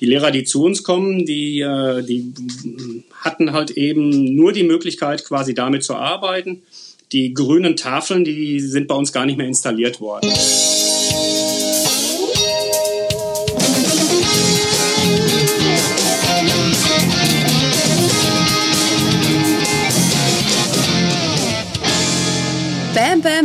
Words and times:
die 0.00 0.06
Lehrer, 0.06 0.30
die 0.30 0.44
zu 0.44 0.62
uns 0.62 0.82
kommen, 0.82 1.26
die, 1.26 1.60
äh, 1.60 2.02
die 2.02 2.32
hatten 3.12 3.52
halt 3.52 3.72
eben 3.72 4.34
nur 4.34 4.52
die 4.52 4.62
Möglichkeit, 4.62 5.24
quasi 5.24 5.54
damit 5.54 5.84
zu 5.84 5.94
arbeiten. 5.94 6.62
Die 7.12 7.34
grünen 7.34 7.76
Tafeln, 7.76 8.24
die 8.24 8.60
sind 8.60 8.86
bei 8.86 8.94
uns 8.94 9.12
gar 9.12 9.26
nicht 9.26 9.38
mehr 9.38 9.46
installiert 9.46 10.00
worden. 10.00 10.30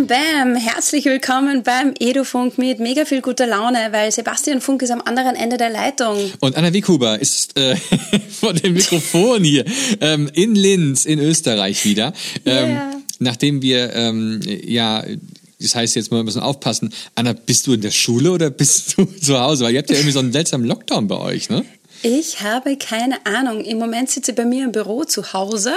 Bam. 0.07 0.55
Herzlich 0.55 1.05
willkommen 1.05 1.63
beim 1.63 1.93
Edufunk 1.99 2.57
mit 2.57 2.79
mega 2.79 3.05
viel 3.05 3.21
guter 3.21 3.47
Laune, 3.47 3.87
weil 3.91 4.11
Sebastian 4.11 4.59
Funk 4.59 4.81
ist 4.81 4.91
am 4.91 5.01
anderen 5.01 5.35
Ende 5.35 5.57
der 5.57 5.69
Leitung. 5.69 6.17
Und 6.41 6.57
Anna 6.57 6.73
Wikuba 6.73 7.15
ist 7.15 7.57
äh, 7.57 7.75
vor 8.29 8.53
dem 8.53 8.73
Mikrofon 8.73 9.43
hier 9.43 9.63
ähm, 10.01 10.29
in 10.33 10.55
Linz 10.55 11.05
in 11.05 11.19
Österreich 11.19 11.85
wieder. 11.85 12.13
Ähm, 12.45 12.69
yeah. 12.69 13.01
Nachdem 13.19 13.61
wir 13.61 13.93
ähm, 13.95 14.41
ja 14.43 15.05
das 15.59 15.75
heißt 15.75 15.95
jetzt 15.95 16.11
mal 16.11 16.19
ein 16.19 16.25
bisschen 16.25 16.41
aufpassen. 16.41 16.93
Anna, 17.15 17.33
bist 17.33 17.67
du 17.67 17.73
in 17.73 17.81
der 17.81 17.91
Schule 17.91 18.31
oder 18.31 18.49
bist 18.49 18.97
du 18.97 19.05
zu 19.21 19.39
Hause? 19.39 19.63
Weil 19.63 19.73
ihr 19.73 19.79
habt 19.79 19.89
ja 19.89 19.95
irgendwie 19.95 20.11
so 20.11 20.19
einen 20.19 20.33
seltsamen 20.33 20.67
Lockdown 20.67 21.07
bei 21.07 21.17
euch, 21.17 21.49
ne? 21.49 21.63
Ich 22.05 22.41
habe 22.41 22.75
keine 22.75 23.25
Ahnung. 23.25 23.63
Im 23.63 23.79
Moment 23.79 24.09
sitze 24.09 24.31
ich 24.31 24.37
bei 24.37 24.43
mir 24.43 24.65
im 24.65 24.73
Büro 24.73 25.05
zu 25.05 25.31
Hause. 25.31 25.71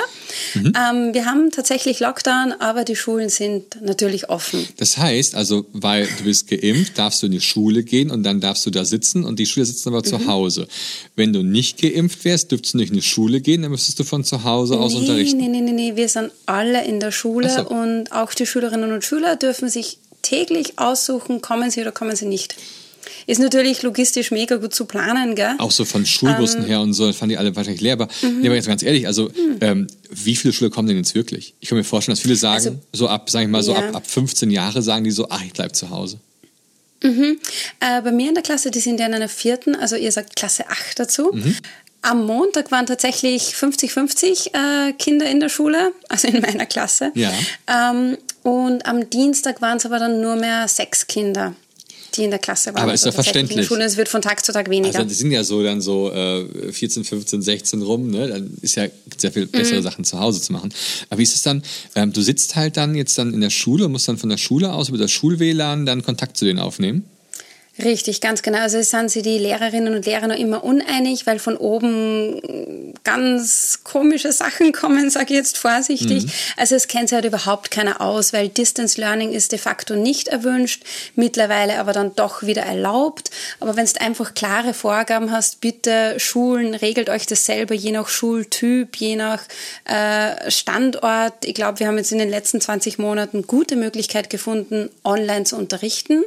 Mhm. 0.55 0.73
Ähm, 0.77 1.15
wir 1.15 1.25
haben 1.25 1.53
tatsächlich 1.53 2.01
Lockdown, 2.01 2.53
aber 2.59 2.85
die 2.85 2.97
Schulen 2.97 3.29
sind 3.29 3.81
natürlich 3.81 4.29
offen. 4.29 4.67
Das 4.77 4.99
heißt, 4.99 5.37
also, 5.37 5.67
weil 5.73 6.09
du 6.19 6.25
bist 6.25 6.49
geimpft, 6.49 6.99
darfst 6.99 7.23
du 7.23 7.27
in 7.27 7.33
die 7.33 7.41
Schule 7.41 7.85
gehen 7.85 8.11
und 8.11 8.25
dann 8.25 8.41
darfst 8.41 8.67
du 8.67 8.71
da 8.71 8.85
sitzen 8.85 9.25
und 9.25 9.39
die 9.39 9.47
Schüler 9.47 9.67
sitzen 9.67 9.89
aber 9.91 9.99
mhm. 9.99 10.05
zu 10.05 10.27
Hause. 10.27 10.67
Wenn 11.15 11.33
du 11.33 11.45
nicht 11.45 11.81
geimpft 11.81 12.25
wärst, 12.25 12.51
dürftest 12.51 12.75
du 12.75 12.79
nicht 12.79 12.91
in 12.91 12.97
die 12.97 13.03
Schule 13.03 13.41
gehen, 13.41 13.63
dann 13.63 13.71
müsstest 13.71 14.01
du 14.01 14.05
von 14.05 14.25
zu 14.25 14.43
Hause 14.43 14.81
aus 14.81 14.95
nee, 14.95 14.99
unterrichten. 14.99 15.39
Nee, 15.39 15.47
nee, 15.47 15.61
nee, 15.61 15.73
nee, 15.73 15.95
wir 15.95 16.09
sind 16.09 16.33
alle 16.47 16.85
in 16.85 16.99
der 16.99 17.13
Schule 17.13 17.51
so. 17.51 17.69
und 17.69 18.11
auch 18.11 18.35
die 18.35 18.47
Schülerinnen 18.47 18.93
und 18.93 19.05
Schüler 19.05 19.37
dürfen 19.37 19.69
sich 19.69 19.99
täglich 20.23 20.81
aussuchen, 20.81 21.41
kommen 21.41 21.71
sie 21.71 21.83
oder 21.83 21.93
kommen 21.93 22.17
sie 22.17 22.27
nicht. 22.27 22.57
Ist 23.27 23.41
natürlich 23.41 23.83
logistisch 23.83 24.31
mega 24.31 24.57
gut 24.57 24.73
zu 24.73 24.85
planen, 24.85 25.35
gell? 25.35 25.57
Auch 25.59 25.73
so 25.73 25.85
von 25.85 26.07
Schulbussen 26.07 26.63
ähm, 26.63 26.67
her 26.69 26.81
und 26.81 26.93
so, 26.93 27.13
fand 27.13 27.33
die 27.33 27.37
alle 27.37 27.55
wahrscheinlich 27.57 27.81
leer. 27.81 27.95
Aber, 27.95 28.09
mhm. 28.23 28.41
nee, 28.41 28.47
aber 28.47 28.55
jetzt 28.55 28.69
ganz 28.69 28.85
ehrlich, 28.85 29.07
also 29.09 29.25
mhm. 29.25 29.59
ähm, 29.61 29.87
wie 30.11 30.37
viele 30.37 30.55
Schüler 30.55 30.71
kommen 30.71 30.87
denn 30.87 30.97
jetzt 30.97 31.15
wirklich? 31.17 31.55
Ich 31.59 31.69
kann 31.69 31.77
mir 31.77 31.83
vorstellen, 31.85 32.15
dass 32.15 32.23
viele 32.23 32.37
sagen, 32.37 32.55
also, 32.55 32.79
so 32.93 33.09
ab, 33.09 33.29
sag 33.29 33.43
ich 33.43 33.49
mal, 33.49 33.65
so 33.65 33.73
ja. 33.73 33.79
ab, 33.79 33.97
ab 33.97 34.07
15 34.07 34.51
Jahre 34.51 34.81
sagen 34.81 35.03
die 35.03 35.11
so, 35.11 35.27
ach, 35.29 35.43
ich 35.45 35.53
bleib 35.53 35.75
zu 35.75 35.91
Hause. 35.91 36.21
Mhm. 37.03 37.39
Äh, 37.81 38.01
bei 38.03 38.13
mir 38.13 38.29
in 38.29 38.35
der 38.35 38.45
Klasse, 38.45 38.71
die 38.71 38.81
sind 38.81 39.01
ja 39.01 39.07
in 39.07 39.15
einer 39.15 39.29
vierten, 39.29 39.75
also 39.75 39.97
ihr 39.97 40.13
sagt 40.13 40.37
Klasse 40.37 40.69
8 40.69 40.99
dazu. 40.99 41.33
Mhm. 41.33 41.57
Am 42.03 42.25
Montag 42.25 42.71
waren 42.71 42.87
tatsächlich 42.87 43.55
50-50 43.55 44.55
äh, 44.55 44.93
Kinder 44.93 45.29
in 45.29 45.41
der 45.41 45.49
Schule, 45.49 45.93
also 46.09 46.29
in 46.29 46.41
meiner 46.41 46.67
Klasse. 46.67 47.11
Ja. 47.15 47.33
Ähm, 47.67 48.19
und 48.45 48.87
am 48.87 49.11
Dienstag 49.11 49.61
waren 49.61 49.79
es 49.79 49.87
aber 49.87 49.99
dann 49.99 50.21
nur 50.21 50.37
mehr 50.37 50.69
sechs 50.69 51.09
Kinder 51.09 51.57
die 52.17 52.25
in 52.25 52.31
der 52.31 52.39
Klasse 52.39 52.75
waren. 52.75 52.83
Aber 52.83 52.95
ist 52.95 53.05
ja 53.05 53.09
also 53.09 53.23
verständlich. 53.23 53.67
Schule, 53.67 53.85
es 53.85 53.97
wird 53.97 54.09
von 54.09 54.23
Tag 54.23 54.45
zu 54.45 54.53
Tag 54.53 54.71
weniger. 54.71 54.97
Also 54.99 55.09
die 55.09 55.15
sind 55.15 55.31
ja 55.31 55.45
so 55.45 55.63
dann 55.63 55.81
so 55.81 56.11
äh, 56.11 56.73
14, 56.73 57.05
15, 57.05 57.43
16 57.43 57.83
rum, 57.83 58.11
ne? 58.11 58.29
Dann 58.29 58.57
ist 58.63 58.75
ja 58.75 58.87
sehr 59.17 59.33
viel 59.33 59.47
bessere 59.47 59.79
mhm. 59.79 59.83
Sachen 59.83 60.05
zu 60.05 60.19
Hause 60.19 60.41
zu 60.41 60.53
machen. 60.53 60.73
Aber 61.11 61.19
wie 61.19 61.23
ist 61.23 61.35
es 61.35 61.43
dann? 61.43 61.63
Ähm, 61.95 62.13
du 62.13 62.23
sitzt 62.23 62.57
halt 62.57 62.77
dann 62.77 62.95
jetzt 62.95 63.17
dann 63.19 63.35
in 63.35 63.41
der 63.41 63.51
Schule 63.51 63.87
und 63.87 63.93
musst 63.93 64.09
dann 64.09 64.19
von 64.19 64.29
der 64.29 64.39
Schule 64.39 64.73
aus 64.73 64.89
über 64.89 64.99
das 64.99 65.11
Schul-WLAN 65.13 65.87
dann 65.87 66.03
Kontakt 66.03 66.37
zu 66.37 66.45
denen 66.45 66.59
aufnehmen? 66.59 67.05
Richtig, 67.83 68.23
ganz 68.23 68.41
genau. 68.41 68.61
Also 68.61 68.79
es 68.79 68.91
sind 68.91 69.11
sich 69.11 69.23
die 69.23 69.39
Lehrerinnen 69.39 69.95
und 69.95 70.07
Lehrer 70.07 70.29
noch 70.29 70.37
immer 70.37 70.65
uneinig, 70.65 71.27
weil 71.27 71.39
von 71.39 71.59
oben 71.59 72.95
ganz 73.05 73.81
komische 73.85 74.33
Sachen 74.33 74.73
kommen, 74.73 75.11
sage 75.11 75.27
ich 75.35 75.37
jetzt 75.37 75.59
vorsichtig. 75.59 76.25
Mhm. 76.25 76.31
Also 76.57 76.75
es 76.75 76.89
kennt 76.89 77.11
sich 77.11 77.17
halt 77.17 77.27
überhaupt 77.27 77.71
keiner 77.71 78.01
aus, 78.01 78.33
weil 78.33 78.49
Distance 78.49 78.99
Learning 78.99 79.33
ist 79.33 79.53
de 79.53 79.59
facto 79.59 79.95
nicht 79.95 80.29
erwünscht, 80.29 80.85
mittlerweile 81.17 81.79
aber 81.79 81.93
dann 81.93 82.15
doch 82.15 82.43
wieder 82.45 82.63
erlaubt. 82.63 83.31
Aber 83.61 83.77
wenn 83.77 83.85
du 83.85 84.01
einfach 84.01 84.33
klare 84.33 84.73
Vorgaben 84.73 85.31
hast, 85.31 85.61
bitte 85.61 86.19
Schulen, 86.19 86.75
regelt 86.75 87.11
euch 87.11 87.27
das 87.27 87.45
selber, 87.45 87.75
je 87.75 87.93
nach 87.93 88.09
Schultyp, 88.09 88.97
je 88.97 89.17
nach 89.17 89.43
äh, 89.85 90.51
Standort. 90.51 91.45
Ich 91.45 91.55
glaube, 91.55 91.81
wir 91.81 91.89
haben 91.89 91.99
jetzt 91.99 92.13
in 92.13 92.19
den 92.19 92.31
letzten 92.31 92.61
20 92.61 92.99
Monaten 92.99 93.47
gute 93.47 93.77
Möglichkeit 93.77 94.31
gefunden, 94.31 94.89
online 95.05 95.45
zu 95.45 95.57
unterrichten. 95.57 96.25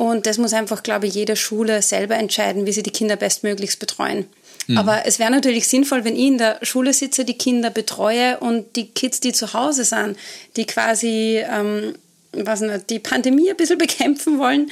Und 0.00 0.24
das 0.24 0.38
muss 0.38 0.54
einfach, 0.54 0.82
glaube 0.82 1.08
ich, 1.08 1.14
jede 1.14 1.36
Schule 1.36 1.82
selber 1.82 2.16
entscheiden, 2.16 2.64
wie 2.64 2.72
sie 2.72 2.82
die 2.82 2.90
Kinder 2.90 3.16
bestmöglichst 3.16 3.78
betreuen. 3.78 4.24
Mhm. 4.66 4.78
Aber 4.78 5.04
es 5.04 5.18
wäre 5.18 5.30
natürlich 5.30 5.68
sinnvoll, 5.68 6.06
wenn 6.06 6.16
ich 6.16 6.26
in 6.26 6.38
der 6.38 6.58
Schule 6.62 6.94
sitze, 6.94 7.26
die 7.26 7.36
Kinder 7.36 7.68
betreue 7.68 8.38
und 8.38 8.76
die 8.76 8.86
Kids, 8.86 9.20
die 9.20 9.32
zu 9.32 9.52
Hause 9.52 9.84
sind, 9.84 10.16
die 10.56 10.64
quasi 10.64 11.44
ähm, 11.46 11.96
was 12.32 12.62
nicht, 12.62 12.88
die 12.88 12.98
Pandemie 12.98 13.50
ein 13.50 13.58
bisschen 13.58 13.76
bekämpfen 13.86 14.38
wollen 14.38 14.70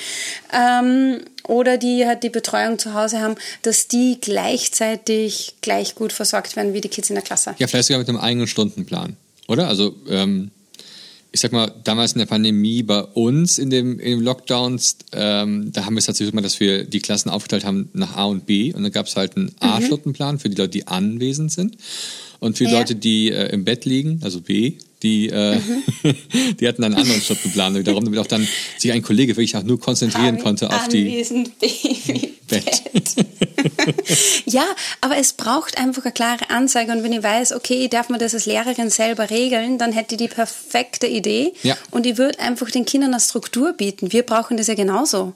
ähm, 0.51 1.21
oder 1.47 1.77
die 1.77 2.07
halt 2.07 2.23
die 2.23 2.31
Betreuung 2.31 2.79
zu 2.79 2.95
Hause 2.95 3.21
haben, 3.21 3.35
dass 3.61 3.87
die 3.87 4.17
gleichzeitig 4.23 5.57
gleich 5.61 5.95
gut 5.95 6.15
versorgt 6.15 6.57
werden 6.57 6.73
wie 6.73 6.81
die 6.81 6.89
Kids 6.89 7.11
in 7.11 7.17
der 7.17 7.23
Klasse. 7.23 7.55
Ja, 7.59 7.67
vielleicht 7.67 7.89
sogar 7.89 7.99
mit 7.99 8.09
einem 8.09 8.17
eigenen 8.17 8.47
Stundenplan, 8.47 9.19
oder? 9.47 9.69
Also 9.69 9.95
ähm, 10.09 10.53
ich 11.39 11.43
sag 11.43 11.53
mal, 11.53 11.73
damals 11.85 12.15
in 12.15 12.19
der 12.19 12.27
Pandemie 12.27 12.83
bei 12.83 13.01
uns 13.01 13.59
in 13.59 13.71
dem, 13.71 14.01
in 14.01 14.11
dem 14.11 14.21
Lockdowns, 14.23 14.97
ähm, 15.13 15.71
da 15.73 15.85
haben 15.85 15.95
wir 15.95 16.01
es 16.01 16.07
tatsächlich 16.07 16.33
immer, 16.33 16.43
dass 16.43 16.59
wir 16.59 16.83
die 16.83 16.99
Klassen 16.99 17.31
aufgeteilt 17.31 17.65
haben 17.65 17.91
nach 17.93 18.17
A 18.17 18.25
und 18.25 18.45
B. 18.45 18.73
Und 18.73 18.83
dann 18.83 18.91
gab 18.91 19.07
es 19.07 19.15
halt 19.15 19.37
einen 19.37 19.55
A-Stundenplan 19.61 20.41
für 20.41 20.49
die 20.49 20.57
Leute, 20.57 20.71
die 20.71 20.89
anwesend 20.89 21.53
sind. 21.53 21.77
Und 22.41 22.59
für 22.59 22.65
die 22.65 22.73
ja. 22.73 22.79
Leute, 22.81 22.97
die 22.97 23.31
äh, 23.31 23.53
im 23.53 23.65
Bett 23.65 23.85
liegen, 23.85 24.19
also 24.25 24.41
B, 24.41 24.79
die, 25.03 25.29
äh, 25.29 25.57
mhm. 25.57 26.17
die 26.61 26.69
hatten 26.69 26.85
einen 26.85 26.95
anderen 26.95 27.21
Stundenplan 27.21 27.75
wiederum, 27.75 28.05
damit 28.05 28.19
auch 28.19 28.27
dann 28.27 28.47
sich 28.79 28.93
ein 28.93 29.03
Kollege 29.03 29.37
wirklich 29.37 29.57
auch 29.57 29.63
nur 29.63 29.79
konzentrieren 29.79 30.37
An 30.37 30.43
konnte 30.43 30.69
auf 30.69 30.85
anwesend 30.85 31.51
die 31.63 31.69
Baby 32.07 32.39
Bett. 32.49 32.83
ja, 34.47 34.65
aber 35.01 35.19
es 35.19 35.35
braucht 35.35 35.79
einfach 35.79 36.05
eine 36.05 36.13
klare 36.13 36.51
Ansage. 36.51 36.93
Und 36.93 37.03
wenn 37.03 37.13
ich 37.13 37.23
weiß, 37.23 37.53
okay, 37.53 37.89
darf 37.89 38.09
man 38.09 38.19
das 38.19 38.35
als 38.35 38.47
Lehrerin 38.47 38.91
selber 38.91 39.31
regeln, 39.31 39.79
dann 39.79 39.93
hätte 39.93 40.15
ich 40.15 40.19
die 40.19 40.29
perfekte 40.29 41.07
Idee. 41.07 41.53
Ja. 41.63 41.77
Und 41.91 42.07
ich 42.07 42.17
würde 42.17 42.41
einfach 42.41 42.71
den 42.71 42.85
Kindern 42.85 43.13
eine 43.13 43.21
Struktur 43.21 43.73
bieten. 43.75 44.13
Wir 44.13 44.23
brauchen 44.23 44.57
das 44.57 44.67
ja 44.67 44.75
genauso. 44.75 45.35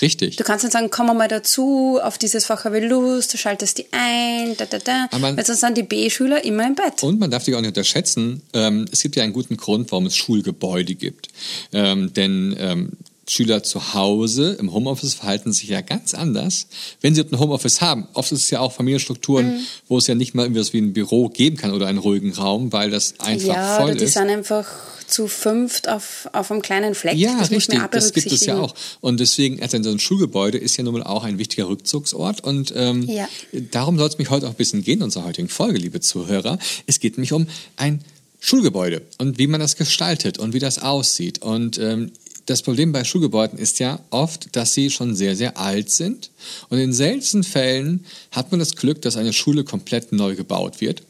Richtig. 0.00 0.36
Du 0.36 0.44
kannst 0.44 0.64
dann 0.64 0.70
sagen, 0.70 0.88
komm 0.90 1.14
mal 1.16 1.28
dazu, 1.28 2.00
auf 2.02 2.18
dieses 2.18 2.46
Fach 2.46 2.64
habe 2.64 2.78
ich 2.78 2.88
Lust, 2.88 3.32
du 3.34 3.38
schaltest 3.38 3.78
die 3.78 3.86
ein, 3.92 4.56
da, 4.56 4.64
da, 4.64 4.78
da. 4.78 5.08
Weil 5.10 5.44
sonst 5.44 5.60
sind 5.60 5.76
die 5.76 5.82
B-Schüler 5.82 6.44
immer 6.44 6.66
im 6.66 6.74
Bett. 6.74 7.02
Und 7.02 7.20
man 7.20 7.30
darf 7.30 7.44
dich 7.44 7.54
auch 7.54 7.60
nicht 7.60 7.68
unterschätzen, 7.68 8.42
ähm, 8.54 8.86
es 8.90 9.03
gibt 9.04 9.16
ja 9.16 9.22
einen 9.22 9.34
guten 9.34 9.58
Grund, 9.58 9.92
warum 9.92 10.06
es 10.06 10.16
Schulgebäude 10.16 10.94
gibt. 10.94 11.28
Ähm, 11.74 12.14
denn 12.14 12.56
ähm, 12.58 12.92
Schüler 13.28 13.62
zu 13.62 13.92
Hause 13.92 14.56
im 14.58 14.72
Homeoffice 14.72 15.12
verhalten 15.12 15.52
sich 15.52 15.68
ja 15.68 15.82
ganz 15.82 16.14
anders, 16.14 16.68
wenn 17.02 17.14
sie 17.14 17.22
ein 17.22 17.38
Homeoffice 17.38 17.82
haben. 17.82 18.08
Oft 18.14 18.32
ist 18.32 18.44
es 18.44 18.50
ja 18.50 18.60
auch 18.60 18.72
Familienstrukturen, 18.72 19.56
mhm. 19.56 19.60
wo 19.88 19.98
es 19.98 20.06
ja 20.06 20.14
nicht 20.14 20.34
mal 20.34 20.44
irgendwie 20.44 20.72
wie 20.72 20.78
ein 20.78 20.94
Büro 20.94 21.28
geben 21.28 21.58
kann 21.58 21.72
oder 21.72 21.86
einen 21.86 21.98
ruhigen 21.98 22.32
Raum, 22.32 22.72
weil 22.72 22.90
das 22.90 23.20
einfach 23.20 23.54
ja, 23.54 23.76
voll 23.76 23.90
oder 23.90 23.94
die 23.94 24.04
ist. 24.04 24.14
sind 24.14 24.30
einfach 24.30 24.66
zu 25.06 25.28
fünft 25.28 25.86
auf, 25.88 26.30
auf 26.32 26.50
einem 26.50 26.62
kleinen 26.62 26.94
Fleck. 26.94 27.16
Ja, 27.16 27.38
das 27.38 27.50
richtig, 27.50 27.78
das 27.90 28.12
gibt 28.14 28.32
es 28.32 28.46
ja 28.46 28.58
auch. 28.58 28.74
Und 29.02 29.20
deswegen, 29.20 29.62
also 29.62 29.82
so 29.82 29.90
ein 29.90 29.98
Schulgebäude 29.98 30.56
ist 30.56 30.78
ja 30.78 30.84
nun 30.84 30.94
mal 30.94 31.02
auch 31.02 31.24
ein 31.24 31.38
wichtiger 31.38 31.68
Rückzugsort. 31.68 32.42
Und 32.42 32.72
ähm, 32.74 33.02
ja. 33.02 33.28
darum 33.70 33.98
soll 33.98 34.08
es 34.08 34.16
mich 34.16 34.30
heute 34.30 34.46
auch 34.46 34.50
ein 34.52 34.56
bisschen 34.56 34.82
gehen, 34.82 35.02
unserer 35.02 35.24
heutigen 35.24 35.48
Folge, 35.48 35.78
liebe 35.78 36.00
Zuhörer. 36.00 36.58
Es 36.86 37.00
geht 37.00 37.18
nämlich 37.18 37.32
um 37.34 37.46
ein 37.76 38.00
Schulgebäude 38.44 39.00
und 39.16 39.38
wie 39.38 39.46
man 39.46 39.58
das 39.58 39.74
gestaltet 39.74 40.38
und 40.38 40.52
wie 40.52 40.58
das 40.58 40.78
aussieht. 40.78 41.40
Und 41.40 41.78
ähm, 41.78 42.12
das 42.44 42.60
Problem 42.60 42.92
bei 42.92 43.02
Schulgebäuden 43.02 43.58
ist 43.58 43.78
ja 43.78 44.00
oft, 44.10 44.54
dass 44.54 44.74
sie 44.74 44.90
schon 44.90 45.16
sehr, 45.16 45.34
sehr 45.34 45.56
alt 45.56 45.88
sind. 45.88 46.30
Und 46.68 46.76
in 46.76 46.92
seltensten 46.92 47.42
Fällen 47.42 48.04
hat 48.32 48.50
man 48.50 48.60
das 48.60 48.76
Glück, 48.76 49.00
dass 49.00 49.16
eine 49.16 49.32
Schule 49.32 49.64
komplett 49.64 50.12
neu 50.12 50.34
gebaut 50.36 50.82
wird 50.82 51.02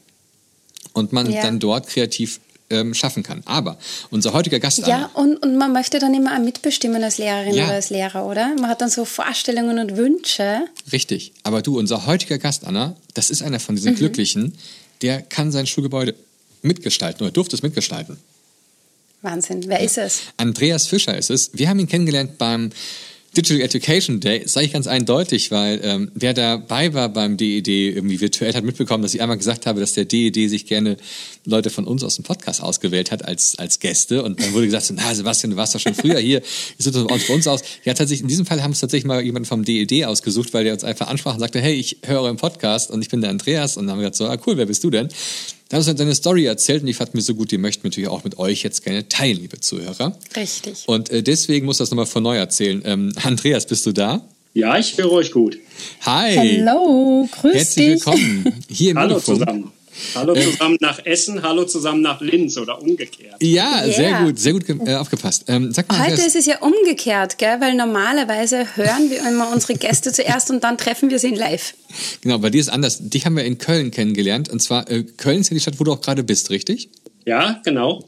und 0.93 1.11
man 1.11 1.29
ja. 1.29 1.41
dann 1.41 1.59
dort 1.59 1.87
kreativ 1.87 2.39
ähm, 2.69 2.93
schaffen 2.93 3.21
kann. 3.21 3.43
Aber 3.43 3.77
unser 4.11 4.31
heutiger 4.31 4.61
Gast. 4.61 4.87
Ja, 4.87 5.11
und, 5.13 5.35
und 5.35 5.57
man 5.57 5.73
möchte 5.73 5.99
dann 5.99 6.13
immer 6.13 6.39
mitbestimmen 6.39 7.03
als 7.03 7.17
Lehrerin 7.17 7.53
ja. 7.53 7.65
oder 7.65 7.73
als 7.73 7.89
Lehrer, 7.89 8.25
oder? 8.25 8.55
Man 8.55 8.69
hat 8.69 8.79
dann 8.79 8.89
so 8.89 9.03
Vorstellungen 9.03 9.77
und 9.77 9.97
Wünsche. 9.97 10.61
Richtig. 10.93 11.33
Aber 11.43 11.61
du, 11.61 11.77
unser 11.77 12.05
heutiger 12.05 12.37
Gast, 12.37 12.65
Anna, 12.65 12.95
das 13.13 13.29
ist 13.29 13.43
einer 13.43 13.59
von 13.59 13.75
diesen 13.75 13.91
mhm. 13.91 13.97
Glücklichen, 13.97 14.57
der 15.01 15.21
kann 15.21 15.51
sein 15.51 15.67
Schulgebäude 15.67 16.15
mitgestalten 16.65 17.23
oder 17.23 17.31
durfte 17.31 17.55
es 17.55 17.63
mitgestalten. 17.63 18.17
Wahnsinn. 19.21 19.63
Wer 19.67 19.79
ist 19.79 19.97
es? 19.97 20.21
Andreas 20.37 20.87
Fischer 20.87 21.17
ist 21.17 21.31
es. 21.31 21.51
Wir 21.53 21.69
haben 21.69 21.79
ihn 21.79 21.87
kennengelernt 21.87 22.37
beim 22.37 22.71
Digital 23.35 23.61
Education 23.61 24.21
Day, 24.21 24.43
das 24.43 24.53
sage 24.53 24.65
ich 24.65 24.71
ganz 24.71 24.87
eindeutig, 24.87 25.51
weil 25.51 25.81
ähm, 25.83 26.11
wer 26.15 26.33
dabei 26.33 26.93
war 26.93 27.09
beim 27.09 27.35
DED 27.35 27.67
irgendwie 27.67 28.21
virtuell 28.21 28.53
hat 28.53 28.63
mitbekommen, 28.63 29.03
dass 29.03 29.13
ich 29.13 29.21
einmal 29.21 29.37
gesagt 29.37 29.65
habe, 29.65 29.81
dass 29.81 29.93
der 29.93 30.05
DED 30.05 30.49
sich 30.49 30.65
gerne 30.65 30.95
Leute 31.43 31.69
von 31.69 31.85
uns 31.85 32.01
aus 32.03 32.15
dem 32.15 32.23
Podcast 32.23 32.63
ausgewählt 32.63 33.11
hat 33.11 33.25
als, 33.25 33.59
als 33.59 33.79
Gäste 33.79 34.23
und 34.23 34.41
dann 34.41 34.53
wurde 34.53 34.67
gesagt, 34.67 34.85
so, 34.85 34.93
na 34.95 35.13
Sebastian, 35.13 35.51
du 35.51 35.57
warst 35.57 35.75
doch 35.75 35.81
schon 35.81 35.95
früher 35.95 36.19
hier, 36.19 36.39
ihr 36.39 36.43
sitzt 36.77 36.97
uns 36.97 37.27
bei 37.27 37.33
uns 37.33 37.45
aus. 37.47 37.61
Ja, 37.83 37.93
tatsächlich, 37.93 38.21
in 38.21 38.29
diesem 38.29 38.45
Fall 38.45 38.63
haben 38.63 38.71
es 38.71 38.79
tatsächlich 38.79 39.05
mal 39.05 39.21
jemanden 39.21 39.47
vom 39.47 39.65
DED 39.65 40.05
ausgesucht, 40.05 40.53
weil 40.53 40.63
der 40.63 40.73
uns 40.73 40.85
einfach 40.85 41.07
ansprach 41.07 41.33
und 41.33 41.41
sagte, 41.41 41.59
hey, 41.59 41.73
ich 41.73 41.97
höre 42.05 42.21
euren 42.21 42.37
Podcast 42.37 42.89
und 42.89 43.01
ich 43.01 43.09
bin 43.09 43.19
der 43.19 43.31
Andreas 43.31 43.75
und 43.75 43.87
dann 43.87 43.93
haben 43.93 43.99
wir 43.99 44.09
gesagt, 44.09 44.15
so, 44.15 44.27
ah, 44.27 44.37
cool, 44.47 44.55
wer 44.55 44.65
bist 44.65 44.83
du 44.83 44.89
denn? 44.89 45.09
Da 45.69 45.77
hast 45.77 45.87
du 45.87 45.97
seine 45.97 46.13
Story 46.13 46.45
erzählt 46.45 46.81
und 46.81 46.87
die 46.87 46.93
fand 46.93 47.15
mir 47.15 47.21
so 47.21 47.33
gut, 47.33 47.51
die 47.51 47.57
möchten 47.57 47.87
natürlich 47.87 48.09
auch 48.09 48.23
mit 48.23 48.37
euch 48.37 48.61
jetzt 48.61 48.83
gerne 48.83 49.07
teilen, 49.09 49.37
liebe 49.39 49.59
Zuhörer. 49.59 50.15
Richtig. 50.35 50.83
Und 50.85 51.09
äh, 51.09 51.23
deswegen 51.23 51.65
muss 51.65 51.79
das 51.79 51.89
nochmal 51.89 52.05
von 52.05 52.21
neu 52.21 52.37
erzählen. 52.37 52.81
Ähm, 52.85 53.13
Andreas, 53.23 53.65
bist 53.65 53.85
du 53.85 53.91
da? 53.91 54.21
Ja, 54.53 54.77
ich 54.77 54.97
höre 54.97 55.11
euch 55.11 55.31
gut. 55.31 55.57
Hi. 56.01 56.61
Hallo, 56.63 57.27
grüß 57.41 57.53
Herzlich 57.55 57.75
dich. 57.75 58.05
willkommen 58.05 58.61
hier 58.69 58.91
im 58.91 58.97
Hallo 58.99 59.15
Mikrofon. 59.15 59.39
zusammen. 59.39 59.71
Hallo 60.13 60.33
zusammen 60.35 60.77
nach 60.81 60.99
Essen, 61.05 61.41
hallo 61.41 61.63
zusammen 61.65 62.01
nach 62.01 62.19
Linz 62.21 62.57
oder 62.57 62.81
umgekehrt. 62.81 63.41
Ja, 63.41 63.83
Yeah. 63.85 63.91
sehr 63.93 64.23
gut, 64.23 64.39
sehr 64.39 64.53
gut 64.53 64.65
äh, 64.87 64.95
aufgepasst. 64.95 65.45
Ähm, 65.47 65.71
sag 65.71 65.87
mal, 65.89 65.99
Heute 66.05 66.21
ist 66.21 66.35
es 66.35 66.45
ja 66.45 66.59
umgekehrt, 66.59 67.37
gell? 67.37 67.59
weil 67.61 67.75
normalerweise 67.75 68.65
hören 68.75 69.09
wir 69.09 69.19
immer 69.27 69.51
unsere 69.53 69.75
Gäste 69.75 70.11
zuerst 70.11 70.49
und 70.51 70.63
dann 70.63 70.77
treffen 70.77 71.09
wir 71.09 71.19
sie 71.19 71.29
in 71.29 71.35
live. 71.35 71.73
genau, 72.21 72.37
bei 72.39 72.49
dir 72.49 72.59
ist 72.61 72.69
anders. 72.69 72.99
Dich 73.09 73.25
haben 73.25 73.35
wir 73.37 73.45
in 73.45 73.57
Köln 73.57 73.91
kennengelernt. 73.91 74.49
Und 74.49 74.61
zwar, 74.61 74.89
äh, 74.89 75.03
Köln 75.03 75.41
ist 75.41 75.49
ja 75.49 75.53
die 75.55 75.61
Stadt, 75.61 75.79
wo 75.79 75.83
du 75.83 75.93
auch 75.93 76.01
gerade 76.01 76.23
bist, 76.23 76.49
richtig? 76.49 76.89
Ja, 77.25 77.61
genau. 77.63 78.03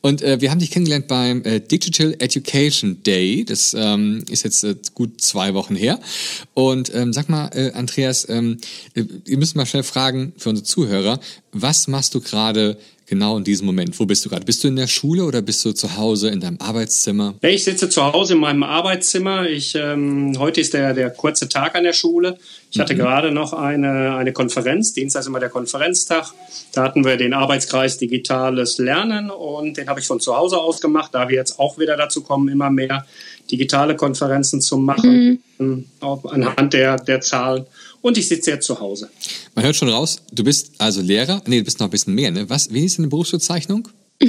Und 0.00 0.22
äh, 0.22 0.40
wir 0.40 0.50
haben 0.50 0.58
dich 0.58 0.70
kennengelernt 0.70 1.08
beim 1.08 1.42
äh, 1.44 1.60
Digital 1.60 2.14
Education 2.18 3.02
Day. 3.02 3.44
Das 3.44 3.74
ähm, 3.74 4.24
ist 4.30 4.44
jetzt 4.44 4.64
äh, 4.64 4.76
gut 4.94 5.20
zwei 5.20 5.54
Wochen 5.54 5.76
her. 5.76 6.00
Und 6.54 6.94
ähm, 6.94 7.12
sag 7.12 7.28
mal, 7.28 7.48
äh, 7.54 7.72
Andreas, 7.72 8.28
ähm, 8.28 8.58
äh, 8.94 9.04
ihr 9.24 9.38
müsst 9.38 9.56
mal 9.56 9.66
schnell 9.66 9.82
fragen 9.82 10.32
für 10.36 10.50
unsere 10.50 10.64
Zuhörer, 10.64 11.20
was 11.52 11.88
machst 11.88 12.14
du 12.14 12.20
gerade 12.20 12.78
genau 13.08 13.36
in 13.36 13.44
diesem 13.44 13.66
Moment? 13.66 13.98
Wo 13.98 14.06
bist 14.06 14.24
du 14.24 14.28
gerade? 14.28 14.44
Bist 14.44 14.62
du 14.62 14.68
in 14.68 14.76
der 14.76 14.86
Schule 14.86 15.24
oder 15.24 15.42
bist 15.42 15.64
du 15.64 15.72
zu 15.72 15.96
Hause 15.96 16.28
in 16.28 16.40
deinem 16.40 16.58
Arbeitszimmer? 16.60 17.34
Ich 17.40 17.64
sitze 17.64 17.88
zu 17.88 18.04
Hause 18.04 18.34
in 18.34 18.40
meinem 18.40 18.62
Arbeitszimmer. 18.62 19.48
Ich, 19.48 19.74
ähm, 19.74 20.34
heute 20.38 20.60
ist 20.60 20.74
der, 20.74 20.94
der 20.94 21.10
kurze 21.10 21.48
Tag 21.48 21.74
an 21.74 21.84
der 21.84 21.92
Schule. 21.92 22.38
Ich 22.70 22.78
hatte 22.78 22.94
gerade 22.94 23.32
noch 23.32 23.54
eine, 23.54 24.14
eine 24.16 24.32
Konferenz. 24.32 24.92
Dienstag 24.92 25.20
ist 25.20 25.26
immer 25.26 25.40
der 25.40 25.48
Konferenztag. 25.48 26.32
Da 26.72 26.82
hatten 26.82 27.04
wir 27.04 27.16
den 27.16 27.32
Arbeitskreis 27.32 27.96
Digitales 27.98 28.78
Lernen 28.78 29.30
und 29.30 29.78
den 29.78 29.88
habe 29.88 30.00
ich 30.00 30.06
von 30.06 30.20
zu 30.20 30.36
Hause 30.36 30.58
aus 30.58 30.80
gemacht, 30.80 31.14
da 31.14 31.28
wir 31.28 31.36
jetzt 31.36 31.58
auch 31.58 31.78
wieder 31.78 31.96
dazu 31.96 32.22
kommen, 32.22 32.48
immer 32.48 32.70
mehr 32.70 33.06
digitale 33.50 33.96
Konferenzen 33.96 34.60
zu 34.60 34.76
machen, 34.78 35.42
auch 36.00 36.24
anhand 36.26 36.72
der, 36.72 36.96
der 36.96 37.20
Zahlen. 37.20 37.66
Und 38.00 38.16
ich 38.16 38.28
sitze 38.28 38.52
jetzt 38.52 38.66
zu 38.66 38.78
Hause. 38.78 39.10
Man 39.54 39.64
hört 39.64 39.76
schon 39.76 39.88
raus, 39.88 40.22
du 40.32 40.44
bist 40.44 40.72
also 40.78 41.00
Lehrer. 41.00 41.42
Nee, 41.46 41.58
du 41.58 41.64
bist 41.64 41.80
noch 41.80 41.88
ein 41.88 41.90
bisschen 41.90 42.14
mehr, 42.14 42.30
ne? 42.30 42.48
Was, 42.48 42.72
wie 42.72 42.84
ist 42.84 42.98
deine 42.98 43.08
Berufsbezeichnung? 43.08 43.88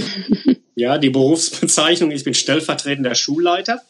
Ja, 0.76 0.98
die 0.98 1.10
Berufsbezeichnung, 1.10 2.10
ich 2.12 2.24
bin 2.24 2.34
stellvertretender 2.34 3.14
Schulleiter 3.14 3.82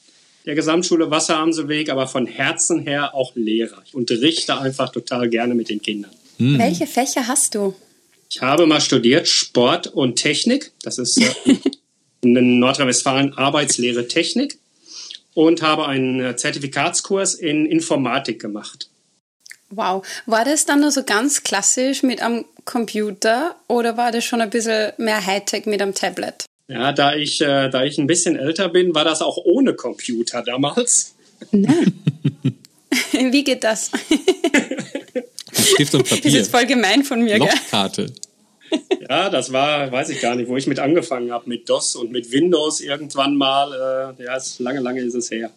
der 0.48 0.56
Gesamtschule 0.56 1.12
Wasseramselweg, 1.12 1.90
aber 1.90 2.08
von 2.08 2.26
Herzen 2.26 2.80
her 2.80 3.14
auch 3.14 3.36
Lehrer. 3.36 3.84
Ich 3.86 3.94
unterrichte 3.94 4.60
einfach 4.60 4.92
total 4.92 5.30
gerne 5.30 5.54
mit 5.54 5.70
den 5.70 5.84
Kindern. 5.84 6.10
Welche 6.40 6.88
Fächer 6.88 7.28
hast 7.28 7.54
du? 7.54 7.76
Ich 8.32 8.42
habe 8.42 8.66
mal 8.66 8.82
studiert 8.82 9.28
Sport 9.28 9.88
und 9.88 10.16
Technik. 10.16 10.72
Das 10.82 10.98
ist 10.98 11.22
äh, 11.22 11.30
in 12.22 12.60
Nordrhein-Westfalen 12.60 13.34
Arbeitslehre 13.34 14.08
Technik 14.08 14.58
und 15.40 15.62
habe 15.62 15.88
einen 15.88 16.20
äh, 16.20 16.36
Zertifikatskurs 16.36 17.34
in 17.34 17.66
Informatik 17.66 18.42
gemacht. 18.42 18.90
Wow. 19.70 20.06
War 20.26 20.44
das 20.44 20.66
dann 20.66 20.82
nur 20.82 20.92
so 20.92 21.04
ganz 21.04 21.44
klassisch 21.44 22.04
mit 22.04 22.22
am 22.22 22.44
Computer 22.66 23.56
oder 23.68 23.96
war 23.96 24.12
das 24.12 24.26
schon 24.26 24.42
ein 24.42 24.50
bisschen 24.50 24.92
mehr 24.98 25.26
Hightech 25.26 25.66
mit 25.66 25.82
am 25.82 25.96
Tablet? 25.96 26.44
Ja, 26.68 26.92
da 26.92 27.16
ich, 27.16 27.40
äh, 27.40 27.70
da 27.70 27.86
ich 27.86 27.98
ein 27.98 28.08
bisschen 28.08 28.36
älter 28.36 28.68
bin, 28.68 28.94
war 28.94 29.06
das 29.06 29.22
auch 29.22 29.38
ohne 29.38 29.76
Computer 29.76 30.44
damals. 30.44 31.16
Wie 33.12 33.44
geht 33.46 33.64
das? 33.64 33.92
Stift 35.54 35.96
und 35.96 36.02
Das 36.12 36.20
ist 36.20 36.22
Papier. 36.22 36.46
voll 36.46 36.66
gemein 36.66 37.04
von 37.06 37.22
mir, 37.22 37.40
gell? 37.40 37.48
Ja, 39.10 39.30
das 39.30 39.52
war, 39.52 39.92
weiß 39.92 40.10
ich 40.10 40.22
gar 40.22 40.36
nicht, 40.36 40.50
wo 40.50 40.58
ich 40.58 40.68
mit 40.68 40.80
angefangen 40.80 41.32
habe, 41.32 41.50
mit 41.50 41.68
DOS 41.68 41.96
und 41.96 42.12
mit 42.12 42.32
Windows 42.32 42.80
irgendwann 42.80 43.36
mal. 43.36 44.16
Äh, 44.20 44.24
ja, 44.24 44.36
ist, 44.36 44.60
lange, 44.60 44.82
lange 44.82 45.02
ist 45.02 45.16
es 45.16 45.32
her. 45.32 45.50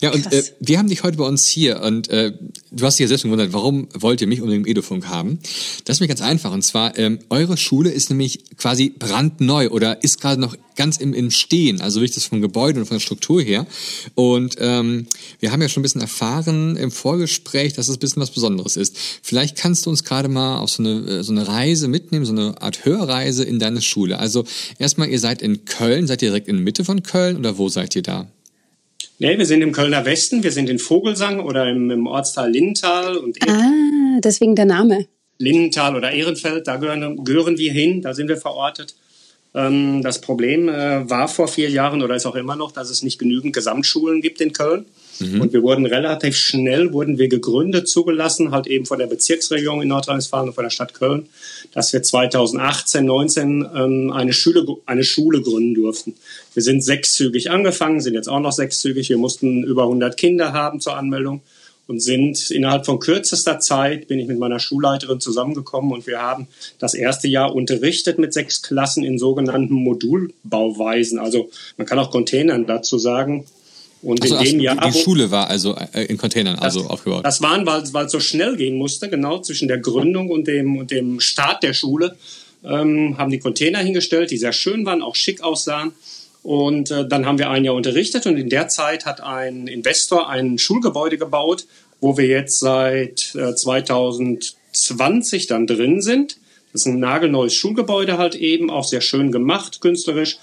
Ja, 0.00 0.12
und 0.12 0.32
äh, 0.32 0.42
wir 0.60 0.78
haben 0.78 0.88
dich 0.88 1.02
heute 1.02 1.18
bei 1.18 1.24
uns 1.24 1.46
hier 1.46 1.82
und 1.82 2.08
äh, 2.08 2.32
du 2.70 2.86
hast 2.86 2.98
dich 2.98 3.04
ja 3.04 3.08
selbst 3.08 3.22
schon 3.22 3.30
gewundert, 3.30 3.52
warum 3.52 3.88
wollt 3.92 4.20
ihr 4.22 4.26
mich 4.26 4.40
unbedingt 4.40 4.66
im 4.66 4.70
Edufunk 4.70 5.06
haben? 5.08 5.38
Das 5.84 5.96
ist 5.96 6.00
mir 6.00 6.08
ganz 6.08 6.22
einfach 6.22 6.52
und 6.52 6.62
zwar, 6.62 6.98
ähm, 6.98 7.18
eure 7.28 7.58
Schule 7.58 7.90
ist 7.90 8.08
nämlich 8.08 8.56
quasi 8.56 8.88
brandneu 8.88 9.68
oder 9.68 10.02
ist 10.02 10.20
gerade 10.20 10.40
noch 10.40 10.56
ganz 10.76 10.96
im, 10.96 11.12
im 11.12 11.30
Stehen, 11.30 11.82
also 11.82 12.00
wirklich 12.00 12.14
das 12.14 12.24
vom 12.24 12.40
Gebäude 12.40 12.80
und 12.80 12.86
von 12.86 12.94
der 12.94 13.02
Struktur 13.02 13.42
her. 13.42 13.66
Und 14.14 14.56
ähm, 14.60 15.06
wir 15.38 15.52
haben 15.52 15.60
ja 15.60 15.68
schon 15.68 15.82
ein 15.82 15.84
bisschen 15.84 16.00
erfahren 16.00 16.76
im 16.76 16.90
Vorgespräch, 16.90 17.74
dass 17.74 17.88
es 17.88 17.96
ein 17.96 18.00
bisschen 18.00 18.22
was 18.22 18.30
Besonderes 18.30 18.78
ist. 18.78 18.96
Vielleicht 19.20 19.56
kannst 19.56 19.84
du 19.84 19.90
uns 19.90 20.04
gerade 20.04 20.28
mal 20.28 20.56
auf 20.58 20.70
so 20.70 20.82
eine, 20.82 21.18
äh, 21.18 21.22
so 21.22 21.32
eine 21.32 21.46
Reise 21.46 21.86
mitnehmen, 21.86 22.24
so 22.24 22.32
eine 22.32 22.62
Art 22.62 22.86
Hörreise 22.86 23.44
in 23.44 23.58
deine 23.58 23.82
Schule. 23.82 24.18
Also 24.18 24.46
erstmal, 24.78 25.10
ihr 25.10 25.20
seid 25.20 25.42
in 25.42 25.66
Köln, 25.66 26.06
seid 26.06 26.22
ihr 26.22 26.30
direkt 26.30 26.48
in 26.48 26.64
Mitte 26.64 26.86
von 26.86 27.02
Köln 27.02 27.36
oder 27.36 27.58
wo 27.58 27.68
seid 27.68 27.94
ihr 27.94 28.02
da? 28.02 28.26
Nee, 29.22 29.36
wir 29.36 29.44
sind 29.44 29.60
im 29.60 29.72
Kölner 29.72 30.06
Westen, 30.06 30.42
wir 30.42 30.50
sind 30.50 30.70
in 30.70 30.78
Vogelsang 30.78 31.40
oder 31.40 31.68
im, 31.68 31.90
im 31.90 32.06
Ortsteil 32.06 32.50
Lindenthal 32.52 33.18
und 33.18 33.36
Ah, 33.46 34.18
deswegen 34.24 34.56
der 34.56 34.64
Name. 34.64 35.08
Lindenthal 35.36 35.94
oder 35.94 36.10
Ehrenfeld, 36.10 36.66
da 36.66 36.76
gehören, 36.76 37.22
gehören 37.22 37.58
wir 37.58 37.70
hin, 37.70 38.00
da 38.00 38.14
sind 38.14 38.28
wir 38.28 38.38
verortet. 38.38 38.94
Ähm, 39.54 40.00
das 40.02 40.22
Problem 40.22 40.70
äh, 40.70 41.08
war 41.10 41.28
vor 41.28 41.48
vier 41.48 41.68
Jahren 41.68 42.02
oder 42.02 42.14
ist 42.14 42.24
auch 42.24 42.34
immer 42.34 42.56
noch, 42.56 42.72
dass 42.72 42.88
es 42.88 43.02
nicht 43.02 43.18
genügend 43.18 43.52
Gesamtschulen 43.52 44.22
gibt 44.22 44.40
in 44.40 44.54
Köln. 44.54 44.86
Und 45.38 45.52
wir 45.52 45.62
wurden 45.62 45.84
relativ 45.84 46.34
schnell, 46.34 46.94
wurden 46.94 47.18
wir 47.18 47.28
gegründet, 47.28 47.90
zugelassen, 47.90 48.52
halt 48.52 48.66
eben 48.66 48.86
von 48.86 48.98
der 48.98 49.06
Bezirksregierung 49.06 49.82
in 49.82 49.88
Nordrhein-Westfalen 49.88 50.48
und 50.48 50.54
von 50.54 50.64
der 50.64 50.70
Stadt 50.70 50.94
Köln, 50.94 51.28
dass 51.74 51.92
wir 51.92 52.02
2018, 52.02 53.04
19 53.04 53.68
ähm, 53.74 54.12
eine, 54.12 54.32
Schule, 54.32 54.64
eine 54.86 55.04
Schule 55.04 55.42
gründen 55.42 55.74
durften. 55.74 56.14
Wir 56.54 56.62
sind 56.62 56.82
sechszügig 56.82 57.50
angefangen, 57.50 58.00
sind 58.00 58.14
jetzt 58.14 58.28
auch 58.28 58.40
noch 58.40 58.52
sechszügig. 58.52 59.08
Wir 59.08 59.18
mussten 59.18 59.62
über 59.64 59.84
100 59.84 60.16
Kinder 60.16 60.52
haben 60.52 60.80
zur 60.80 60.96
Anmeldung 60.96 61.42
und 61.90 62.00
sind 62.00 62.52
innerhalb 62.52 62.86
von 62.86 63.00
kürzester 63.00 63.58
Zeit, 63.58 64.06
bin 64.06 64.20
ich 64.20 64.28
mit 64.28 64.38
meiner 64.38 64.60
Schulleiterin 64.60 65.18
zusammengekommen 65.18 65.90
und 65.90 66.06
wir 66.06 66.22
haben 66.22 66.46
das 66.78 66.94
erste 66.94 67.26
Jahr 67.26 67.52
unterrichtet 67.52 68.16
mit 68.16 68.32
sechs 68.32 68.62
Klassen 68.62 69.02
in 69.02 69.18
sogenannten 69.18 69.74
Modulbauweisen. 69.74 71.18
Also 71.18 71.50
man 71.76 71.88
kann 71.88 71.98
auch 71.98 72.12
Containern 72.12 72.64
dazu 72.66 72.96
sagen. 72.96 73.44
Und 74.02 74.22
Also, 74.22 74.36
in 74.36 74.44
dem 74.44 74.60
Jahr, 74.60 74.76
die 74.76 74.98
Schule 74.98 75.32
war 75.32 75.50
also 75.50 75.74
äh, 75.92 76.04
in 76.04 76.16
Containern 76.16 76.60
also 76.60 76.86
aufgebaut. 76.86 77.24
das 77.24 77.42
waren, 77.42 77.66
weil 77.66 77.82
weil 77.92 78.06
es 78.06 78.12
so 78.12 78.20
schnell 78.20 78.56
gehen 78.56 78.76
musste, 78.76 79.10
genau 79.10 79.40
zwischen 79.40 79.66
der 79.66 79.78
Gründung 79.78 80.30
und 80.30 80.46
dem, 80.46 80.78
und 80.78 80.92
dem 80.92 81.18
Start 81.18 81.64
der 81.64 81.74
Schule, 81.74 82.16
ähm, 82.64 83.18
haben 83.18 83.30
die 83.30 83.40
Container 83.40 83.80
hingestellt, 83.80 84.30
die 84.30 84.38
sehr 84.38 84.52
schön 84.52 84.86
waren, 84.86 85.02
auch 85.02 85.16
schick 85.16 85.42
aussahen. 85.42 85.92
Und 86.42 86.90
äh, 86.90 87.06
dann 87.06 87.26
haben 87.26 87.38
wir 87.38 87.50
ein 87.50 87.64
Jahr 87.64 87.74
unterrichtet 87.74 88.26
und 88.26 88.36
in 88.36 88.48
der 88.48 88.68
Zeit 88.68 89.04
hat 89.04 89.20
ein 89.20 89.66
Investor 89.66 90.28
ein 90.28 90.58
Schulgebäude 90.58 91.18
gebaut, 91.18 91.66
wo 92.00 92.16
wir 92.16 92.26
jetzt 92.26 92.60
seit 92.60 93.34
äh, 93.34 93.54
2020 93.54 95.46
dann 95.46 95.66
drin 95.66 96.00
sind. 96.00 96.38
Das 96.72 96.82
ist 96.82 96.86
ein 96.86 97.00
nagelneues 97.00 97.54
Schulgebäude 97.54 98.16
halt 98.16 98.34
eben, 98.36 98.70
auch 98.70 98.84
sehr 98.84 99.00
schön 99.00 99.32
gemacht, 99.32 99.80
künstlerisch. 99.80 100.38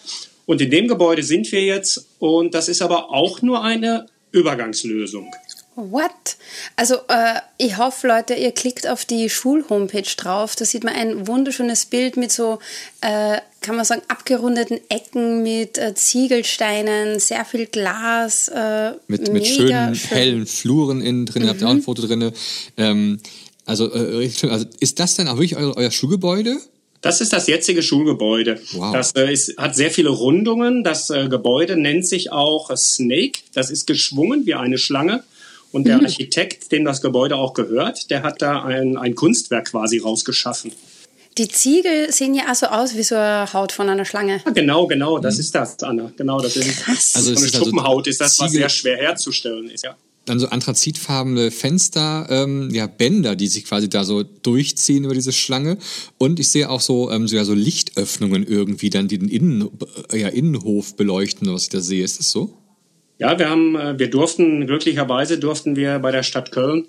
Und 0.46 0.62
in 0.62 0.70
dem 0.70 0.88
Gebäude 0.88 1.24
sind 1.24 1.52
wir 1.52 1.64
jetzt 1.64 2.08
und 2.20 2.54
das 2.54 2.70
ist 2.70 2.82
aber 2.82 3.10
auch 3.12 3.42
nur 3.42 3.64
eine 3.64 4.06
Übergangslösung. 4.32 5.32
What? 5.80 6.38
Also 6.76 6.96
äh, 7.08 7.40
ich 7.60 7.78
hoffe, 7.78 8.08
Leute, 8.08 8.34
ihr 8.34 8.52
klickt 8.52 8.88
auf 8.88 9.06
die 9.06 9.30
Schulhomepage 9.30 10.16
drauf. 10.18 10.56
Da 10.56 10.66
sieht 10.66 10.84
man 10.84 10.96
ein 10.96 11.28
wunderschönes 11.28 11.86
Bild 11.86 12.18
mit 12.18 12.32
so, 12.32 12.58
äh, 13.02 13.38
kann 13.62 13.76
man 13.76 13.86
sagen, 13.86 14.02
abgerundeten 14.08 14.80
Ecken 14.90 15.44
mit 15.44 15.78
äh, 15.78 15.94
Ziegelsteinen, 15.94 17.20
sehr 17.20 17.46
viel 17.46 17.68
Glas. 17.68 18.48
Äh, 18.48 18.94
mit, 19.08 19.32
mit 19.32 19.46
schönen, 19.46 19.94
schön. 19.94 20.18
hellen 20.18 20.46
Fluren 20.48 21.00
innen 21.00 21.28
drin, 21.28 21.48
habt 21.48 21.62
ihr 21.62 21.68
auch 21.68 21.72
ein 21.72 21.84
Foto 21.84 22.02
drin. 22.02 22.32
Ähm, 22.76 23.20
also, 23.66 23.94
äh, 23.94 24.32
also 24.50 24.66
ist 24.80 25.00
das 25.00 25.14
denn 25.14 25.28
auch 25.28 25.36
wirklich 25.36 25.58
euer, 25.58 25.78
euer 25.78 25.92
Schulgebäude? 25.92 26.58
Das 27.02 27.22
ist 27.22 27.34
das 27.34 27.46
jetzige 27.46 27.84
Schulgebäude. 27.84 28.60
Wow. 28.72 28.94
Das 28.94 29.12
äh, 29.12 29.32
ist, 29.32 29.56
hat 29.60 29.76
sehr 29.76 29.92
viele 29.92 30.10
Rundungen. 30.10 30.84
Das 30.84 31.12
äh, 31.12 31.28
Gebäude 31.30 31.78
nennt 31.78 32.08
sich 32.08 32.32
auch 32.32 32.76
Snake. 32.76 33.42
Das 33.54 33.70
ist 33.70 33.86
geschwungen 33.86 34.48
wie 34.48 34.56
eine 34.56 34.80
Schlange. 34.80 35.24
Und 35.72 35.86
der 35.86 35.98
Architekt, 35.98 36.72
dem 36.72 36.86
das 36.86 37.02
Gebäude 37.02 37.36
auch 37.36 37.54
gehört, 37.54 38.10
der 38.10 38.24
hat 38.24 38.42
da 38.42 38.64
ein, 38.64 38.98
ein 38.98 39.16
Kunstwerk 39.16 39.72
quasi 39.72 40.00
rausgeschaffen. 40.00 40.72
Die 41.38 41.48
Ziegel 41.48 42.12
sehen 42.12 42.34
ja 42.34 42.52
auch 42.52 42.56
so 42.56 42.66
aus 42.66 42.96
wie 42.96 43.04
so 43.04 43.16
eine 43.16 43.52
Haut 43.54 43.72
von 43.72 43.88
einer 43.90 44.06
Schlange. 44.06 44.42
Ja, 44.44 44.52
genau, 44.52 44.88
genau, 44.88 45.20
das 45.20 45.36
mhm. 45.36 45.42
ist 45.42 45.56
das, 45.56 45.84
Anna. 45.84 46.12
Genau, 46.18 46.40
das 46.40 46.56
ist 46.56 46.80
Krass. 46.80 47.14
Also 47.16 47.36
so 47.36 47.42
eine 47.42 47.50
Schuppenhaut 47.50 48.08
also 48.08 48.10
ist 48.10 48.22
das, 48.22 48.40
was 48.40 48.52
sehr 48.52 48.70
schwer 48.70 48.98
herzustellen 48.98 49.70
ist, 49.70 49.84
ja. 49.84 49.96
Dann 50.26 50.40
so 50.40 50.48
anthrazitfarbene 50.48 51.52
Fenster, 51.52 52.28
ähm, 52.30 52.70
ja, 52.74 52.88
Bänder, 52.88 53.36
die 53.36 53.48
sich 53.48 53.64
quasi 53.64 53.88
da 53.88 54.04
so 54.04 54.24
durchziehen 54.24 55.06
über 55.06 55.14
diese 55.14 55.32
Schlange. 55.32 55.78
Und 56.18 56.40
ich 56.40 56.50
sehe 56.50 56.70
auch 56.70 56.82
so, 56.82 57.12
ähm, 57.12 57.30
so, 57.30 57.36
ja, 57.38 57.46
so 57.46 57.54
Lichtöffnungen 57.54 58.46
irgendwie, 58.46 58.90
dann 58.90 59.08
die 59.08 59.20
den 59.20 59.30
Innen, 59.30 59.70
äh, 60.12 60.18
ja, 60.20 60.28
Innenhof 60.28 60.96
beleuchten, 60.96 61.54
was 61.54 61.64
ich 61.64 61.70
da 61.70 61.80
sehe. 61.80 62.04
Ist 62.04 62.20
das 62.20 62.32
so? 62.32 62.58
Ja, 63.20 63.40
wir 63.40 63.50
haben, 63.50 63.76
äh, 63.76 63.98
wir 63.98 64.10
durften, 64.10 64.68
glücklicherweise 64.68 65.40
durften 65.40 65.76
wir 65.76 66.00
bei 66.00 66.12
der 66.12 66.24
Stadt 66.24 66.52
Köln 66.52 66.86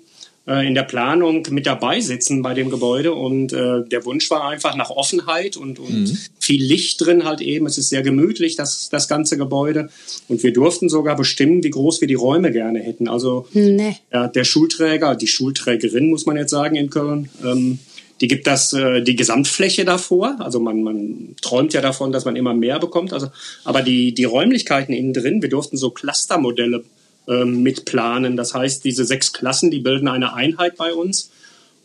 äh, 0.47 0.67
in 0.67 0.73
der 0.73 0.83
Planung 0.83 1.45
mit 1.51 1.65
dabei 1.65 1.99
sitzen 2.01 2.41
bei 2.41 2.53
dem 2.53 2.69
Gebäude 2.69 3.13
und 3.13 3.53
äh, 3.53 3.83
der 3.83 4.05
Wunsch 4.05 4.29
war 4.31 4.47
einfach 4.47 4.75
nach 4.75 4.89
Offenheit 4.89 5.57
und, 5.57 5.79
und 5.79 6.07
mhm. 6.07 6.17
viel 6.39 6.63
Licht 6.63 7.05
drin 7.05 7.23
halt 7.25 7.41
eben. 7.41 7.65
Es 7.65 7.77
ist 7.77 7.89
sehr 7.89 8.01
gemütlich, 8.01 8.55
das, 8.55 8.89
das 8.89 9.07
ganze 9.07 9.37
Gebäude 9.37 9.89
und 10.27 10.41
wir 10.43 10.53
durften 10.53 10.89
sogar 10.89 11.15
bestimmen, 11.15 11.63
wie 11.63 11.69
groß 11.69 12.01
wir 12.01 12.07
die 12.07 12.15
Räume 12.15 12.51
gerne 12.51 12.79
hätten. 12.79 13.07
Also 13.07 13.47
nee. 13.53 13.97
ja, 14.11 14.27
der 14.27 14.43
Schulträger, 14.43 15.15
die 15.15 15.27
Schulträgerin 15.27 16.09
muss 16.09 16.25
man 16.25 16.37
jetzt 16.37 16.51
sagen 16.51 16.75
in 16.75 16.89
Köln, 16.89 17.29
ähm, 17.43 17.79
die 18.21 18.27
gibt 18.27 18.47
das 18.47 18.73
äh, 18.73 19.01
die 19.01 19.15
Gesamtfläche 19.15 19.85
davor. 19.85 20.35
Also 20.39 20.59
man, 20.59 20.83
man 20.83 21.35
träumt 21.41 21.73
ja 21.73 21.81
davon, 21.81 22.11
dass 22.11 22.25
man 22.25 22.35
immer 22.35 22.53
mehr 22.53 22.79
bekommt. 22.79 23.13
Also, 23.13 23.27
aber 23.63 23.81
die, 23.81 24.13
die 24.13 24.25
Räumlichkeiten 24.25 24.93
innen 24.93 25.13
drin, 25.13 25.41
wir 25.41 25.49
durften 25.49 25.77
so 25.77 25.91
Clustermodelle 25.91 26.83
ähm, 27.27 27.63
mitplanen. 27.63 28.35
Das 28.35 28.53
heißt, 28.53 28.83
diese 28.83 29.05
sechs 29.05 29.33
Klassen, 29.33 29.71
die 29.71 29.79
bilden 29.79 30.07
eine 30.07 30.33
Einheit 30.33 30.75
bei 30.77 30.93
uns 30.93 31.31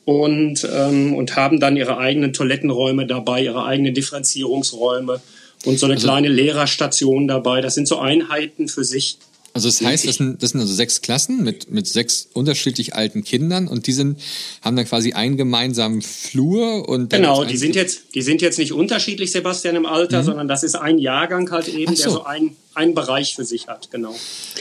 und, 0.04 0.68
ähm, 0.72 1.14
und 1.14 1.36
haben 1.36 1.60
dann 1.60 1.76
ihre 1.76 1.98
eigenen 1.98 2.32
Toilettenräume 2.32 3.06
dabei, 3.06 3.44
ihre 3.44 3.64
eigenen 3.64 3.94
Differenzierungsräume 3.94 5.20
und 5.64 5.78
so 5.78 5.86
eine 5.86 5.94
also, 5.94 6.06
kleine 6.06 6.28
Lehrerstation 6.28 7.28
dabei. 7.28 7.60
Das 7.60 7.74
sind 7.74 7.88
so 7.88 7.98
Einheiten 7.98 8.68
für 8.68 8.84
sich. 8.84 9.18
Also 9.54 9.68
das 9.68 9.80
heißt, 9.80 10.08
das 10.08 10.16
sind, 10.16 10.42
das 10.42 10.50
sind 10.50 10.61
also 10.61 10.75
sechs 10.75 11.00
Klassen 11.00 11.44
mit, 11.44 11.70
mit 11.70 11.87
sechs 11.87 12.28
unterschiedlich 12.32 12.96
alten 12.96 13.23
Kindern 13.23 13.68
und 13.68 13.87
die 13.87 13.92
sind, 13.92 14.18
haben 14.62 14.75
dann 14.75 14.84
quasi 14.84 15.12
einen 15.12 15.37
gemeinsamen 15.37 16.02
Flur 16.02 16.88
und 16.88 17.11
Genau, 17.11 17.44
die 17.44 17.56
sind 17.56 17.76
jetzt, 17.76 18.16
die 18.16 18.23
sind 18.23 18.42
jetzt 18.42 18.58
nicht 18.58 18.73
unterschiedlich, 18.73 19.30
Sebastian, 19.30 19.76
im 19.76 19.87
Alter, 19.87 20.23
mhm. 20.23 20.26
sondern 20.26 20.49
das 20.49 20.64
ist 20.64 20.75
ein 20.75 20.99
Jahrgang 20.99 21.49
halt 21.52 21.68
eben, 21.68 21.94
so. 21.94 22.02
der 22.02 22.12
so 22.12 22.25
ein, 22.25 22.56
einen 22.75 22.94
Bereich 22.94 23.37
für 23.37 23.44
sich 23.44 23.68
hat, 23.68 23.92
genau. 23.92 24.16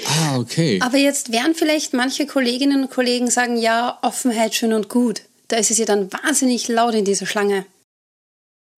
Ah, 0.06 0.38
okay. 0.38 0.80
Aber 0.84 1.00
jetzt 1.00 1.32
werden 1.32 1.56
vielleicht 1.56 1.94
manche 1.94 2.28
Kolleginnen 2.28 2.84
und 2.84 2.92
Kollegen 2.92 3.32
sagen, 3.32 3.58
ja, 3.58 3.98
Offenheit 4.04 4.54
schön 4.54 4.74
und 4.74 4.90
gut. 4.90 5.24
Da 5.48 5.58
ist 5.58 5.72
es 5.72 5.80
ja 5.80 5.86
dann 5.86 6.14
wahnsinnig 6.14 6.68
laut 6.68 6.94
in 6.94 7.04
dieser 7.04 7.26
Schlange. 7.26 7.66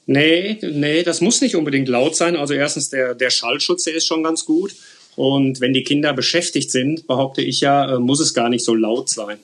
Nee, 0.05 0.60
nee, 0.62 1.03
das 1.03 1.19
muss 1.19 1.41
nicht 1.41 1.57
unbedingt 1.57 1.89
laut 1.89 2.15
sein. 2.15 2.38
Also 2.38 2.53
erstens, 2.53 2.89
der, 2.89 3.15
der 3.15 3.31
Schallschutz, 3.31 3.84
der 3.84 3.95
ist 3.95 4.05
schon 4.05 4.24
ganz 4.24 4.45
gut. 4.45 4.74
Und 5.15 5.62
wenn 5.62 5.74
die 5.74 5.84
Kinder 5.84 6.13
beschäftigt 6.13 6.72
sind, 6.72 7.07
behaupte 7.07 7.41
ich 7.41 7.62
ja, 7.62 7.95
äh, 7.95 8.00
muss 8.00 8.19
es 8.19 8.34
gar 8.34 8.50
nicht 8.50 8.65
so 8.65 8.75
laut 8.75 9.10
sein. 9.10 9.38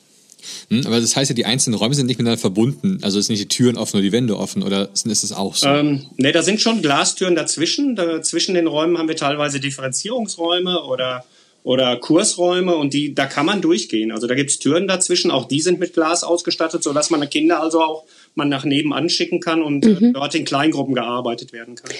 Hm, 0.69 0.85
aber 0.85 0.99
das 0.99 1.15
heißt 1.15 1.29
ja, 1.29 1.35
die 1.35 1.45
einzelnen 1.45 1.77
Räume 1.77 1.95
sind 1.95 2.07
nicht 2.07 2.17
miteinander 2.17 2.39
verbunden. 2.39 2.99
Also 3.01 3.19
ist 3.19 3.29
nicht 3.29 3.41
die 3.41 3.47
Türen 3.47 3.77
offen 3.77 3.97
oder 3.97 4.03
die 4.03 4.11
Wände 4.11 4.37
offen 4.37 4.63
oder 4.63 4.89
ist 4.93 5.05
es 5.05 5.31
auch 5.31 5.55
so? 5.55 5.67
Ähm, 5.67 6.07
ne, 6.17 6.31
da 6.31 6.43
sind 6.43 6.61
schon 6.61 6.81
Glastüren 6.81 7.35
dazwischen. 7.35 7.95
Da, 7.95 8.21
zwischen 8.21 8.55
den 8.55 8.67
Räumen 8.67 8.97
haben 8.97 9.07
wir 9.07 9.15
teilweise 9.15 9.59
Differenzierungsräume 9.59 10.83
oder, 10.83 11.25
oder 11.63 11.95
Kursräume 11.97 12.75
und 12.75 12.93
die, 12.93 13.13
da 13.13 13.25
kann 13.25 13.45
man 13.45 13.61
durchgehen. 13.61 14.11
Also 14.11 14.27
da 14.27 14.35
gibt 14.35 14.49
es 14.49 14.59
Türen 14.59 14.87
dazwischen, 14.87 15.31
auch 15.31 15.47
die 15.47 15.61
sind 15.61 15.79
mit 15.79 15.93
Glas 15.93 16.23
ausgestattet, 16.23 16.83
sodass 16.83 17.09
man 17.09 17.29
Kinder 17.29 17.61
also 17.61 17.81
auch 17.81 18.03
man 18.33 18.49
nach 18.49 18.63
nebenan 18.63 19.09
schicken 19.09 19.41
kann 19.41 19.61
und 19.61 19.85
äh, 19.85 19.89
mhm. 19.89 20.13
dort 20.13 20.33
in 20.35 20.45
Kleingruppen 20.45 20.95
gearbeitet 20.95 21.53
werden 21.53 21.75
kann. 21.75 21.91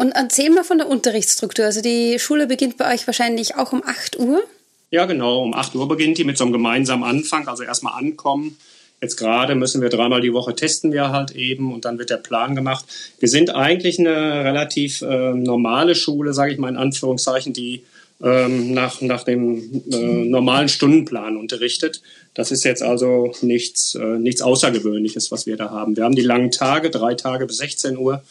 Und 0.00 0.12
erzähl 0.12 0.48
mal 0.48 0.64
von 0.64 0.78
der 0.78 0.88
Unterrichtsstruktur. 0.88 1.66
Also 1.66 1.82
die 1.82 2.18
Schule 2.18 2.46
beginnt 2.46 2.78
bei 2.78 2.94
euch 2.94 3.06
wahrscheinlich 3.06 3.56
auch 3.56 3.74
um 3.74 3.82
8 3.84 4.18
Uhr? 4.18 4.42
Ja, 4.90 5.04
genau. 5.04 5.42
Um 5.42 5.52
8 5.52 5.74
Uhr 5.74 5.86
beginnt 5.88 6.16
die 6.16 6.24
mit 6.24 6.38
so 6.38 6.44
einem 6.44 6.54
gemeinsamen 6.54 7.04
Anfang, 7.04 7.46
also 7.46 7.64
erstmal 7.64 8.02
ankommen. 8.02 8.56
Jetzt 9.02 9.18
gerade 9.18 9.54
müssen 9.54 9.82
wir 9.82 9.90
dreimal 9.90 10.22
die 10.22 10.32
Woche 10.32 10.56
testen 10.56 10.90
wir 10.92 11.10
halt 11.10 11.32
eben 11.32 11.70
und 11.74 11.84
dann 11.84 11.98
wird 11.98 12.08
der 12.08 12.16
Plan 12.16 12.54
gemacht. 12.54 12.86
Wir 13.18 13.28
sind 13.28 13.54
eigentlich 13.54 13.98
eine 13.98 14.42
relativ 14.42 15.02
äh, 15.02 15.34
normale 15.34 15.94
Schule, 15.94 16.32
sage 16.32 16.54
ich 16.54 16.58
mal 16.58 16.70
in 16.70 16.78
Anführungszeichen, 16.78 17.52
die 17.52 17.84
ähm, 18.22 18.72
nach, 18.72 19.02
nach 19.02 19.24
dem 19.24 19.82
äh, 19.92 19.96
normalen 19.96 20.70
Stundenplan 20.70 21.36
unterrichtet. 21.36 22.00
Das 22.32 22.50
ist 22.50 22.64
jetzt 22.64 22.82
also 22.82 23.34
nichts, 23.42 23.96
äh, 23.96 24.18
nichts 24.18 24.40
Außergewöhnliches, 24.40 25.30
was 25.30 25.44
wir 25.44 25.58
da 25.58 25.68
haben. 25.68 25.94
Wir 25.94 26.04
haben 26.04 26.16
die 26.16 26.22
langen 26.22 26.50
Tage, 26.50 26.88
drei 26.88 27.14
Tage 27.14 27.44
bis 27.44 27.58
16 27.58 27.98
Uhr 27.98 28.22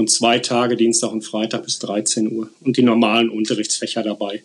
und 0.00 0.10
zwei 0.10 0.38
Tage 0.38 0.76
Dienstag 0.76 1.12
und 1.12 1.22
Freitag 1.22 1.64
bis 1.64 1.78
13 1.78 2.32
Uhr 2.32 2.48
und 2.62 2.76
die 2.76 2.82
normalen 2.82 3.28
Unterrichtsfächer 3.28 4.02
dabei. 4.02 4.42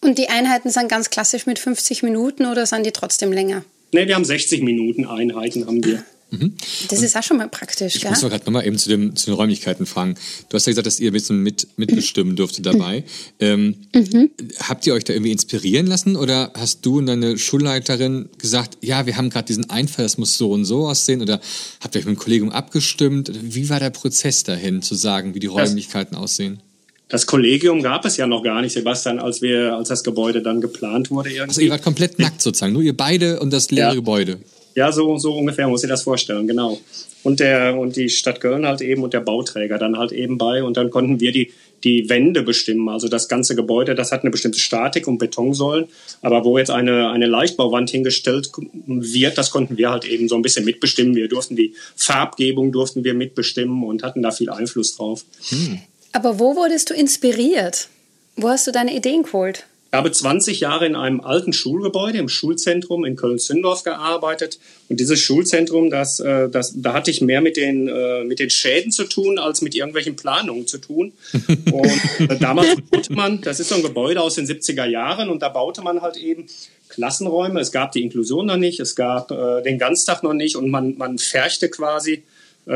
Und 0.00 0.18
die 0.18 0.28
Einheiten 0.28 0.70
sind 0.70 0.88
ganz 0.88 1.10
klassisch 1.10 1.46
mit 1.46 1.58
50 1.58 2.02
Minuten 2.02 2.46
oder 2.46 2.66
sind 2.66 2.84
die 2.84 2.90
trotzdem 2.90 3.32
länger? 3.32 3.64
Ne, 3.92 4.08
wir 4.08 4.14
haben 4.16 4.24
60 4.24 4.62
Minuten 4.62 5.06
Einheiten 5.06 5.66
haben 5.66 5.84
wir. 5.84 6.02
Mhm. 6.40 6.54
Das 6.88 7.02
ist 7.02 7.16
auch 7.16 7.22
schon 7.22 7.36
mal 7.36 7.48
praktisch. 7.48 7.96
Ich 7.96 8.02
gell? 8.02 8.10
muss 8.10 8.20
doch 8.20 8.30
gerade 8.30 8.44
nochmal 8.44 8.66
eben 8.66 8.78
zu, 8.78 8.88
dem, 8.88 9.16
zu 9.16 9.26
den 9.26 9.34
Räumlichkeiten 9.34 9.86
fragen. 9.86 10.14
Du 10.48 10.54
hast 10.54 10.66
ja 10.66 10.70
gesagt, 10.70 10.86
dass 10.86 11.00
ihr 11.00 11.10
ein 11.10 11.12
bisschen 11.12 11.42
mit, 11.42 11.66
mitbestimmen 11.76 12.36
durftet 12.36 12.66
dabei. 12.66 13.04
Ähm, 13.40 13.74
mhm. 13.94 14.30
Habt 14.60 14.86
ihr 14.86 14.94
euch 14.94 15.04
da 15.04 15.12
irgendwie 15.12 15.32
inspirieren 15.32 15.86
lassen 15.86 16.16
oder 16.16 16.52
hast 16.54 16.84
du 16.86 16.98
und 16.98 17.06
deine 17.06 17.38
Schulleiterin 17.38 18.28
gesagt, 18.38 18.78
ja, 18.80 19.06
wir 19.06 19.16
haben 19.16 19.30
gerade 19.30 19.46
diesen 19.46 19.70
Einfall, 19.70 20.04
das 20.04 20.18
muss 20.18 20.36
so 20.36 20.50
und 20.52 20.64
so 20.64 20.86
aussehen? 20.88 21.22
Oder 21.22 21.40
habt 21.80 21.94
ihr 21.94 22.00
euch 22.00 22.06
mit 22.06 22.16
dem 22.16 22.18
Kollegium 22.18 22.50
abgestimmt? 22.50 23.30
Wie 23.42 23.68
war 23.68 23.80
der 23.80 23.90
Prozess 23.90 24.44
dahin, 24.44 24.82
zu 24.82 24.94
sagen, 24.94 25.34
wie 25.34 25.40
die 25.40 25.46
Räumlichkeiten 25.46 26.14
das, 26.14 26.22
aussehen? 26.22 26.60
Das 27.08 27.26
Kollegium 27.26 27.82
gab 27.82 28.04
es 28.04 28.16
ja 28.16 28.26
noch 28.26 28.42
gar 28.42 28.62
nicht, 28.62 28.72
Sebastian, 28.72 29.18
als 29.18 29.42
wir, 29.42 29.74
als 29.74 29.88
das 29.88 30.02
Gebäude 30.02 30.42
dann 30.42 30.60
geplant 30.60 31.10
wurde. 31.10 31.30
Irgendwie. 31.30 31.48
Also 31.48 31.60
ihr 31.60 31.70
wart 31.70 31.82
komplett 31.82 32.18
nackt 32.18 32.40
sozusagen, 32.40 32.72
nur 32.72 32.82
ihr 32.82 32.96
beide 32.96 33.40
und 33.40 33.52
das 33.52 33.70
leere 33.70 33.88
ja. 33.88 33.94
Gebäude. 33.94 34.38
Ja, 34.74 34.90
so, 34.90 35.16
so 35.18 35.36
ungefähr 35.36 35.68
muss 35.68 35.84
ich 35.84 35.88
das 35.88 36.02
vorstellen, 36.02 36.48
genau. 36.48 36.80
Und 37.22 37.40
der, 37.40 37.78
und 37.78 37.96
die 37.96 38.10
Stadt 38.10 38.40
Köln 38.40 38.66
halt 38.66 38.82
eben 38.82 39.02
und 39.02 39.14
der 39.14 39.20
Bauträger 39.20 39.78
dann 39.78 39.96
halt 39.96 40.12
eben 40.12 40.36
bei. 40.36 40.62
Und 40.62 40.76
dann 40.76 40.90
konnten 40.90 41.20
wir 41.20 41.32
die, 41.32 41.52
die 41.82 42.10
Wände 42.10 42.42
bestimmen. 42.42 42.88
Also 42.88 43.08
das 43.08 43.28
ganze 43.28 43.54
Gebäude, 43.54 43.94
das 43.94 44.12
hat 44.12 44.22
eine 44.22 44.30
bestimmte 44.30 44.58
Statik 44.58 45.06
und 45.06 45.18
Betonsäulen. 45.18 45.86
Aber 46.22 46.44
wo 46.44 46.58
jetzt 46.58 46.70
eine, 46.70 47.10
eine 47.10 47.26
Leichtbauwand 47.26 47.88
hingestellt 47.88 48.50
wird, 48.86 49.38
das 49.38 49.50
konnten 49.50 49.78
wir 49.78 49.90
halt 49.90 50.04
eben 50.04 50.28
so 50.28 50.34
ein 50.34 50.42
bisschen 50.42 50.64
mitbestimmen. 50.64 51.14
Wir 51.14 51.28
durften 51.28 51.56
die 51.56 51.74
Farbgebung 51.96 52.72
durften 52.72 53.04
wir 53.04 53.14
mitbestimmen 53.14 53.84
und 53.84 54.02
hatten 54.02 54.22
da 54.22 54.30
viel 54.30 54.50
Einfluss 54.50 54.96
drauf. 54.96 55.24
Hm. 55.48 55.78
Aber 56.12 56.38
wo 56.38 56.56
wurdest 56.56 56.90
du 56.90 56.94
inspiriert? 56.94 57.88
Wo 58.36 58.48
hast 58.48 58.66
du 58.66 58.72
deine 58.72 58.94
Ideen 58.94 59.22
geholt? 59.22 59.66
Ich 59.94 59.96
habe 59.96 60.10
20 60.10 60.58
Jahre 60.58 60.86
in 60.86 60.96
einem 60.96 61.20
alten 61.20 61.52
Schulgebäude 61.52 62.18
im 62.18 62.28
Schulzentrum 62.28 63.04
in 63.04 63.14
Köln-Zündorf 63.14 63.84
gearbeitet. 63.84 64.58
Und 64.88 64.98
dieses 64.98 65.20
Schulzentrum, 65.20 65.88
das, 65.88 66.18
äh, 66.18 66.48
das, 66.48 66.72
da 66.74 66.94
hatte 66.94 67.12
ich 67.12 67.20
mehr 67.20 67.40
mit 67.40 67.56
den, 67.56 67.86
äh, 67.86 68.24
mit 68.24 68.40
den 68.40 68.50
Schäden 68.50 68.90
zu 68.90 69.04
tun, 69.04 69.38
als 69.38 69.62
mit 69.62 69.76
irgendwelchen 69.76 70.16
Planungen 70.16 70.66
zu 70.66 70.78
tun. 70.78 71.12
Und 71.72 72.28
äh, 72.28 72.36
damals 72.40 72.74
baute 72.90 73.12
man, 73.12 73.40
das 73.42 73.60
ist 73.60 73.68
so 73.68 73.76
ein 73.76 73.82
Gebäude 73.82 74.20
aus 74.20 74.34
den 74.34 74.46
70er 74.46 74.84
Jahren, 74.84 75.28
und 75.28 75.42
da 75.42 75.48
baute 75.48 75.82
man 75.82 76.02
halt 76.02 76.16
eben 76.16 76.46
Klassenräume. 76.88 77.60
Es 77.60 77.70
gab 77.70 77.92
die 77.92 78.02
Inklusion 78.02 78.46
noch 78.46 78.56
nicht, 78.56 78.80
es 78.80 78.96
gab 78.96 79.28
den 79.28 79.78
Ganztag 79.78 80.24
noch 80.24 80.34
nicht 80.34 80.56
und 80.56 80.70
man, 80.70 80.96
man 80.96 81.18
färchte 81.18 81.68
quasi 81.68 82.24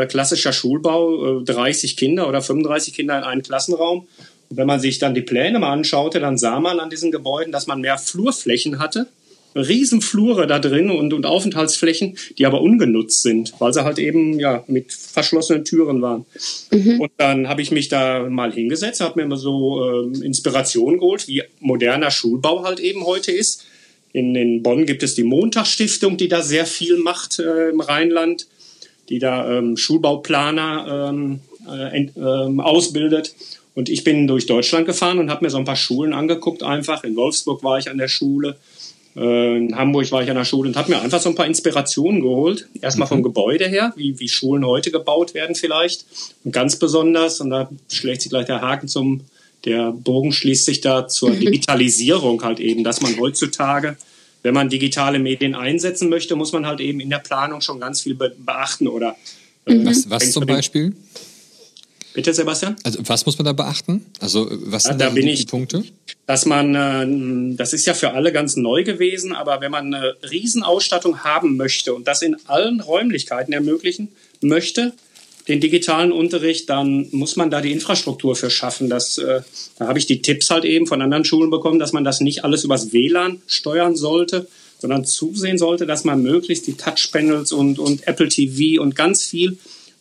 klassischer 0.09 0.53
Schulbau, 0.53 1.41
30 1.41 1.97
Kinder 1.97 2.29
oder 2.29 2.43
35 2.43 2.95
Kinder 2.95 3.19
in 3.19 3.25
einen 3.25 3.43
Klassenraum. 3.43 4.07
Und 4.51 4.57
wenn 4.57 4.67
man 4.67 4.81
sich 4.81 4.99
dann 4.99 5.15
die 5.15 5.23
Pläne 5.23 5.59
mal 5.59 5.73
anschaute, 5.73 6.21
dann 6.21 6.39
sah 6.39 6.61
man 6.61 6.81
an 6.81 6.91
diesen 6.91 7.11
Gebäuden, 7.11 7.53
dass 7.53 7.67
man 7.67 7.81
mehr 7.81 7.99
Flurflächen 7.99 8.79
hatte. 8.79 9.09
Riesenflure 9.55 10.47
da 10.47 10.59
drin 10.59 10.91
und, 10.91 11.13
und 11.13 11.27
Aufenthaltsflächen, 11.27 12.17
die 12.37 12.47
aber 12.47 12.61
ungenutzt 12.61 13.23
sind, 13.23 13.55
weil 13.59 13.73
sie 13.73 13.83
halt 13.83 13.99
eben 13.99 14.39
ja 14.39 14.63
mit 14.67 14.93
verschlossenen 14.93 15.65
Türen 15.65 16.03
waren. 16.03 16.27
Mhm. 16.71 17.01
Und 17.01 17.11
dann 17.17 17.49
habe 17.49 17.63
ich 17.63 17.71
mich 17.71 17.89
da 17.89 18.29
mal 18.29 18.53
hingesetzt, 18.53 19.01
habe 19.01 19.19
mir 19.19 19.25
immer 19.25 19.37
so 19.37 20.11
äh, 20.13 20.25
Inspiration 20.25 20.99
geholt, 20.99 21.29
wie 21.29 21.43
moderner 21.61 22.11
Schulbau 22.11 22.65
halt 22.65 22.79
eben 22.79 23.05
heute 23.05 23.33
ist. 23.33 23.65
In, 24.13 24.35
in 24.35 24.63
Bonn 24.63 24.87
gibt 24.87 25.03
es 25.03 25.15
die 25.15 25.25
Montagsstiftung, 25.25 26.17
die 26.17 26.29
da 26.29 26.43
sehr 26.43 26.67
viel 26.67 26.99
macht 26.99 27.39
äh, 27.39 27.71
im 27.71 27.81
Rheinland, 27.81 28.47
die 29.09 29.19
da 29.19 29.59
ähm, 29.59 29.77
Schulbauplaner 29.77 31.11
ähm, 31.11 31.41
äh, 31.69 32.05
äh, 32.05 32.61
ausbildet. 32.61 33.35
Und 33.79 33.89
ich 33.89 34.03
bin 34.03 34.27
durch 34.27 34.47
Deutschland 34.47 34.87
gefahren 34.87 35.21
und 35.21 35.31
habe 35.31 35.45
mir 35.45 35.51
so 35.51 35.57
ein 35.57 35.65
paar 35.65 35.77
Schulen 35.77 36.13
angeguckt 36.13 36.65
einfach. 36.65 37.05
In 37.05 37.15
Wolfsburg 37.15 37.63
war 37.63 37.79
ich 37.79 37.89
an 37.89 37.97
der 37.97 38.09
Schule, 38.09 38.57
äh, 39.15 39.57
in 39.57 39.77
Hamburg 39.77 40.11
war 40.11 40.21
ich 40.21 40.29
an 40.29 40.35
der 40.35 40.45
Schule 40.45 40.71
und 40.71 40.77
habe 40.77 40.91
mir 40.91 41.01
einfach 41.01 41.21
so 41.21 41.29
ein 41.29 41.37
paar 41.37 41.47
Inspirationen 41.47 42.21
geholt. 42.21 42.67
Erstmal 42.83 43.07
vom 43.07 43.19
mhm. 43.19 43.23
Gebäude 43.23 43.69
her, 43.69 43.93
wie, 43.95 44.19
wie 44.19 44.29
Schulen 44.29 44.67
heute 44.67 44.91
gebaut 44.91 45.33
werden 45.33 45.55
vielleicht. 45.55 46.07
Und 46.43 46.51
ganz 46.51 46.75
besonders, 46.75 47.41
und 47.41 47.51
da 47.51 47.71
schlägt 47.89 48.23
sich 48.23 48.31
gleich 48.31 48.47
der 48.47 48.63
Haken 48.63 48.89
zum, 48.89 49.21
der 49.65 49.93
Bogen 49.93 50.33
schließt 50.33 50.65
sich 50.65 50.81
da 50.81 51.07
zur. 51.07 51.31
Digitalisierung 51.37 52.43
halt 52.43 52.59
eben, 52.59 52.83
dass 52.83 53.01
man 53.01 53.17
heutzutage 53.21 53.97
wenn 54.45 54.55
man 54.55 54.69
digitale 54.69 55.19
Medien 55.19 55.57
einsetzen 55.57 56.09
möchte, 56.09 56.37
muss 56.37 56.53
man 56.53 56.65
halt 56.65 56.81
eben 56.81 57.01
in 57.01 57.11
der 57.11 57.19
Planung 57.19 57.61
schon 57.61 57.81
ganz 57.81 58.03
viel 58.03 58.15
beachten 58.15 58.87
oder 58.87 59.17
Mhm. 59.69 59.87
Was, 59.87 60.11
was 60.11 60.33
zum 60.33 60.47
Beispiel? 60.47 60.95
Bitte, 62.19 62.35
Sebastian? 62.35 62.75
Also 62.83 62.99
was 63.05 63.27
muss 63.27 63.39
man 63.39 63.45
da 63.45 63.53
beachten? 63.53 64.05
Also 64.19 64.49
was 64.51 64.83
sind 64.83 65.01
da, 65.01 65.07
da 65.07 65.11
bin 65.13 65.27
die 65.27 65.35
ich, 65.35 65.47
Punkte? 65.47 65.85
Dass 66.27 66.47
man, 66.47 66.75
äh, 66.75 67.55
das 67.57 67.73
ist 67.73 67.87
ja 67.87 67.95
für 67.95 68.11
alle 68.11 68.33
ganz 68.33 68.57
neu 68.57 68.83
gewesen, 68.83 69.33
aber 69.33 69.61
wenn 69.61 69.71
man 69.71 69.95
eine 69.95 70.17
Riesenausstattung 70.29 71.23
haben 71.23 71.57
möchte 71.57 71.95
und 71.95 72.09
das 72.09 72.23
in 72.23 72.37
allen 72.47 72.81
Räumlichkeiten 72.81 73.53
ermöglichen 73.53 74.09
möchte, 74.41 74.95
den 75.47 75.61
digitalen 75.61 76.11
Unterricht, 76.11 76.69
dann 76.69 77.07
muss 77.13 77.37
man 77.37 77.53
da 77.53 77.61
die 77.61 77.71
Infrastruktur 77.71 78.35
für 78.35 78.51
schaffen. 78.51 78.91
Das, 78.91 79.19
äh, 79.19 79.43
da 79.79 79.87
habe 79.87 80.01
ich 80.01 80.07
die 80.07 80.21
Tipps 80.21 80.51
halt 80.51 80.65
eben 80.65 80.89
von 80.89 81.01
anderen 81.01 81.25
Schulen 81.25 81.51
bekommen, 81.51 81.79
dass 81.79 81.93
man 81.93 82.03
das 82.03 82.19
nicht 82.19 82.43
alles 82.43 82.65
übers 82.65 82.93
WLAN 82.93 83.43
steuern 83.47 83.95
sollte, 83.95 84.49
sondern 84.81 85.05
zusehen 85.05 85.57
sollte, 85.57 85.87
dass 85.87 86.03
man 86.03 86.21
möglichst 86.21 86.67
die 86.67 86.77
Touchpanels 86.77 87.53
und, 87.53 87.79
und 87.79 88.09
Apple 88.09 88.27
TV 88.27 88.83
und 88.83 88.97
ganz 88.97 89.25
viel 89.25 89.57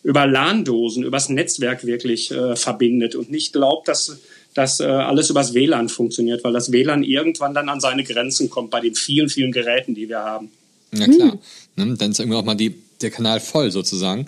über 0.08 0.26
LAN-Dosen, 0.26 1.04
übers 1.04 1.28
Netzwerk 1.28 1.84
wirklich 1.84 2.30
äh, 2.30 2.56
verbindet 2.56 3.14
und 3.14 3.30
nicht 3.30 3.52
glaubt, 3.52 3.88
dass 3.88 4.16
dass 4.54 4.80
äh, 4.80 4.84
alles 4.84 5.28
übers 5.28 5.52
WLAN 5.52 5.90
funktioniert, 5.90 6.42
weil 6.42 6.54
das 6.54 6.72
WLAN 6.72 7.02
irgendwann 7.02 7.52
dann 7.52 7.68
an 7.68 7.78
seine 7.78 8.02
Grenzen 8.02 8.48
kommt 8.48 8.70
bei 8.70 8.80
den 8.80 8.94
vielen, 8.94 9.28
vielen 9.28 9.52
Geräten, 9.52 9.94
die 9.94 10.08
wir 10.08 10.20
haben. 10.20 10.50
Ja 10.92 11.06
klar, 11.06 11.38
hm. 11.76 11.98
dann 11.98 12.10
ist 12.10 12.18
irgendwann 12.18 12.40
auch 12.40 12.46
mal 12.46 12.54
die, 12.54 12.74
der 13.02 13.10
Kanal 13.10 13.38
voll 13.38 13.70
sozusagen. 13.70 14.26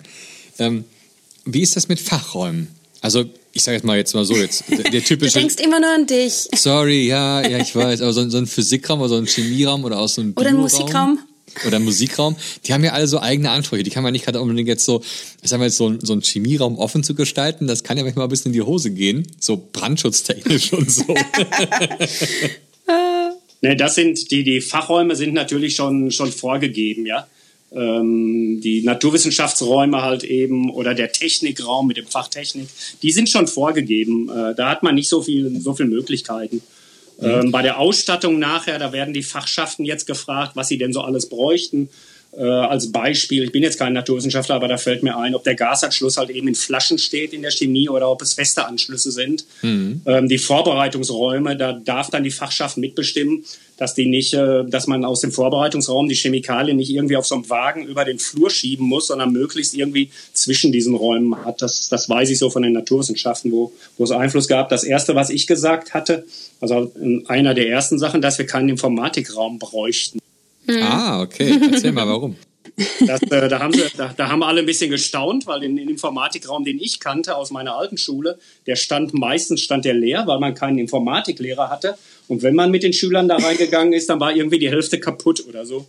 Ähm, 0.59 0.83
wie 1.45 1.63
ist 1.63 1.75
das 1.75 1.87
mit 1.87 1.99
Fachräumen? 1.99 2.67
Also 3.01 3.25
ich 3.51 3.63
sage 3.63 3.77
jetzt 3.77 3.83
mal 3.83 3.97
jetzt 3.97 4.13
mal 4.13 4.23
so 4.23 4.35
jetzt 4.35 4.63
der 4.69 5.03
typische. 5.03 5.33
Du 5.33 5.39
denkst 5.39 5.55
immer 5.63 5.79
nur 5.79 5.89
an 5.89 6.05
dich. 6.05 6.47
Sorry, 6.55 7.07
ja, 7.07 7.41
ja, 7.41 7.57
ich 7.57 7.75
weiß, 7.75 8.01
aber 8.01 8.13
so, 8.13 8.29
so 8.29 8.37
ein 8.37 8.45
Physikraum 8.45 8.99
oder 8.99 9.09
so 9.09 9.15
ein 9.15 9.25
Chemieraum 9.25 9.83
oder 9.83 9.97
auch 9.97 10.07
so 10.07 10.21
ein 10.21 10.33
Oder 10.33 10.49
ein 10.49 10.57
Musikraum 10.57 11.17
oder 11.65 11.79
Musikraum, 11.79 12.35
die 12.65 12.73
haben 12.73 12.83
ja 12.83 12.91
alle 12.93 13.07
so 13.07 13.19
eigene 13.19 13.51
Ansprüche. 13.51 13.83
Die 13.83 13.89
kann 13.89 14.03
man 14.03 14.13
nicht 14.13 14.25
gerade 14.25 14.41
unbedingt 14.41 14.67
jetzt 14.67 14.85
so, 14.85 15.01
ich 15.41 15.49
sag 15.49 15.59
mal 15.59 15.65
jetzt 15.65 15.77
so, 15.77 15.93
so 16.01 16.13
ein 16.13 16.21
Chemieraum 16.21 16.77
offen 16.77 17.03
zu 17.03 17.15
gestalten, 17.15 17.67
das 17.67 17.83
kann 17.83 17.97
ja 17.97 18.03
manchmal 18.03 18.25
ein 18.25 18.29
bisschen 18.29 18.49
in 18.49 18.53
die 18.53 18.61
Hose 18.61 18.91
gehen, 18.91 19.27
so 19.39 19.61
brandschutztechnisch 19.71 20.73
und 20.73 20.91
so. 20.91 21.05
ne, 23.61 23.75
das 23.75 23.95
sind, 23.95 24.31
die, 24.31 24.43
die 24.43 24.61
Fachräume 24.61 25.15
sind 25.15 25.33
natürlich 25.33 25.75
schon, 25.75 26.11
schon 26.11 26.31
vorgegeben, 26.31 27.05
ja. 27.05 27.27
Ähm, 27.73 28.59
die 28.61 28.81
Naturwissenschaftsräume 28.83 30.01
halt 30.01 30.25
eben 30.25 30.69
oder 30.71 30.93
der 30.93 31.13
Technikraum 31.13 31.87
mit 31.87 31.95
dem 31.95 32.05
Fach 32.05 32.27
Technik, 32.27 32.67
die 33.01 33.13
sind 33.13 33.29
schon 33.29 33.47
vorgegeben. 33.47 34.29
Äh, 34.29 34.55
da 34.55 34.69
hat 34.69 34.83
man 34.83 34.95
nicht 34.95 35.07
so 35.07 35.21
viel, 35.21 35.57
so 35.61 35.73
viel 35.73 35.85
Möglichkeiten. 35.85 36.61
Ähm, 37.21 37.51
bei 37.51 37.61
der 37.61 37.77
Ausstattung 37.77 38.39
nachher, 38.39 38.79
da 38.79 38.91
werden 38.91 39.13
die 39.13 39.23
Fachschaften 39.23 39.85
jetzt 39.85 40.07
gefragt, 40.07 40.55
was 40.55 40.67
sie 40.67 40.77
denn 40.77 40.93
so 40.93 41.01
alles 41.01 41.29
bräuchten. 41.29 41.89
Äh, 42.33 42.43
als 42.43 42.91
Beispiel, 42.91 43.43
ich 43.43 43.51
bin 43.51 43.61
jetzt 43.61 43.77
kein 43.77 43.91
Naturwissenschaftler, 43.91 44.55
aber 44.55 44.69
da 44.69 44.77
fällt 44.77 45.03
mir 45.03 45.17
ein, 45.17 45.35
ob 45.35 45.43
der 45.43 45.55
Gasanschluss 45.55 46.15
halt 46.15 46.29
eben 46.29 46.47
in 46.47 46.55
Flaschen 46.55 46.97
steht 46.97 47.33
in 47.33 47.41
der 47.41 47.51
Chemie 47.51 47.89
oder 47.89 48.09
ob 48.09 48.21
es 48.21 48.35
feste 48.35 48.65
Anschlüsse 48.65 49.11
sind. 49.11 49.45
Mhm. 49.61 50.01
Ähm, 50.05 50.29
die 50.29 50.37
Vorbereitungsräume, 50.37 51.57
da 51.57 51.73
darf 51.73 52.09
dann 52.09 52.23
die 52.23 52.31
Fachschaft 52.31 52.77
mitbestimmen, 52.77 53.43
dass 53.75 53.95
die 53.95 54.05
nicht, 54.05 54.33
äh, 54.33 54.63
dass 54.63 54.87
man 54.87 55.03
aus 55.03 55.19
dem 55.19 55.33
Vorbereitungsraum 55.33 56.07
die 56.07 56.15
Chemikalien 56.15 56.77
nicht 56.77 56.89
irgendwie 56.89 57.17
auf 57.17 57.25
so 57.25 57.35
einem 57.35 57.49
Wagen 57.49 57.85
über 57.85 58.05
den 58.05 58.17
Flur 58.17 58.49
schieben 58.49 58.87
muss, 58.87 59.07
sondern 59.07 59.33
möglichst 59.33 59.73
irgendwie 59.73 60.09
zwischen 60.31 60.71
diesen 60.71 60.95
Räumen 60.95 61.43
hat. 61.43 61.61
Das, 61.61 61.89
das 61.89 62.07
weiß 62.07 62.29
ich 62.29 62.37
so 62.37 62.49
von 62.49 62.61
den 62.61 62.71
Naturwissenschaften, 62.71 63.51
wo, 63.51 63.73
wo 63.97 64.05
es 64.05 64.11
Einfluss 64.11 64.47
gab. 64.47 64.69
Das 64.69 64.85
erste, 64.85 65.15
was 65.15 65.29
ich 65.31 65.47
gesagt 65.47 65.93
hatte, 65.93 66.25
also 66.61 66.93
einer 67.27 67.53
der 67.53 67.67
ersten 67.67 67.99
Sachen, 67.99 68.21
dass 68.21 68.37
wir 68.37 68.45
keinen 68.45 68.69
Informatikraum 68.69 69.59
bräuchten. 69.59 70.20
Mhm. 70.75 70.83
Ah, 70.83 71.21
okay. 71.21 71.59
Erzähl 71.71 71.91
mal, 71.91 72.07
warum. 72.07 72.35
Das, 73.05 73.21
äh, 73.23 73.49
da, 73.49 73.59
haben 73.59 73.73
sie, 73.73 73.83
da, 73.97 74.13
da, 74.15 74.29
haben 74.29 74.43
alle 74.43 74.61
ein 74.61 74.65
bisschen 74.65 74.89
gestaunt, 74.89 75.45
weil 75.45 75.59
den, 75.59 75.75
den, 75.75 75.89
Informatikraum, 75.89 76.63
den 76.63 76.79
ich 76.79 76.99
kannte 76.99 77.35
aus 77.35 77.51
meiner 77.51 77.75
alten 77.75 77.97
Schule, 77.97 78.39
der 78.65 78.75
stand 78.75 79.13
meistens 79.13 79.61
stand 79.61 79.85
der 79.85 79.93
leer, 79.93 80.23
weil 80.25 80.39
man 80.39 80.55
keinen 80.55 80.77
Informatiklehrer 80.77 81.69
hatte. 81.69 81.97
Und 82.27 82.43
wenn 82.43 82.55
man 82.55 82.71
mit 82.71 82.83
den 82.83 82.93
Schülern 82.93 83.27
da 83.27 83.37
reingegangen 83.37 83.93
ist, 83.93 84.09
dann 84.09 84.19
war 84.19 84.33
irgendwie 84.33 84.57
die 84.57 84.69
Hälfte 84.69 84.99
kaputt 84.99 85.45
oder 85.47 85.65
so. 85.65 85.85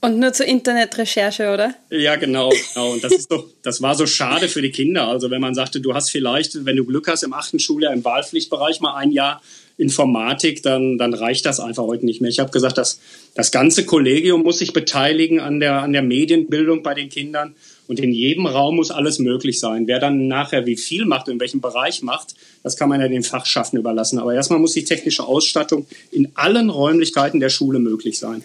Und 0.00 0.20
nur 0.20 0.32
zur 0.32 0.46
Internetrecherche, 0.46 1.52
oder? 1.52 1.74
Ja, 1.90 2.14
genau. 2.16 2.50
genau. 2.50 2.92
Und 2.92 3.02
das, 3.02 3.12
ist 3.12 3.32
doch, 3.32 3.46
das 3.62 3.82
war 3.82 3.96
so 3.96 4.06
schade 4.06 4.48
für 4.48 4.62
die 4.62 4.70
Kinder. 4.70 5.08
Also 5.08 5.30
wenn 5.30 5.40
man 5.40 5.54
sagte, 5.54 5.80
du 5.80 5.92
hast 5.92 6.10
vielleicht, 6.10 6.64
wenn 6.64 6.76
du 6.76 6.84
Glück 6.84 7.08
hast, 7.08 7.24
im 7.24 7.32
achten 7.32 7.58
Schuljahr 7.58 7.92
im 7.92 8.04
Wahlpflichtbereich 8.04 8.80
mal 8.80 8.94
ein 8.94 9.10
Jahr 9.10 9.42
Informatik, 9.78 10.62
dann, 10.64 10.98
dann 10.98 11.14
reicht 11.14 11.46
das 11.46 11.60
einfach 11.60 11.84
heute 11.84 12.04
nicht 12.04 12.20
mehr. 12.20 12.30
Ich 12.30 12.40
habe 12.40 12.50
gesagt, 12.50 12.76
dass 12.78 12.98
das 13.34 13.52
ganze 13.52 13.86
Kollegium 13.86 14.42
muss 14.42 14.58
sich 14.58 14.72
beteiligen 14.72 15.38
an 15.38 15.60
der, 15.60 15.82
an 15.82 15.92
der 15.92 16.02
Medienbildung 16.02 16.82
bei 16.82 16.94
den 16.94 17.08
Kindern. 17.08 17.54
Und 17.86 18.00
in 18.00 18.12
jedem 18.12 18.46
Raum 18.46 18.76
muss 18.76 18.90
alles 18.90 19.18
möglich 19.18 19.60
sein. 19.60 19.86
Wer 19.86 19.98
dann 19.98 20.26
nachher 20.26 20.66
wie 20.66 20.76
viel 20.76 21.06
macht 21.06 21.28
und 21.28 21.34
in 21.34 21.40
welchem 21.40 21.62
Bereich 21.62 22.02
macht, 22.02 22.34
das 22.62 22.76
kann 22.76 22.90
man 22.90 23.00
ja 23.00 23.08
den 23.08 23.22
Fachschaften 23.22 23.78
überlassen. 23.78 24.18
Aber 24.18 24.34
erstmal 24.34 24.58
muss 24.58 24.74
die 24.74 24.84
technische 24.84 25.24
Ausstattung 25.24 25.86
in 26.10 26.28
allen 26.34 26.68
Räumlichkeiten 26.68 27.40
der 27.40 27.48
Schule 27.48 27.78
möglich 27.78 28.18
sein. 28.18 28.42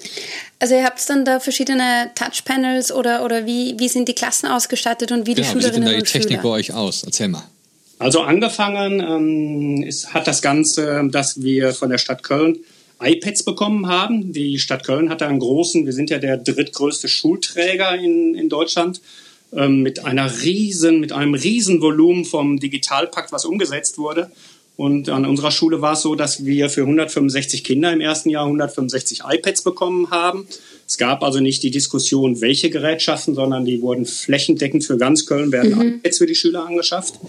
Also 0.60 0.76
ihr 0.76 0.86
habt 0.86 1.10
dann 1.10 1.26
da 1.26 1.42
verschiedene 1.42 2.12
Touchpanels 2.16 2.94
oder, 2.94 3.26
oder 3.26 3.46
wie, 3.46 3.76
wie 3.80 3.90
sind 3.90 4.08
die 4.08 4.14
Klassen 4.14 4.48
ausgestattet 4.48 5.12
und 5.12 5.26
wie 5.26 5.34
die 5.34 5.42
genau, 5.42 5.54
Schülerinnen 5.54 5.90
wie 5.90 5.90
sieht 5.90 5.94
denn 5.94 6.00
da 6.00 6.06
die 6.06 6.20
Technik 6.20 6.42
bei 6.42 6.50
euch 6.50 6.74
aus? 6.74 7.04
Erzähl 7.04 7.28
mal. 7.28 7.44
Also 8.00 8.22
angefangen 8.22 9.00
ähm, 9.00 9.84
ist, 9.84 10.14
hat 10.14 10.28
das 10.28 10.42
Ganze, 10.42 11.08
dass 11.10 11.42
wir 11.42 11.74
von 11.74 11.90
der 11.90 11.98
Stadt 11.98 12.24
Köln 12.24 12.60
iPads 13.02 13.44
bekommen 13.44 13.88
haben. 13.88 14.34
Die 14.34 14.60
Stadt 14.60 14.86
Köln 14.86 15.10
hat 15.10 15.22
da 15.22 15.28
einen 15.28 15.40
großen, 15.40 15.86
wir 15.86 15.94
sind 15.94 16.10
ja 16.10 16.20
der 16.20 16.38
drittgrößte 16.38 17.08
Schulträger 17.08 17.96
in, 17.96 18.36
in 18.36 18.50
Deutschland, 18.50 19.02
ähm, 19.54 19.82
mit 19.82 20.06
einer 20.06 20.42
riesen, 20.44 21.00
mit 21.00 21.12
einem 21.12 21.34
riesen 21.34 21.82
Volumen 21.82 22.26
vom 22.26 22.60
Digitalpakt, 22.60 23.32
was 23.32 23.46
umgesetzt 23.46 23.98
wurde. 23.98 24.32
Und 24.76 25.08
an 25.10 25.26
unserer 25.26 25.52
Schule 25.52 25.82
war 25.82 25.94
es 25.94 26.02
so, 26.02 26.16
dass 26.16 26.46
wir 26.46 26.70
für 26.70 26.82
165 26.82 27.64
Kinder 27.64 27.94
im 27.94 28.02
ersten 28.02 28.30
Jahr 28.30 28.46
165 28.46 29.22
iPads 29.24 29.62
bekommen 29.62 30.10
haben. 30.10 30.48
Es 30.88 30.98
gab 30.98 31.22
also 31.22 31.40
nicht 31.40 31.62
die 31.62 31.70
Diskussion, 31.70 32.42
welche 32.42 32.72
Gerätschaften, 32.72 33.36
sondern 33.36 33.66
die 33.66 33.82
wurden 33.82 34.06
flächendeckend 34.06 34.84
für 34.84 34.98
ganz 34.98 35.28
Köln, 35.28 35.52
werden 35.52 35.76
mhm. 35.76 35.96
iPads 35.98 36.18
für 36.18 36.26
die 36.26 36.36
Schüler 36.36 36.66
angeschafft. 36.66 37.20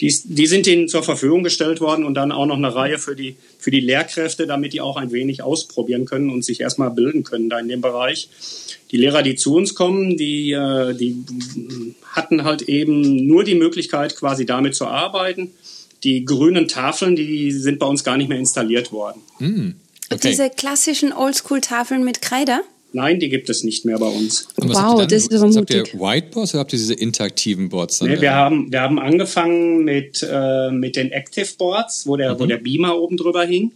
Die, 0.00 0.14
die 0.24 0.46
sind 0.46 0.66
ihnen 0.66 0.88
zur 0.88 1.02
Verfügung 1.02 1.42
gestellt 1.42 1.80
worden 1.80 2.04
und 2.04 2.14
dann 2.14 2.30
auch 2.30 2.44
noch 2.44 2.56
eine 2.56 2.74
Reihe 2.74 2.98
für 2.98 3.16
die, 3.16 3.36
für 3.58 3.70
die 3.70 3.80
Lehrkräfte, 3.80 4.46
damit 4.46 4.74
die 4.74 4.82
auch 4.82 4.96
ein 4.96 5.10
wenig 5.10 5.42
ausprobieren 5.42 6.04
können 6.04 6.28
und 6.28 6.44
sich 6.44 6.60
erstmal 6.60 6.90
bilden 6.90 7.24
können 7.24 7.48
da 7.48 7.58
in 7.58 7.68
dem 7.68 7.80
Bereich. 7.80 8.28
Die 8.90 8.98
Lehrer, 8.98 9.22
die 9.22 9.36
zu 9.36 9.54
uns 9.54 9.74
kommen, 9.74 10.16
die, 10.16 10.52
äh, 10.52 10.94
die 10.94 11.16
hatten 12.12 12.44
halt 12.44 12.62
eben 12.62 13.26
nur 13.26 13.42
die 13.42 13.54
Möglichkeit, 13.54 14.16
quasi 14.16 14.44
damit 14.44 14.74
zu 14.74 14.86
arbeiten. 14.86 15.52
Die 16.04 16.26
grünen 16.26 16.68
Tafeln, 16.68 17.16
die 17.16 17.50
sind 17.50 17.78
bei 17.78 17.86
uns 17.86 18.04
gar 18.04 18.18
nicht 18.18 18.28
mehr 18.28 18.38
installiert 18.38 18.92
worden. 18.92 19.22
Mm, 19.38 19.70
okay. 20.10 20.28
Diese 20.28 20.50
klassischen 20.50 21.12
Oldschool-Tafeln 21.14 22.04
mit 22.04 22.20
Kreide? 22.20 22.60
Nein, 22.92 23.20
die 23.20 23.28
gibt 23.28 23.50
es 23.50 23.62
nicht 23.62 23.84
mehr 23.84 23.98
bei 23.98 24.06
uns. 24.06 24.48
wow, 24.56 25.06
das 25.06 25.26
ist 25.26 25.34
aber 25.34 25.48
mutig. 25.48 25.78
Habt 25.78 25.94
ihr 25.94 26.00
Whiteboards 26.00 26.54
oder 26.54 26.60
habt 26.60 26.72
ihr 26.72 26.78
diese 26.78 26.94
interaktiven 26.94 27.68
Boards? 27.68 28.00
Nee, 28.00 28.20
wir 28.20 28.32
haben, 28.32 28.72
wir 28.72 28.80
haben 28.80 28.98
angefangen 28.98 29.84
mit, 29.84 30.26
äh, 30.28 30.70
mit 30.70 30.96
den 30.96 31.12
Active 31.12 31.48
Boards, 31.58 32.06
wo 32.06 32.16
der, 32.16 32.34
mhm. 32.34 32.40
wo 32.40 32.46
der 32.46 32.58
Beamer 32.58 32.96
oben 32.96 33.16
drüber 33.16 33.44
hing. 33.44 33.72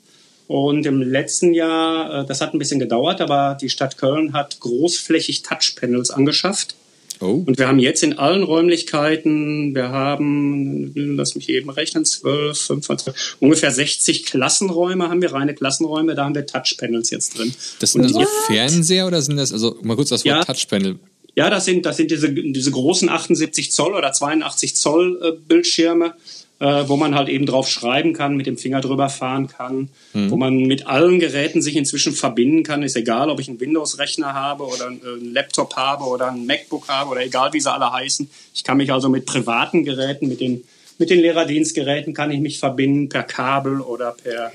Und 0.47 0.85
im 0.87 1.01
letzten 1.01 1.55
Jahr, 1.55 2.23
äh, 2.23 2.27
das 2.27 2.41
hat 2.41 2.55
ein 2.55 2.59
bisschen 2.59 2.81
gedauert, 2.81 3.21
aber 3.21 3.57
die 3.61 3.69
Stadt 3.69 3.99
Köln 3.99 4.33
hat 4.33 4.59
großflächig 4.61 5.43
Touchpanels 5.43 6.11
angeschafft. 6.11 6.75
Oh. 7.21 7.43
Und 7.47 7.59
wir 7.59 7.69
haben 7.69 7.79
jetzt 7.79 8.03
in 8.03 8.19
allen 8.19 8.43
Räumlichkeiten, 8.43 9.75
wir 9.75 9.91
haben, 9.91 10.93
lass 10.95 11.35
mich 11.35 11.51
eben 11.51 11.69
rechnen, 11.69 12.07
12, 12.07 12.59
25, 12.59 13.15
ungefähr 13.41 13.71
60 13.71 14.25
Klassenräume 14.25 15.09
haben 15.09 15.21
wir, 15.21 15.33
reine 15.33 15.55
Klassenräume, 15.55 16.15
da 16.15 16.25
haben 16.25 16.35
wir 16.35 16.47
Touchpanels 16.47 17.11
jetzt 17.11 17.39
drin. 17.39 17.55
Das 17.79 17.93
sind 17.93 18.03
also 18.03 18.25
Fernseher 18.47 19.07
oder 19.07 19.21
sind 19.21 19.37
das, 19.37 19.53
also 19.53 19.77
mal 19.83 19.97
kurz 19.97 20.09
das 20.09 20.25
Wort 20.25 20.37
ja, 20.37 20.45
Touchpanel. 20.45 20.99
Ja, 21.37 21.51
das 21.51 21.67
sind, 21.67 21.85
das 21.85 21.99
sind 21.99 22.11
diese, 22.11 22.33
diese 22.33 22.71
großen 22.71 23.09
78 23.09 23.71
Zoll 23.71 23.95
oder 23.95 24.13
82 24.13 24.75
Zoll 24.75 25.21
äh, 25.23 25.33
Bildschirme 25.47 26.15
äh, 26.61 26.89
wo 26.89 26.97
man 26.97 27.15
halt 27.15 27.29
eben 27.29 27.47
drauf 27.47 27.69
schreiben 27.69 28.13
kann, 28.13 28.37
mit 28.37 28.47
dem 28.47 28.59
Finger 28.59 28.83
drüber 28.83 29.09
fahren 29.09 29.49
kann, 29.49 29.89
mhm. 30.13 30.31
wo 30.31 30.37
man 30.37 30.57
mit 30.57 30.87
allen 30.87 31.19
Geräten 31.19 31.63
sich 31.63 31.75
inzwischen 31.75 32.13
verbinden 32.13 32.63
kann. 32.63 32.83
Ist 32.83 32.97
egal, 32.97 33.31
ob 33.31 33.41
ich 33.41 33.49
einen 33.49 33.59
Windows-Rechner 33.59 34.35
habe 34.35 34.65
oder 34.65 34.89
einen 34.89 35.33
Laptop 35.33 35.75
habe 35.77 36.05
oder 36.05 36.31
ein 36.31 36.47
MacBook 36.47 36.89
habe 36.89 37.11
oder 37.11 37.23
egal, 37.23 37.53
wie 37.55 37.61
sie 37.61 37.73
alle 37.73 37.91
heißen. 37.91 38.31
Ich 38.55 38.63
kann 38.63 38.77
mich 38.77 38.93
also 38.93 39.09
mit 39.09 39.25
privaten 39.25 39.85
Geräten, 39.85 40.29
mit 40.29 40.41
den, 40.41 40.63
mit 40.99 41.09
den 41.09 41.21
Lehrerdienstgeräten 41.21 42.13
kann 42.13 42.31
ich 42.31 42.41
mich 42.41 42.59
verbinden 42.59 43.09
per 43.09 43.23
Kabel 43.23 43.81
oder 43.81 44.13
per, 44.13 44.53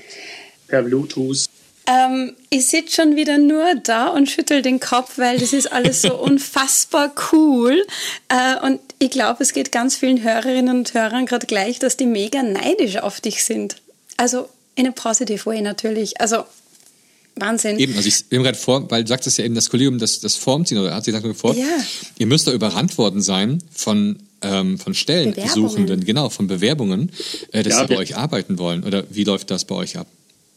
per 0.68 0.82
Bluetooth. 0.82 1.46
Ähm, 1.86 2.34
ich 2.50 2.66
sitze 2.66 2.96
schon 2.96 3.16
wieder 3.16 3.38
nur 3.38 3.74
da 3.82 4.08
und 4.08 4.28
schüttel 4.28 4.62
den 4.62 4.80
Kopf, 4.80 5.18
weil 5.18 5.38
das 5.38 5.52
ist 5.52 5.72
alles 5.72 6.02
so 6.02 6.16
unfassbar 6.20 7.12
cool. 7.32 7.86
Äh, 8.28 8.66
und 8.66 8.80
ich 8.98 9.10
glaube, 9.10 9.42
es 9.42 9.52
geht 9.52 9.72
ganz 9.72 9.96
vielen 9.96 10.22
Hörerinnen 10.22 10.78
und 10.78 10.94
Hörern 10.94 11.26
gerade 11.26 11.46
gleich, 11.46 11.78
dass 11.78 11.96
die 11.96 12.06
mega 12.06 12.42
neidisch 12.42 12.96
auf 12.98 13.20
dich 13.20 13.44
sind. 13.44 13.76
Also 14.16 14.48
in 14.74 14.86
a 14.86 14.90
positive 14.90 15.46
way 15.46 15.60
natürlich. 15.62 16.20
Also 16.20 16.44
Wahnsinn. 17.36 17.78
Eben, 17.78 17.94
also 17.94 18.08
ich 18.08 18.24
bin 18.26 18.42
gerade 18.42 18.56
vor, 18.56 18.90
weil 18.90 19.04
du 19.04 19.08
sagst 19.08 19.26
es 19.26 19.36
ja 19.36 19.44
eben, 19.44 19.54
das 19.54 19.68
Kollegium, 19.68 19.98
das, 19.98 20.20
das 20.20 20.36
formt 20.36 20.68
sie, 20.68 20.78
oder 20.78 20.94
hat 20.94 21.04
sie 21.04 21.12
gesagt 21.12 21.26
sofort, 21.26 21.56
ja. 21.56 21.66
ihr 22.18 22.26
müsst 22.26 22.46
da 22.46 22.52
überrannt 22.52 22.96
worden 22.96 23.20
sein 23.20 23.62
von, 23.70 24.18
ähm, 24.40 24.78
von 24.78 24.94
Stellensuchenden, 24.94 26.04
genau, 26.04 26.30
von 26.30 26.46
Bewerbungen, 26.46 27.12
äh, 27.52 27.62
dass 27.62 27.74
ja, 27.74 27.80
sie 27.82 27.94
bei 27.94 27.98
euch 27.98 28.16
arbeiten 28.16 28.58
wollen. 28.58 28.84
Oder 28.84 29.04
wie 29.10 29.24
läuft 29.24 29.50
das 29.50 29.66
bei 29.66 29.74
euch 29.74 29.98
ab? 29.98 30.06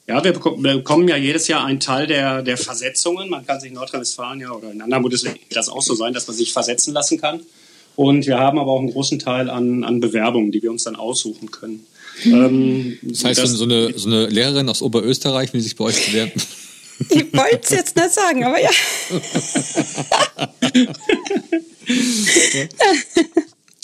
Ja, 0.10 0.24
wir 0.24 0.34
bekommen 0.34 1.08
ja 1.08 1.16
jedes 1.18 1.48
Jahr 1.48 1.64
einen 1.64 1.80
Teil 1.80 2.08
der, 2.08 2.42
der 2.42 2.58
Versetzungen. 2.58 3.30
Man 3.30 3.46
kann 3.46 3.60
sich 3.60 3.70
in 3.70 3.76
Nordrhein-Westfalen 3.76 4.42
ja 4.42 4.50
oder 4.50 4.72
in 4.72 4.82
anderen 4.82 5.04
Bundesländern 5.04 5.40
das 5.52 5.70
auch 5.70 5.84
so 5.84 5.94
sein, 5.94 6.16
dass 6.16 6.26
man 6.26 6.36
sich 6.36 6.52
versetzen 6.52 6.96
lassen 6.96 7.22
kann. 7.22 7.42
Und 7.96 8.26
wir 8.26 8.40
haben 8.40 8.58
aber 8.58 8.72
auch 8.72 8.80
einen 8.80 8.92
großen 8.92 9.20
Teil 9.20 9.52
an, 9.52 9.84
an 9.84 10.00
Bewerbungen, 10.00 10.52
die 10.52 10.64
wir 10.64 10.72
uns 10.72 10.86
dann 10.86 10.96
aussuchen 10.96 11.52
können. 11.52 11.86
Ähm, 12.26 12.98
das 13.04 13.24
heißt, 13.24 13.40
das, 13.40 13.52
so, 13.52 13.66
eine, 13.66 13.96
so 14.00 14.10
eine 14.10 14.26
Lehrerin 14.26 14.68
aus 14.68 14.82
Oberösterreich 14.82 15.54
will 15.54 15.62
sich 15.62 15.76
bei 15.76 15.86
euch 15.86 16.08
bewerben. 16.08 16.32
Ich 17.08 17.32
wollte 17.32 17.62
es 17.62 17.70
jetzt 17.70 17.96
nicht 17.96 18.12
sagen, 18.12 18.44
aber 18.44 18.62
ja. 18.62 18.72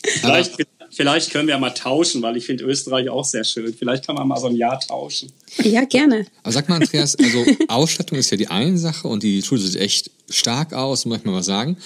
Vielleicht, 0.04 0.58
vielleicht 0.96 1.32
können 1.32 1.48
wir 1.48 1.58
mal 1.58 1.72
tauschen, 1.72 2.22
weil 2.22 2.38
ich 2.38 2.46
finde 2.46 2.64
Österreich 2.64 3.10
auch 3.10 3.26
sehr 3.26 3.44
schön. 3.44 3.74
Vielleicht 3.74 4.06
kann 4.06 4.16
man 4.16 4.28
mal 4.28 4.38
so 4.38 4.48
ein 4.48 4.56
Jahr 4.56 4.80
tauschen. 4.80 5.32
Ja, 5.62 5.84
gerne. 5.84 6.26
Aber 6.44 6.52
sag 6.52 6.70
mal, 6.70 6.76
Andreas, 6.76 7.16
also 7.16 7.46
Ausstattung 7.68 8.18
ist 8.18 8.32
ja 8.32 8.38
die 8.38 8.48
eine 8.48 8.78
Sache 8.78 9.08
und 9.08 9.24
die 9.24 9.42
Schule 9.42 9.62
sieht 9.62 9.80
echt 9.80 10.12
stark 10.30 10.74
aus, 10.74 11.06
muss 11.06 11.20
ich 11.20 11.26
mal 11.26 11.44
sagen. 11.44 11.78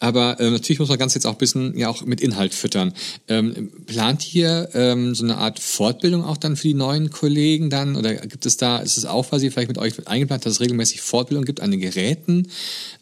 Aber 0.00 0.40
äh, 0.40 0.50
natürlich 0.50 0.78
muss 0.78 0.88
man 0.88 0.98
ganz 0.98 1.14
jetzt 1.14 1.26
auch 1.26 1.32
ein 1.32 1.38
bisschen 1.38 1.76
ja 1.76 1.88
auch 1.88 2.04
mit 2.04 2.20
Inhalt 2.20 2.54
füttern. 2.54 2.92
Ähm, 3.28 3.70
plant 3.86 4.34
ihr 4.34 4.68
ähm, 4.74 5.14
so 5.14 5.24
eine 5.24 5.38
Art 5.38 5.60
Fortbildung 5.60 6.24
auch 6.24 6.36
dann 6.36 6.56
für 6.56 6.68
die 6.68 6.74
neuen 6.74 7.10
Kollegen 7.10 7.70
dann? 7.70 7.96
Oder 7.96 8.14
gibt 8.14 8.46
es 8.46 8.56
da, 8.56 8.78
ist 8.78 8.96
es 8.96 9.04
auch 9.04 9.28
quasi 9.28 9.50
vielleicht 9.50 9.68
mit 9.68 9.78
euch 9.78 10.06
eingeplant, 10.06 10.44
dass 10.44 10.54
es 10.54 10.60
regelmäßig 10.60 11.00
Fortbildung 11.00 11.44
gibt 11.44 11.60
an 11.60 11.70
den 11.70 11.80
Geräten? 11.80 12.48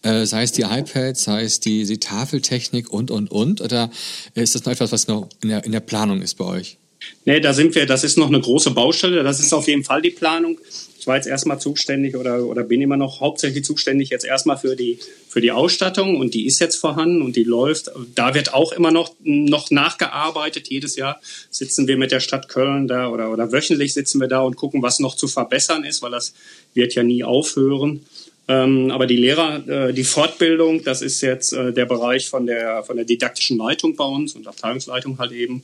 Äh, 0.02 0.26
sei 0.26 0.42
es 0.42 0.52
die 0.52 0.62
iPads, 0.62 1.24
sei 1.24 1.42
es 1.42 1.60
die, 1.60 1.84
die 1.84 1.98
Tafeltechnik 1.98 2.92
und, 2.92 3.10
und, 3.10 3.30
und? 3.30 3.60
Oder 3.60 3.90
ist 4.34 4.54
das 4.54 4.64
noch 4.64 4.72
etwas, 4.72 4.92
was 4.92 5.08
noch 5.08 5.28
in 5.42 5.48
der, 5.48 5.64
in 5.64 5.72
der 5.72 5.80
Planung 5.80 6.22
ist 6.22 6.34
bei 6.34 6.44
euch? 6.44 6.78
Nee, 7.24 7.40
da 7.40 7.54
sind 7.54 7.74
wir, 7.74 7.86
das 7.86 8.04
ist 8.04 8.18
noch 8.18 8.28
eine 8.28 8.40
große 8.40 8.72
Baustelle. 8.72 9.22
Das 9.22 9.40
ist 9.40 9.52
auf 9.52 9.68
jeden 9.68 9.84
Fall 9.84 10.02
die 10.02 10.10
Planung. 10.10 10.58
Ich 11.00 11.06
war 11.06 11.16
jetzt 11.16 11.26
erstmal 11.26 11.58
zuständig 11.58 12.14
oder, 12.14 12.44
oder 12.44 12.62
bin 12.62 12.82
immer 12.82 12.98
noch 12.98 13.20
hauptsächlich 13.20 13.64
zuständig 13.64 14.10
jetzt 14.10 14.26
erstmal 14.26 14.58
für 14.58 14.76
die, 14.76 14.98
für 15.30 15.40
die 15.40 15.50
Ausstattung 15.50 16.20
und 16.20 16.34
die 16.34 16.44
ist 16.44 16.58
jetzt 16.58 16.76
vorhanden 16.76 17.22
und 17.22 17.36
die 17.36 17.44
läuft. 17.44 17.90
Da 18.14 18.34
wird 18.34 18.52
auch 18.52 18.72
immer 18.72 18.90
noch, 18.90 19.14
noch 19.20 19.70
nachgearbeitet. 19.70 20.68
Jedes 20.68 20.96
Jahr 20.96 21.18
sitzen 21.50 21.88
wir 21.88 21.96
mit 21.96 22.12
der 22.12 22.20
Stadt 22.20 22.50
Köln 22.50 22.86
da 22.86 23.08
oder, 23.08 23.32
oder 23.32 23.50
wöchentlich 23.50 23.94
sitzen 23.94 24.20
wir 24.20 24.28
da 24.28 24.42
und 24.42 24.56
gucken, 24.56 24.82
was 24.82 25.00
noch 25.00 25.16
zu 25.16 25.26
verbessern 25.26 25.84
ist, 25.84 26.02
weil 26.02 26.10
das 26.10 26.34
wird 26.74 26.94
ja 26.94 27.02
nie 27.02 27.24
aufhören. 27.24 28.04
Ähm, 28.50 28.90
aber 28.90 29.06
die 29.06 29.16
Lehrer, 29.16 29.62
äh, 29.68 29.92
die 29.92 30.02
Fortbildung, 30.02 30.82
das 30.82 31.02
ist 31.02 31.20
jetzt 31.20 31.52
äh, 31.52 31.72
der 31.72 31.86
Bereich 31.86 32.28
von 32.28 32.46
der, 32.46 32.82
von 32.82 32.96
der 32.96 33.04
didaktischen 33.04 33.56
Leitung 33.56 33.94
bei 33.94 34.04
uns 34.04 34.34
und 34.34 34.48
Abteilungsleitung 34.48 35.20
halt 35.20 35.30
eben. 35.30 35.62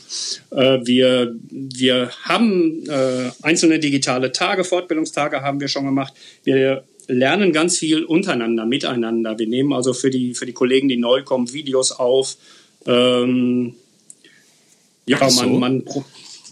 Äh, 0.53 0.79
wir, 0.85 1.35
wir 1.51 2.11
haben 2.23 2.85
einzelne 3.43 3.81
digitale 3.81 4.31
Tage, 4.31 4.63
Fortbildungstage 4.63 5.43
haben 5.43 5.61
wir 5.61 5.67
schon 5.67 5.85
gemacht. 5.85 6.15
Wir 6.45 6.85
lernen 7.09 7.53
ganz 7.53 7.77
viel 7.77 8.05
untereinander, 8.05 8.67
miteinander. 8.67 9.37
Wir 9.37 9.49
nehmen 9.49 9.73
also 9.73 9.93
für 9.93 10.11
die, 10.11 10.35
für 10.35 10.47
die 10.47 10.53
Kollegen, 10.53 10.89
die 10.89 10.97
neu 10.97 11.25
kommen, 11.25 11.53
Videos 11.53 11.91
auf. 11.91 12.37
Ähm, 12.87 13.75
ja, 15.07 15.29
so. 15.29 15.43
man, 15.43 15.59
man, 15.59 15.85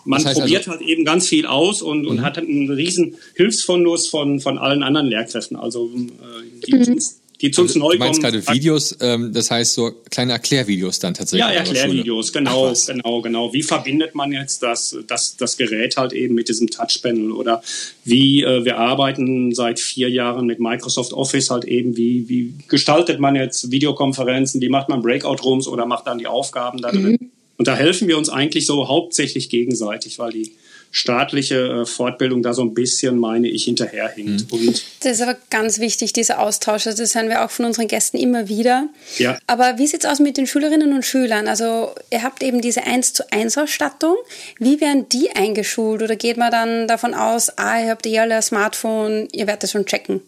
man 0.05 0.19
das 0.19 0.31
heißt 0.31 0.41
probiert 0.41 0.69
also, 0.69 0.73
halt 0.73 0.83
eben 0.83 1.05
ganz 1.05 1.29
viel 1.29 1.47
aus 1.47 1.83
und, 1.83 2.07
und 2.07 2.19
mhm. 2.19 2.23
hat 2.23 2.39
einen 2.39 2.71
riesen 2.71 3.17
Hilfsfundus 3.35 4.07
von, 4.07 4.41
von 4.41 4.59
allen 4.59 4.83
anderen 4.83 5.07
Lehrkräften. 5.07 5.57
Also 5.57 5.91
äh, 5.95 6.61
die, 6.67 6.75
mhm. 6.75 6.99
die 7.41 7.51
zu 7.51 7.63
uns 7.63 7.71
also, 7.71 7.79
neu 7.79 7.93
du 7.93 7.99
meinst 7.99 8.21
gerade 8.21 8.47
Videos, 8.47 8.97
ähm, 9.01 9.33
das 9.33 9.51
heißt 9.51 9.75
so 9.75 9.93
kleine 10.11 10.33
Erklärvideos 10.33 10.99
dann 10.99 11.15
tatsächlich. 11.15 11.41
Ja, 11.41 11.53
Erklärvideos, 11.53 12.33
genau, 12.33 12.73
genau, 12.87 13.23
genau. 13.23 13.53
Wie 13.53 13.63
verbindet 13.63 14.15
man 14.15 14.33
jetzt 14.33 14.63
das, 14.63 14.97
das, 15.07 15.37
das 15.37 15.57
Gerät 15.57 15.97
halt 15.97 16.13
eben 16.13 16.35
mit 16.35 16.49
diesem 16.49 16.69
Touchpanel 16.69 17.33
oder 17.33 17.63
wie 18.05 18.43
äh, 18.43 18.65
wir 18.65 18.79
arbeiten 18.79 19.55
seit 19.55 19.81
vier 19.81 20.11
Jahren 20.11 20.47
mit 20.47 20.61
Microsoft 20.61 21.13
Office 21.13 21.51
halt 21.51 21.65
eben, 21.65 21.97
wie, 21.97 22.29
wie 22.29 22.55
gestaltet 22.69 23.21
man 23.21 23.37
jetzt 23.37 23.71
Videokonferenzen, 23.71 24.61
wie 24.61 24.69
macht 24.69 24.89
man 24.89 25.03
Breakout-Rooms 25.03 25.67
oder 25.67 25.87
macht 25.87 26.07
dann 26.07 26.19
die 26.19 26.27
Aufgaben 26.27 26.83
da 26.83 26.91
drin. 26.91 27.19
Mhm. 27.21 27.31
Und 27.57 27.69
da 27.69 27.77
helfen 27.77 28.09
wir 28.09 28.19
uns 28.19 28.29
eigentlich 28.29 28.67
so 28.67 28.89
hauptsächlich 28.89 29.49
gegenseitig, 29.49 30.19
weil 30.19 30.33
die 30.33 30.53
staatliche 30.95 31.57
äh, 31.57 31.87
Fortbildung 31.87 32.41
da 32.43 32.55
so 32.55 32.63
ein 32.63 32.73
bisschen, 32.73 33.19
meine 33.19 33.49
ich, 33.49 33.65
hinterherhinkt. 33.65 34.53
Mhm. 34.53 34.59
Und 34.59 34.85
das 35.01 35.13
ist 35.13 35.23
aber 35.23 35.37
ganz 35.51 35.81
wichtig, 35.81 36.13
dieser 36.13 36.39
Austausch. 36.39 36.87
Also 36.87 37.03
das 37.03 37.17
hören 37.17 37.29
wir 37.29 37.45
auch 37.45 37.51
von 37.51 37.65
unseren 37.67 37.89
Gästen 37.89 38.17
immer 38.17 38.49
wieder. 38.49 38.89
Ja. 39.19 39.37
Aber 39.49 39.77
wie 39.79 39.89
sieht 39.89 40.05
es 40.05 40.11
aus 40.11 40.21
mit 40.21 40.37
den 40.37 40.47
Schülerinnen 40.47 40.93
und 40.93 41.05
Schülern? 41.05 41.49
Also 41.49 41.91
ihr 42.13 42.23
habt 42.23 42.45
eben 42.45 42.61
diese 42.61 42.85
1 42.85 43.13
zu 43.13 43.33
1 43.33 43.59
Ausstattung. 43.59 44.15
Wie 44.61 44.81
werden 44.81 45.09
die 45.09 45.31
eingeschult? 45.31 46.01
Oder 46.01 46.15
geht 46.15 46.37
man 46.37 46.53
dann 46.53 46.87
davon 46.87 47.13
aus, 47.13 47.59
ah, 47.59 47.81
ihr 47.81 47.91
habt 47.91 48.07
eh 48.07 48.21
alle 48.21 48.37
ein 48.37 48.43
Smartphone, 48.43 49.29
ihr 49.33 49.49
werdet 49.49 49.65
das 49.65 49.73
schon 49.73 49.87
checken? 49.87 50.21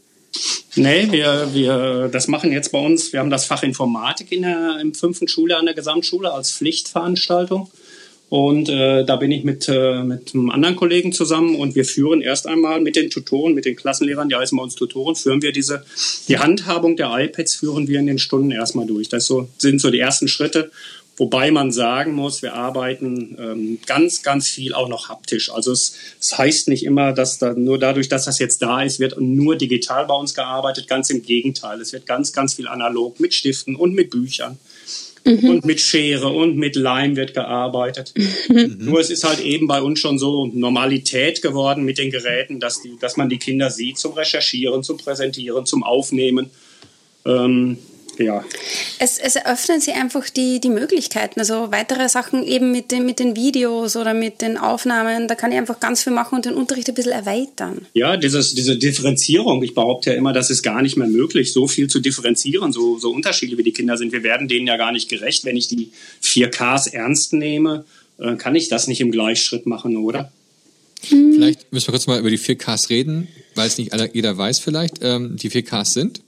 Nee, 0.75 1.11
wir, 1.11 1.49
wir, 1.55 2.09
das 2.13 2.29
machen 2.29 2.53
jetzt 2.53 2.71
bei 2.73 2.79
uns, 2.79 3.13
wir 3.13 3.21
haben 3.21 3.31
das 3.31 3.47
Fach 3.47 3.63
Informatik 3.63 4.31
in 4.33 4.43
der, 4.43 4.79
im 4.81 4.95
fünften 4.95 5.27
Schuljahr 5.27 5.61
an 5.61 5.67
der 5.67 5.75
Gesamtschule 5.75 6.33
als 6.33 6.53
Pflichtveranstaltung. 6.53 7.71
Und 8.29 8.69
äh, 8.69 9.05
da 9.05 9.17
bin 9.17 9.31
ich 9.31 9.45
mit, 9.45 9.69
äh, 9.69 10.03
mit 10.03 10.35
einem 10.35 10.51
anderen 10.51 10.75
Kollegen 10.75 11.13
zusammen 11.13 11.55
und 11.55 11.77
wir 11.77 11.85
führen 11.85 12.23
erst 12.23 12.49
einmal 12.49 12.81
mit 12.81 12.97
den 12.97 13.09
Tutoren, 13.09 13.55
mit 13.55 13.65
den 13.65 13.77
Klassenlehrern, 13.77 14.29
die 14.29 14.35
heißen 14.35 14.57
bei 14.57 14.65
uns 14.65 14.75
Tutoren, 14.75 15.15
führen 15.15 15.43
wir 15.43 15.53
diese, 15.53 15.85
die 16.27 16.39
Handhabung 16.39 16.97
der 16.97 17.13
iPads 17.17 17.55
führen 17.55 17.87
wir 17.87 18.01
in 18.01 18.07
den 18.07 18.19
Stunden 18.19 18.51
erstmal 18.51 18.87
durch. 18.87 19.09
Das 19.09 19.27
so, 19.27 19.49
sind 19.59 19.81
so 19.81 19.91
die 19.91 20.01
ersten 20.01 20.27
Schritte. 20.27 20.73
Wobei 21.19 21.51
man 21.51 21.73
sagen 21.73 22.13
muss, 22.13 22.43
wir 22.43 22.55
arbeiten 22.55 23.37
ähm, 23.41 23.79
ganz, 23.87 24.23
ganz 24.23 24.49
viel 24.49 24.75
auch 24.75 24.89
noch 24.89 25.09
haptisch. 25.09 25.51
Also 25.51 25.73
es, 25.73 25.95
es 26.21 26.37
heißt 26.37 26.69
nicht 26.69 26.85
immer, 26.85 27.13
dass 27.15 27.39
da 27.39 27.55
nur 27.55 27.79
dadurch, 27.79 28.09
dass 28.09 28.27
das 28.27 28.39
jetzt 28.39 28.61
da 28.61 28.83
ist, 28.83 29.01
wird 29.01 29.19
nur 29.19 29.57
digital 29.57 30.05
bei 30.07 30.15
uns 30.15 30.35
gearbeitet. 30.35 30.89
Ganz 30.89 31.09
im 31.09 31.23
Gegenteil. 31.23 31.81
Es 31.81 31.95
wird 31.95 32.05
ganz, 32.05 32.35
ganz 32.35 32.55
viel 32.55 32.69
analog 32.69 33.19
mit 33.19 33.33
Stiften 33.33 33.77
und 33.77 33.95
mit 33.95 34.11
Büchern. 34.11 34.59
Mhm. 35.25 35.49
Und 35.49 35.65
mit 35.65 35.81
Schere 35.81 36.29
und 36.29 36.57
mit 36.57 36.77
Leim 36.77 37.17
wird 37.17 37.33
gearbeitet. 37.33 38.13
Mhm. 38.49 38.77
Nur 38.79 39.01
es 39.01 39.09
ist 39.11 39.25
halt 39.25 39.41
eben 39.41 39.67
bei 39.67 39.81
uns 39.81 39.99
schon 39.99 40.19
so 40.19 40.47
Normalität 40.47 41.41
geworden 41.41 41.85
mit 41.85 41.99
den 41.99 42.11
Geräten, 42.11 42.61
dass, 42.61 42.83
die, 42.83 42.97
dass 43.01 43.17
man 43.17 43.29
die 43.29 43.39
Kinder 43.39 43.71
sieht 43.71 43.99
zum 43.99 44.13
Recherchieren, 44.13 44.83
zum 44.83 44.99
Präsentieren, 44.99 45.65
zum 45.67 45.83
Aufnehmen. 45.83 46.51
Ähm, 47.25 47.79
ja. 48.19 48.45
Es, 48.99 49.19
es 49.19 49.37
eröffnen 49.37 49.81
sie 49.81 49.93
einfach 49.93 50.29
die, 50.29 50.61
die 50.61 50.69
Möglichkeiten. 50.69 51.41
Also 51.41 51.71
weitere 51.71 52.09
Sachen 52.09 52.45
eben 52.45 52.73
mit 52.73 52.91
den, 52.91 53.07
mit 53.07 53.19
den 53.19 53.37
Videos 53.37 53.97
oder 53.97 54.15
mit 54.15 54.43
den 54.43 54.57
Aufnahmen, 54.57 55.29
da 55.29 55.35
kann 55.35 55.53
ich 55.53 55.59
einfach 55.59 55.81
ganz 55.81 56.03
viel 56.03 56.13
machen 56.13 56.37
und 56.37 56.45
den 56.45 56.55
Unterricht 56.55 56.89
ein 56.89 56.95
bisschen 56.95 57.13
erweitern. 57.13 57.87
Ja, 57.95 58.17
dieses, 58.17 58.55
diese 58.55 58.77
Differenzierung. 58.77 59.63
Ich 59.63 59.75
behaupte 59.75 60.11
ja 60.11 60.17
immer, 60.17 60.33
das 60.33 60.51
ist 60.51 60.63
gar 60.63 60.83
nicht 60.83 60.97
mehr 60.97 61.09
möglich, 61.09 61.53
so 61.53 61.69
viel 61.69 61.89
zu 61.89 62.01
differenzieren, 62.01 62.73
so, 62.73 62.99
so 62.99 63.11
unterschiedlich 63.11 63.59
wie 63.59 63.65
die 63.65 63.73
Kinder 63.73 63.97
sind. 63.97 64.13
Wir 64.13 64.23
werden 64.23 64.49
denen 64.49 64.67
ja 64.67 64.77
gar 64.77 64.93
nicht 64.93 65.09
gerecht. 65.09 65.45
Wenn 65.45 65.57
ich 65.57 65.69
die 65.69 65.91
4Ks 66.23 66.93
ernst 66.93 67.33
nehme, 67.33 67.85
äh, 68.19 68.37
kann 68.37 68.55
ich 68.55 68.69
das 68.69 68.87
nicht 68.87 69.01
im 69.01 69.11
Gleichschritt 69.11 69.67
machen, 69.67 69.97
oder? 69.97 70.33
Vielleicht 71.03 71.73
müssen 71.73 71.89
wir 71.89 71.93
kurz 71.93 72.07
mal 72.07 72.19
über 72.19 72.31
die 72.31 72.39
4Ks 72.39 72.91
reden, 72.91 73.29
weil 73.55 73.69
es 73.69 73.79
nicht 73.79 73.93
jeder 74.13 74.37
weiß 74.37 74.59
vielleicht. 74.59 74.99
Ähm, 75.03 75.37
die 75.37 75.51
4Ks 75.51 75.93
sind? 75.93 76.21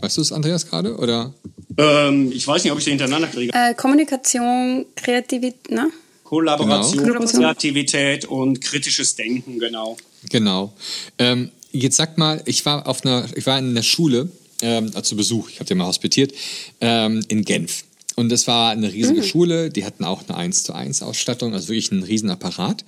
Weißt 0.00 0.16
du 0.16 0.20
es, 0.20 0.32
Andreas, 0.32 0.66
gerade? 0.66 0.96
Oder? 0.96 1.32
Ähm, 1.78 2.30
ich 2.32 2.46
weiß 2.46 2.64
nicht, 2.64 2.72
ob 2.72 2.78
ich 2.78 2.84
sie 2.84 2.90
hintereinander 2.90 3.28
kriege. 3.28 3.52
Äh, 3.54 3.74
Kommunikation, 3.74 4.86
Kreativität, 4.94 5.70
ne? 5.70 5.90
Kollaboration, 6.24 7.04
genau. 7.04 7.24
Kreativität 7.24 8.24
und 8.24 8.60
kritisches 8.60 9.14
Denken, 9.14 9.58
genau. 9.58 9.96
Genau. 10.28 10.72
Ähm, 11.18 11.50
jetzt 11.70 11.96
sag 11.96 12.18
mal, 12.18 12.42
ich 12.46 12.66
war 12.66 12.86
auf 12.86 13.04
einer, 13.04 13.26
ich 13.36 13.46
war 13.46 13.58
in 13.58 13.70
einer 13.70 13.82
Schule 13.82 14.28
ähm, 14.60 14.92
zu 15.02 15.16
Besuch, 15.16 15.50
ich 15.50 15.60
habe 15.60 15.68
ja 15.70 15.76
mal 15.76 15.86
hospitiert, 15.86 16.32
ähm, 16.80 17.24
in 17.28 17.44
Genf. 17.44 17.84
Und 18.18 18.30
das 18.30 18.46
war 18.46 18.70
eine 18.70 18.90
riesige 18.94 19.20
mhm. 19.20 19.24
Schule, 19.24 19.70
die 19.70 19.84
hatten 19.84 20.02
auch 20.02 20.26
eine 20.26 20.38
1 20.38 20.64
zu 20.64 20.72
1 20.72 21.02
Ausstattung, 21.02 21.52
also 21.52 21.68
wirklich 21.68 21.92
ein 21.92 22.02
riesen 22.02 22.30
Apparat. 22.30 22.82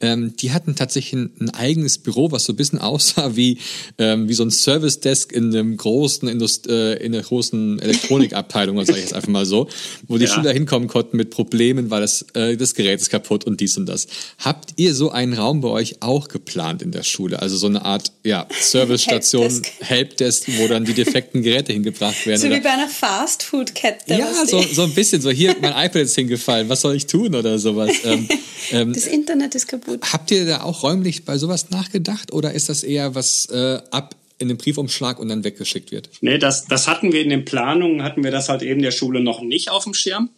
Ähm, 0.00 0.34
die 0.36 0.52
hatten 0.52 0.74
tatsächlich 0.74 1.12
ein, 1.12 1.30
ein, 1.38 1.50
eigenes 1.50 1.98
Büro, 1.98 2.32
was 2.32 2.44
so 2.44 2.54
ein 2.54 2.56
bisschen 2.56 2.78
aussah 2.80 3.36
wie, 3.36 3.58
ähm, 3.98 4.28
wie 4.30 4.32
so 4.32 4.42
ein 4.42 4.50
Service 4.50 5.00
Desk 5.00 5.32
in 5.32 5.54
einem 5.54 5.76
großen 5.76 6.26
Indust 6.28 6.66
äh, 6.66 6.94
in 6.94 7.14
einer 7.14 7.22
großen 7.22 7.78
Elektronikabteilung, 7.78 8.78
sage 8.86 8.98
ich 8.98 9.04
jetzt 9.04 9.12
einfach 9.12 9.28
mal 9.28 9.44
so, 9.44 9.68
wo 10.08 10.16
die 10.16 10.24
ja. 10.24 10.34
Schüler 10.34 10.52
hinkommen 10.52 10.88
konnten 10.88 11.18
mit 11.18 11.28
Problemen, 11.28 11.90
weil 11.90 12.00
das, 12.00 12.24
äh, 12.32 12.56
das 12.56 12.74
Gerät 12.74 13.02
ist 13.02 13.10
kaputt 13.10 13.44
und 13.44 13.60
dies 13.60 13.76
und 13.76 13.84
das. 13.84 14.06
Habt 14.38 14.72
ihr 14.76 14.94
so 14.94 15.10
einen 15.10 15.34
Raum 15.34 15.60
bei 15.60 15.68
euch 15.68 15.96
auch 16.00 16.28
geplant 16.28 16.80
in 16.80 16.90
der 16.90 17.02
Schule? 17.02 17.42
Also 17.42 17.58
so 17.58 17.66
eine 17.66 17.84
Art 17.84 18.12
ja, 18.24 18.46
Servicestation, 18.58 19.60
Helpdesk, 19.80 20.46
wo 20.58 20.68
dann 20.68 20.86
die 20.86 20.94
defekten 20.94 21.42
Geräte 21.42 21.74
hingebracht 21.74 22.26
werden? 22.26 22.40
So 22.40 22.46
oder? 22.46 22.56
wie 22.56 22.60
bei 22.60 22.70
einer 22.70 22.88
Fastfood-Kette. 22.88 24.14
Ja, 24.14 24.46
so, 24.46 24.69
so 24.72 24.82
ein 24.82 24.94
bisschen 24.94 25.20
so, 25.20 25.30
hier, 25.30 25.56
mein 25.60 25.72
iPad 25.72 26.02
ist 26.02 26.14
hingefallen, 26.14 26.68
was 26.68 26.80
soll 26.80 26.96
ich 26.96 27.06
tun 27.06 27.34
oder 27.34 27.58
sowas. 27.58 27.90
Ähm, 28.04 28.28
ähm, 28.72 28.92
das 28.92 29.06
Internet 29.06 29.54
ist 29.54 29.68
kaputt. 29.68 30.00
Habt 30.12 30.30
ihr 30.30 30.46
da 30.46 30.62
auch 30.62 30.82
räumlich 30.82 31.24
bei 31.24 31.38
sowas 31.38 31.70
nachgedacht 31.70 32.32
oder 32.32 32.52
ist 32.52 32.68
das 32.68 32.82
eher 32.82 33.14
was 33.14 33.46
äh, 33.46 33.80
ab 33.90 34.14
in 34.38 34.48
den 34.48 34.56
Briefumschlag 34.56 35.18
und 35.18 35.28
dann 35.28 35.44
weggeschickt 35.44 35.92
wird? 35.92 36.08
Nee, 36.22 36.38
das, 36.38 36.64
das 36.64 36.88
hatten 36.88 37.12
wir 37.12 37.20
in 37.20 37.28
den 37.28 37.44
Planungen, 37.44 38.02
hatten 38.02 38.24
wir 38.24 38.30
das 38.30 38.48
halt 38.48 38.62
eben 38.62 38.80
der 38.80 38.90
Schule 38.90 39.20
noch 39.20 39.42
nicht 39.42 39.70
auf 39.70 39.84
dem 39.84 39.94
Schirm. 39.94 40.30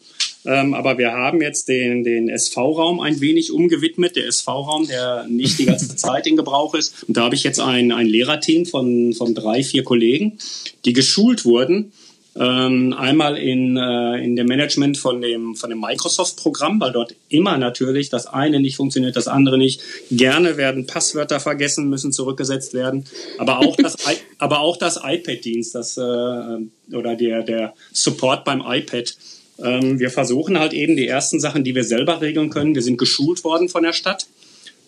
Ähm, 0.45 0.75
aber 0.75 0.99
wir 0.99 1.12
haben 1.12 1.40
jetzt 1.40 1.68
den, 1.68 2.03
den 2.03 2.29
SV-Raum 2.29 2.99
ein 2.99 3.21
wenig 3.21 3.53
umgewidmet. 3.53 4.16
Der 4.16 4.27
SV-Raum, 4.27 4.88
der 4.88 5.27
nicht 5.29 5.59
die 5.59 5.66
ganze 5.66 5.95
Zeit 5.97 6.27
in 6.27 6.37
Gebrauch 6.37 6.75
ist. 6.75 7.05
Und 7.05 7.16
da 7.16 7.23
habe 7.23 7.37
ich 7.37 7.45
jetzt 7.45 7.61
ein, 7.61 7.92
ein 7.92 8.07
Lehrerteam 8.07 8.66
von, 8.66 9.12
von 9.12 9.35
drei, 9.35 9.62
vier 9.62 9.85
Kollegen, 9.85 10.38
die 10.85 10.92
geschult 10.92 11.45
wurden, 11.45 11.92
ähm, 12.35 12.95
einmal 12.95 13.37
in, 13.37 13.77
äh, 13.77 14.16
in 14.25 14.37
dem 14.37 14.47
Management 14.47 14.97
von 14.97 15.21
dem, 15.21 15.55
von 15.55 15.68
dem 15.68 15.81
Microsoft-Programm, 15.81 16.81
weil 16.81 16.92
dort 16.92 17.14
immer 17.29 17.59
natürlich 17.59 18.09
das 18.09 18.27
eine 18.27 18.59
nicht 18.59 18.77
funktioniert, 18.77 19.16
das 19.16 19.29
andere 19.29 19.59
nicht. 19.59 19.83
Gerne 20.11 20.57
werden 20.57 20.87
Passwörter 20.87 21.40
vergessen, 21.40 21.90
müssen 21.90 22.12
zurückgesetzt 22.12 22.73
werden. 22.73 23.05
Aber 23.37 23.59
auch 23.59 23.77
das, 23.77 23.97
aber 24.38 24.61
auch 24.61 24.79
das 24.79 25.01
iPad-Dienst, 25.03 25.75
das, 25.75 25.99
äh, 25.99 26.01
oder 26.01 27.16
der, 27.16 27.42
der 27.42 27.75
Support 27.92 28.45
beim 28.45 28.62
iPad. 28.66 29.14
Ähm, 29.62 30.01
wir 30.01 30.11
versuchen 30.11 30.59
halt 30.59 30.73
eben 30.73 30.97
die 30.97 31.07
ersten 31.07 31.38
Sachen, 31.38 31.64
die 31.64 31.75
wir 31.75 31.85
selber 31.85 32.23
regeln 32.23 32.49
können. 32.49 32.75
Wir 32.75 32.83
sind 32.83 32.97
geschult 32.97 33.45
worden 33.45 33.68
von 33.68 33.83
der 33.83 33.92
Stadt 33.92 34.27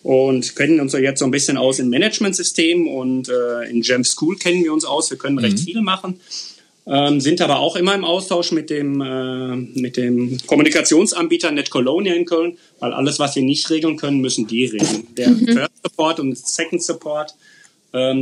und 0.01 0.55
kennen 0.55 0.79
uns 0.79 0.93
jetzt 0.93 1.19
so 1.19 1.25
ein 1.25 1.31
bisschen 1.31 1.57
aus 1.57 1.77
im 1.77 1.89
Managementsystem 1.89 2.87
und 2.87 3.29
äh, 3.29 3.69
in 3.69 3.81
Gem 3.81 4.03
School 4.03 4.35
kennen 4.35 4.63
wir 4.63 4.73
uns 4.73 4.83
aus. 4.83 5.11
Wir 5.11 5.17
können 5.19 5.37
recht 5.37 5.59
mhm. 5.59 5.63
viel 5.63 5.81
machen 5.81 6.19
ähm, 6.87 7.19
sind 7.19 7.41
aber 7.41 7.59
auch 7.59 7.75
immer 7.75 7.95
im 7.95 8.05
Austausch 8.05 8.51
mit 8.51 8.69
dem, 8.69 9.01
äh, 9.01 9.55
mit 9.79 9.97
dem 9.97 10.37
Kommunikationsanbieter 10.45 11.51
NetColonia 11.51 12.13
in 12.13 12.25
Köln, 12.25 12.57
weil 12.79 12.93
alles, 12.93 13.17
was 13.19 13.35
wir 13.35 13.43
nicht 13.43 13.69
regeln 13.69 13.97
können, 13.97 14.19
müssen 14.19 14.47
die 14.47 14.65
regeln. 14.65 15.07
Der 15.17 15.29
mhm. 15.29 15.47
First 15.47 15.73
Support 15.83 16.19
und 16.19 16.37
Second 16.37 16.83
Support 16.83 17.33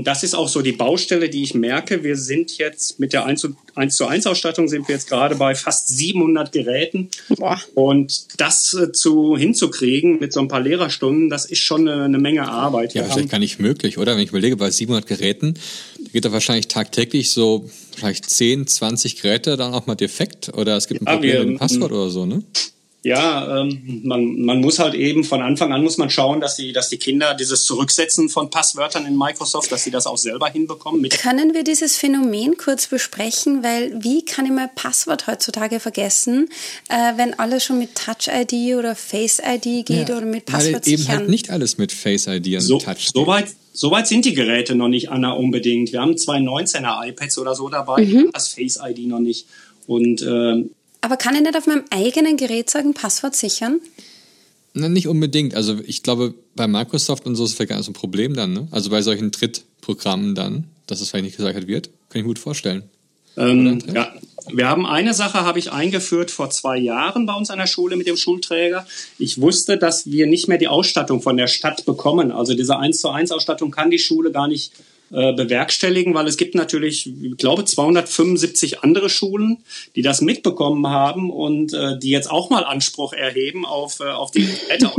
das 0.03 0.23
ist 0.23 0.35
auch 0.35 0.47
so 0.47 0.61
die 0.61 0.71
Baustelle, 0.71 1.29
die 1.29 1.43
ich 1.43 1.55
merke. 1.55 2.03
Wir 2.03 2.15
sind 2.15 2.57
jetzt 2.57 2.99
mit 2.99 3.11
der 3.11 3.25
1 3.25 3.41
zu 3.41 3.55
1, 3.75 3.95
zu 3.95 4.05
1 4.05 4.27
Ausstattung 4.27 4.67
sind 4.67 4.87
wir 4.87 4.93
jetzt 4.93 5.09
gerade 5.09 5.35
bei 5.35 5.55
fast 5.55 5.87
700 5.87 6.51
Geräten. 6.51 7.09
Boah. 7.29 7.59
Und 7.73 8.39
das 8.39 8.73
äh, 8.75 8.91
zu, 8.91 9.35
hinzukriegen 9.35 10.19
mit 10.19 10.31
so 10.31 10.41
ein 10.41 10.47
paar 10.47 10.61
Lehrerstunden, 10.61 11.29
das 11.29 11.45
ist 11.45 11.59
schon 11.59 11.87
eine, 11.87 12.03
eine 12.03 12.19
Menge 12.19 12.47
Arbeit. 12.47 12.93
Ja, 12.93 13.03
das 13.03 13.17
ist 13.17 13.29
gar 13.29 13.39
nicht 13.39 13.59
möglich, 13.59 13.97
oder? 13.97 14.15
Wenn 14.15 14.23
ich 14.23 14.29
überlege, 14.29 14.57
bei 14.57 14.69
700 14.69 15.07
Geräten 15.07 15.55
geht 16.11 16.25
da 16.25 16.31
wahrscheinlich 16.31 16.67
tagtäglich 16.67 17.31
so 17.31 17.67
vielleicht 17.95 18.29
10, 18.29 18.67
20 18.67 19.21
Geräte 19.21 19.57
dann 19.57 19.73
auch 19.73 19.87
mal 19.87 19.95
defekt 19.95 20.51
oder 20.55 20.77
es 20.77 20.87
gibt 20.87 21.01
ein 21.01 21.07
ja, 21.07 21.13
Problem 21.13 21.33
wir, 21.33 21.39
mit 21.39 21.49
dem 21.49 21.57
Passwort 21.57 21.91
oder 21.91 22.09
so, 22.09 22.25
ne? 22.25 22.43
Ja, 23.03 23.59
ähm, 23.59 24.01
man, 24.03 24.41
man 24.41 24.61
muss 24.61 24.79
halt 24.79 24.93
eben 24.93 25.25
von 25.25 25.41
Anfang 25.41 25.73
an 25.73 25.83
muss 25.83 25.97
man 25.97 26.09
schauen, 26.09 26.39
dass 26.39 26.55
die, 26.55 26.71
dass 26.71 26.87
die 26.87 26.97
Kinder 26.97 27.33
dieses 27.33 27.65
Zurücksetzen 27.65 28.29
von 28.29 28.49
Passwörtern 28.49 29.05
in 29.05 29.17
Microsoft, 29.17 29.73
dass 29.73 29.83
sie 29.83 29.91
das 29.91 30.07
auch 30.07 30.17
selber 30.17 30.49
hinbekommen. 30.49 31.09
Können 31.09 31.53
wir 31.53 31.65
dieses 31.65 31.97
Phänomen 31.97 32.55
kurz 32.55 32.87
besprechen? 32.87 33.61
Weil 33.61 34.01
wie 34.01 34.23
kann 34.23 34.45
ich 34.45 34.53
mein 34.53 34.69
Passwort 34.73 35.27
heutzutage 35.27 35.81
vergessen, 35.81 36.47
äh, 36.87 37.17
wenn 37.17 37.37
alles 37.37 37.65
schon 37.65 37.77
mit 37.77 37.93
Touch-ID 37.95 38.77
oder 38.77 38.95
Face-ID 38.95 39.85
geht 39.85 40.07
ja, 40.07 40.17
oder 40.17 40.25
mit 40.25 40.45
Passwort 40.45 40.87
Eben 40.87 41.07
halt 41.09 41.27
nicht 41.27 41.49
alles 41.49 41.77
mit 41.77 41.91
Face-ID 41.91 42.55
und 42.55 42.61
so, 42.61 42.77
Touch. 42.79 43.09
Soweit 43.13 43.47
Soweit 43.75 44.07
sind 44.07 44.23
die 44.23 44.35
Geräte 44.35 44.75
noch 44.75 44.87
nicht, 44.87 45.09
Anna, 45.09 45.31
unbedingt. 45.31 45.91
Wir 45.91 45.99
haben 45.99 46.15
zwei 46.15 46.37
19er 46.37 47.07
iPads 47.07 47.39
oder 47.39 47.55
so 47.55 47.69
dabei, 47.69 48.05
mhm. 48.05 48.29
das 48.31 48.49
Face-ID 48.49 49.07
noch 49.07 49.19
nicht. 49.19 49.47
Und 49.87 50.21
äh, 50.21 50.63
aber 51.03 51.17
kann 51.17 51.35
ich 51.35 51.41
nicht 51.41 51.57
auf 51.57 51.67
meinem 51.67 51.83
eigenen 51.89 52.37
Gerät 52.37 52.69
sagen, 52.69 52.93
Passwort 52.93 53.35
sichern? 53.35 53.81
Na, 54.73 54.87
nicht 54.87 55.09
unbedingt. 55.09 55.53
Also 55.53 55.77
ich 55.85 56.01
glaube, 56.01 56.33
bei 56.55 56.65
Microsoft 56.65 57.25
und 57.25 57.35
so 57.35 57.43
ist 57.43 57.51
es 57.51 57.55
vielleicht 57.57 57.69
gar 57.71 57.75
nicht 57.75 57.85
so 57.85 57.91
ein 57.91 57.95
Problem 57.95 58.35
dann. 58.35 58.53
Ne? 58.53 58.67
Also 58.71 58.89
bei 58.89 59.01
solchen 59.01 59.29
Drittprogrammen 59.29 60.33
dann, 60.33 60.63
dass 60.87 61.01
es 61.01 61.09
vielleicht 61.09 61.25
nicht 61.25 61.37
gesichert 61.37 61.67
wird, 61.67 61.87
kann 62.09 62.19
ich 62.19 62.23
mir 62.23 62.29
gut 62.29 62.39
vorstellen. 62.39 62.83
Ähm, 63.35 63.83
ja, 63.93 64.13
wir 64.51 64.69
haben 64.69 64.85
eine 64.85 65.13
Sache 65.13 65.41
habe 65.41 65.59
ich 65.59 65.73
eingeführt 65.73 66.31
vor 66.31 66.49
zwei 66.51 66.77
Jahren 66.77 67.25
bei 67.25 67.33
uns 67.33 67.49
an 67.49 67.59
der 67.59 67.67
Schule 67.67 67.97
mit 67.97 68.07
dem 68.07 68.15
Schulträger. 68.15 68.87
Ich 69.19 69.41
wusste, 69.41 69.77
dass 69.77 70.05
wir 70.05 70.25
nicht 70.25 70.47
mehr 70.47 70.57
die 70.57 70.69
Ausstattung 70.69 71.21
von 71.21 71.35
der 71.35 71.47
Stadt 71.47 71.85
bekommen. 71.85 72.31
Also 72.31 72.53
diese 72.53 72.77
1 72.77 72.99
zu 72.99 73.09
1 73.09 73.31
Ausstattung 73.31 73.71
kann 73.71 73.89
die 73.91 73.99
Schule 73.99 74.31
gar 74.31 74.47
nicht 74.47 74.71
äh, 75.13 75.31
bewerkstelligen, 75.33 76.13
weil 76.13 76.27
es 76.27 76.37
gibt 76.37 76.55
natürlich, 76.55 77.07
ich 77.07 77.37
glaube, 77.37 77.65
275 77.65 78.81
andere 78.81 79.09
Schulen, 79.09 79.63
die 79.95 80.01
das 80.01 80.21
mitbekommen 80.21 80.87
haben 80.87 81.29
und 81.29 81.73
äh, 81.73 81.99
die 81.99 82.09
jetzt 82.09 82.29
auch 82.29 82.49
mal 82.49 82.63
Anspruch 82.63 83.13
erheben 83.13 83.65
auf, 83.65 83.99
äh, 83.99 84.05
auf 84.05 84.31
die 84.31 84.47
Geräte. 84.47 84.91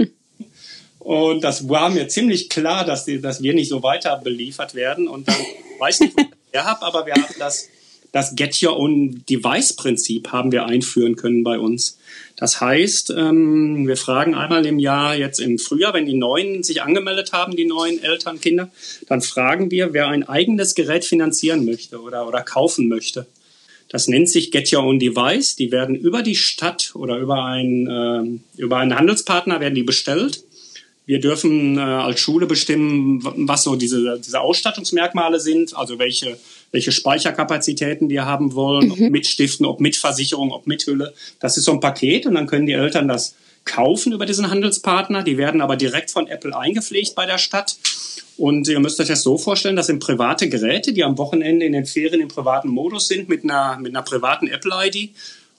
Und 1.01 1.45
das 1.45 1.69
war 1.69 1.91
mir 1.91 2.09
ziemlich 2.09 2.49
klar, 2.49 2.85
dass, 2.85 3.05
die, 3.05 3.21
dass 3.21 3.43
wir 3.43 3.53
nicht 3.53 3.69
so 3.69 3.83
weiter 3.83 4.17
beliefert 4.17 4.75
werden. 4.75 5.07
Und 5.07 5.29
dann 5.29 5.37
weiß 5.79 6.01
nicht, 6.01 6.17
wo 6.17 6.23
ich 6.23 6.29
das 6.53 6.65
habe, 6.65 6.83
aber 6.83 7.05
wir 7.05 7.13
haben 7.13 7.25
das 7.39 7.69
das 8.15 8.37
Get 8.37 8.63
Your 8.63 8.79
Own 8.79 9.25
Device 9.29 9.73
Prinzip 9.75 10.31
haben 10.31 10.53
wir 10.53 10.67
einführen 10.67 11.17
können 11.17 11.43
bei 11.43 11.59
uns. 11.59 11.99
Das 12.37 12.61
heißt, 12.61 13.11
ähm, 13.17 13.87
wir 13.87 13.97
fragen 13.97 14.35
einmal 14.35 14.67
im 14.67 14.79
Jahr 14.79 15.15
jetzt 15.15 15.39
im 15.39 15.59
Frühjahr, 15.59 15.95
wenn 15.95 16.07
die 16.07 16.17
neuen 16.17 16.63
sich 16.65 16.83
angemeldet 16.83 17.33
haben, 17.33 17.55
die 17.55 17.67
neuen 17.67 18.03
Eltern, 18.03 18.41
Kinder, 18.41 18.71
dann 19.07 19.21
fragen 19.21 19.71
wir, 19.71 19.93
wer 19.93 20.09
ein 20.09 20.29
eigenes 20.29 20.75
Gerät 20.75 21.05
finanzieren 21.05 21.65
möchte 21.65 22.01
oder, 22.01 22.27
oder 22.27 22.43
kaufen 22.43 22.89
möchte. 22.89 23.27
Das 23.89 24.09
nennt 24.09 24.29
sich 24.29 24.51
Get 24.51 24.73
Your 24.73 24.83
Own 24.83 24.99
Device. 24.99 25.55
Die 25.55 25.71
werden 25.71 25.95
über 25.95 26.23
die 26.23 26.35
Stadt 26.35 26.93
oder 26.95 27.19
über, 27.19 27.45
ein, 27.45 27.87
äh, 27.87 28.61
über 28.61 28.79
einen 28.79 28.99
Handelspartner 28.99 29.61
werden 29.61 29.75
die 29.77 29.85
bestellt. 29.85 30.43
Wir 31.07 31.21
dürfen 31.21 31.77
äh, 31.77 31.81
als 31.81 32.21
Schule 32.21 32.47
bestimmen, 32.47 33.21
was 33.47 33.65
so 33.65 33.77
diese, 33.77 34.21
diese 34.25 34.41
Ausstattungsmerkmale 34.41 35.39
sind, 35.39 35.77
also 35.77 35.99
welche 35.99 36.39
welche 36.75 36.91
Speicherkapazitäten 36.91 38.09
die 38.09 38.21
haben 38.21 38.53
wollen, 38.55 38.91
ob 38.91 38.99
mhm. 38.99 39.11
mit 39.11 39.29
Stiften, 39.29 39.65
ob 39.65 39.81
mit 39.81 39.97
Versicherung, 39.97 40.51
ob 40.51 40.67
mit 40.67 40.85
Hülle. 40.85 41.15
Das 41.39 41.57
ist 41.57 41.65
so 41.65 41.73
ein 41.73 41.79
Paket 41.79 42.27
und 42.27 42.35
dann 42.35 42.49
können 42.49 42.67
die 42.67 42.73
Eltern 42.73 43.07
das 43.07 43.37
kaufen 43.65 44.13
über 44.13 44.27
diesen 44.27 44.51
Handelspartner. 44.51 45.23
Die 45.23 45.39
werden 45.39 45.61
aber 45.61 45.77
direkt 45.77 46.11
von 46.11 46.27
Apple 46.27 46.55
eingepflegt 46.55 47.15
bei 47.15 47.27
der 47.27 47.39
Stadt. 47.39 47.77
Und 48.37 48.67
ihr 48.67 48.81
müsst 48.81 48.99
euch 48.99 49.07
das 49.07 49.23
so 49.23 49.39
vorstellen, 49.39 49.77
das 49.77 49.87
sind 49.87 50.01
private 50.01 50.49
Geräte, 50.49 50.93
die 50.93 51.05
am 51.05 51.17
Wochenende 51.17 51.65
in 51.65 51.73
den 51.73 51.87
Ferien 51.87 52.21
im 52.21 52.27
privaten 52.27 52.69
Modus 52.69 53.07
sind 53.07 53.29
mit 53.29 53.45
einer, 53.45 53.79
mit 53.79 53.95
einer 53.95 54.03
privaten 54.03 54.49
Apple-ID. 54.49 55.11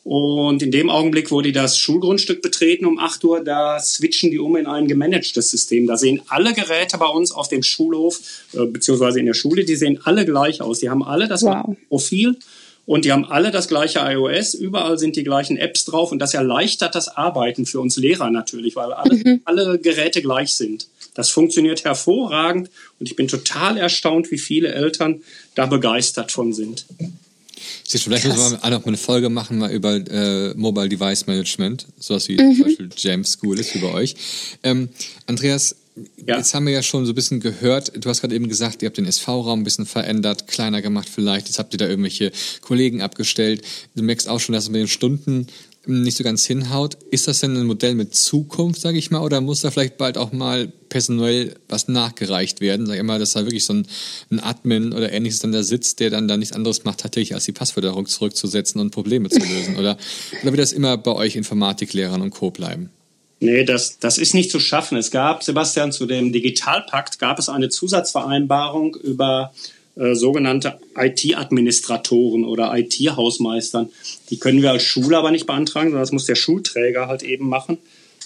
Und 0.06 0.62
in 0.62 0.70
dem 0.70 0.92
Augenblick, 0.92 1.32
wo 1.32 1.42
die 1.42 1.52
das 1.52 1.80
Schulgrundstück 1.80 2.44
betreten 2.44 2.86
um 2.86 3.00
8 3.00 3.24
Uhr, 3.24 3.44
da 3.44 3.80
switchen 3.80 4.30
die 4.30 4.38
um 4.38 4.56
in 4.56 4.68
ein 4.68 4.88
gemanagtes 4.88 5.50
System. 5.50 5.88
Da 5.88 5.98
sehen 5.98 6.22
alle 6.28 6.54
Geräte 6.54 7.00
bei 7.00 7.08
uns 7.08 7.32
auf 7.32 7.48
dem 7.48 7.64
Schulhof, 7.64 8.20
äh, 8.54 8.66
beziehungsweise 8.68 9.20
in 9.20 9.26
der 9.26 9.34
Schule, 9.34 9.66
die 9.66 9.76
sehen 9.76 10.00
alle 10.04 10.24
gleich 10.24 10.62
aus. 10.62 10.80
Die 10.80 10.92
haben 10.92 11.02
alle 11.02 11.28
das 11.28 11.42
wow. 11.42 11.76
Profil 11.90 12.38
und 12.86 13.04
die 13.04 13.12
haben 13.12 13.26
alle 13.26 13.50
das 13.50 13.68
gleiche 13.68 13.98
iOS. 13.98 14.54
Überall 14.54 15.00
sind 15.00 15.16
die 15.16 15.24
gleichen 15.24 15.58
Apps 15.58 15.86
drauf 15.86 16.12
und 16.12 16.20
das 16.20 16.36
erleichtert 16.36 16.94
das 16.94 17.08
Arbeiten 17.08 17.66
für 17.66 17.80
uns 17.80 17.98
Lehrer 17.98 18.30
natürlich, 18.30 18.76
weil 18.76 18.94
alle, 18.94 19.16
mhm. 19.16 19.42
alle 19.44 19.80
Geräte 19.80 20.22
gleich 20.22 20.54
sind. 20.54 20.88
Das 21.16 21.32
funktioniert 21.32 21.84
hervorragend 21.84 22.70
und 23.00 23.10
ich 23.10 23.16
bin 23.16 23.28
total 23.28 23.78
erstaunt, 23.78 24.30
wie 24.30 24.38
viele 24.38 24.72
Eltern 24.72 25.24
da 25.56 25.66
begeistert 25.66 26.32
von 26.32 26.54
sind. 26.54 26.86
Vielleicht 27.88 28.24
Krass. 28.24 28.38
müssen 28.38 28.52
wir 28.52 28.64
auch 28.64 28.70
noch 28.70 28.86
mal 28.86 28.88
eine 28.88 28.98
Folge 28.98 29.30
machen 29.30 29.58
mal 29.58 29.72
über 29.72 29.96
äh, 29.96 30.54
Mobile 30.56 30.90
Device 30.90 31.28
Management, 31.28 31.88
sowas 32.00 32.28
wie 32.28 32.34
mhm. 32.34 32.56
zum 32.56 32.64
Beispiel 32.64 32.90
Jam 32.98 33.24
School 33.24 33.60
ist 33.60 33.76
über 33.76 33.94
euch. 33.94 34.16
Ähm, 34.64 34.90
Andreas, 35.26 35.76
ja. 36.26 36.38
Jetzt 36.38 36.54
haben 36.54 36.66
wir 36.66 36.74
ja 36.74 36.84
schon 36.84 37.06
so 37.06 37.14
ein 37.14 37.16
bisschen 37.16 37.40
gehört, 37.40 37.94
du 37.96 38.10
hast 38.10 38.20
gerade 38.20 38.36
eben 38.36 38.50
gesagt, 38.50 38.82
ihr 38.82 38.88
habt 38.88 38.98
den 38.98 39.06
SV-Raum 39.06 39.62
ein 39.62 39.64
bisschen 39.64 39.86
verändert, 39.86 40.46
kleiner 40.46 40.82
gemacht 40.82 41.08
vielleicht, 41.10 41.48
jetzt 41.48 41.58
habt 41.58 41.74
ihr 41.74 41.78
da 41.78 41.88
irgendwelche 41.88 42.34
Kollegen 42.60 43.02
abgestellt. 43.02 43.62
Du 43.96 44.04
merkst 44.04 44.28
auch 44.28 44.42
schon, 44.42 44.54
dass 44.54 44.66
es 44.66 44.70
mit 44.70 44.82
den 44.82 44.90
Stunden 44.90 45.48
nicht 45.88 46.18
so 46.18 46.24
ganz 46.24 46.46
hinhaut. 46.46 46.98
Ist 47.12 47.28
das 47.28 47.40
denn 47.40 47.56
ein 47.56 47.66
Modell 47.66 47.96
mit 47.96 48.16
Zukunft, 48.16 48.82
sage 48.82 48.98
ich 48.98 49.12
mal, 49.12 49.22
oder 49.22 49.42
muss 49.42 49.62
da 49.62 49.72
vielleicht 49.72 49.98
bald 49.98 50.18
auch 50.18 50.32
mal 50.32 50.72
personell 50.90 51.56
was 51.68 51.88
nachgereicht 51.88 52.62
werden? 52.62 52.86
Sag 52.86 52.98
ich 52.98 53.04
mal, 53.04 53.20
dass 53.20 53.34
da 53.34 53.42
wirklich 53.42 53.66
so 53.66 53.74
ein, 53.74 53.88
ein 54.30 54.40
Admin 54.40 54.94
oder 54.94 55.12
ähnliches 55.12 55.40
dann 55.40 55.52
da 55.52 55.64
sitzt, 55.64 56.00
der 56.00 56.10
dann 56.10 56.28
da 56.28 56.38
nichts 56.38 56.56
anderes 56.56 56.84
macht, 56.84 57.00
tatsächlich 57.00 57.34
als 57.34 57.46
die 57.46 57.52
Passwörter 57.52 57.96
zurückzusetzen 58.06 58.82
und 58.82 58.92
Probleme 58.92 59.30
zu 59.30 59.40
lösen? 59.40 59.78
Oder, 59.78 59.98
oder 60.42 60.52
wird 60.52 60.60
das 60.60 60.74
immer 60.74 60.98
bei 60.98 61.12
euch 61.12 61.36
Informatiklehrern 61.36 62.22
und 62.22 62.32
Co. 62.32 62.52
bleiben? 62.52 62.90
Nee, 63.40 63.66
das, 63.66 64.00
das 64.00 64.18
ist 64.18 64.34
nicht 64.34 64.50
zu 64.50 64.60
schaffen. 64.60 64.98
Es 64.98 65.12
gab, 65.12 65.44
Sebastian, 65.44 65.92
zu 65.92 66.06
dem 66.06 66.32
Digitalpakt 66.32 67.20
gab 67.20 67.38
es 67.38 67.50
eine 67.50 67.70
Zusatzvereinbarung 67.70 68.96
über 68.96 69.54
äh, 69.96 70.14
sogenannte 70.14 70.80
IT-Administratoren 70.98 72.44
oder 72.44 72.78
IT-Hausmeistern. 72.78 73.90
Die 74.30 74.38
können 74.38 74.62
wir 74.62 74.72
als 74.72 74.84
Schule 74.84 75.18
aber 75.18 75.32
nicht 75.32 75.48
beantragen, 75.48 75.90
sondern 75.90 76.04
das 76.04 76.12
muss 76.12 76.26
der 76.26 76.36
Schulträger 76.36 77.08
halt 77.08 77.24
eben 77.24 77.48
machen. 77.48 77.78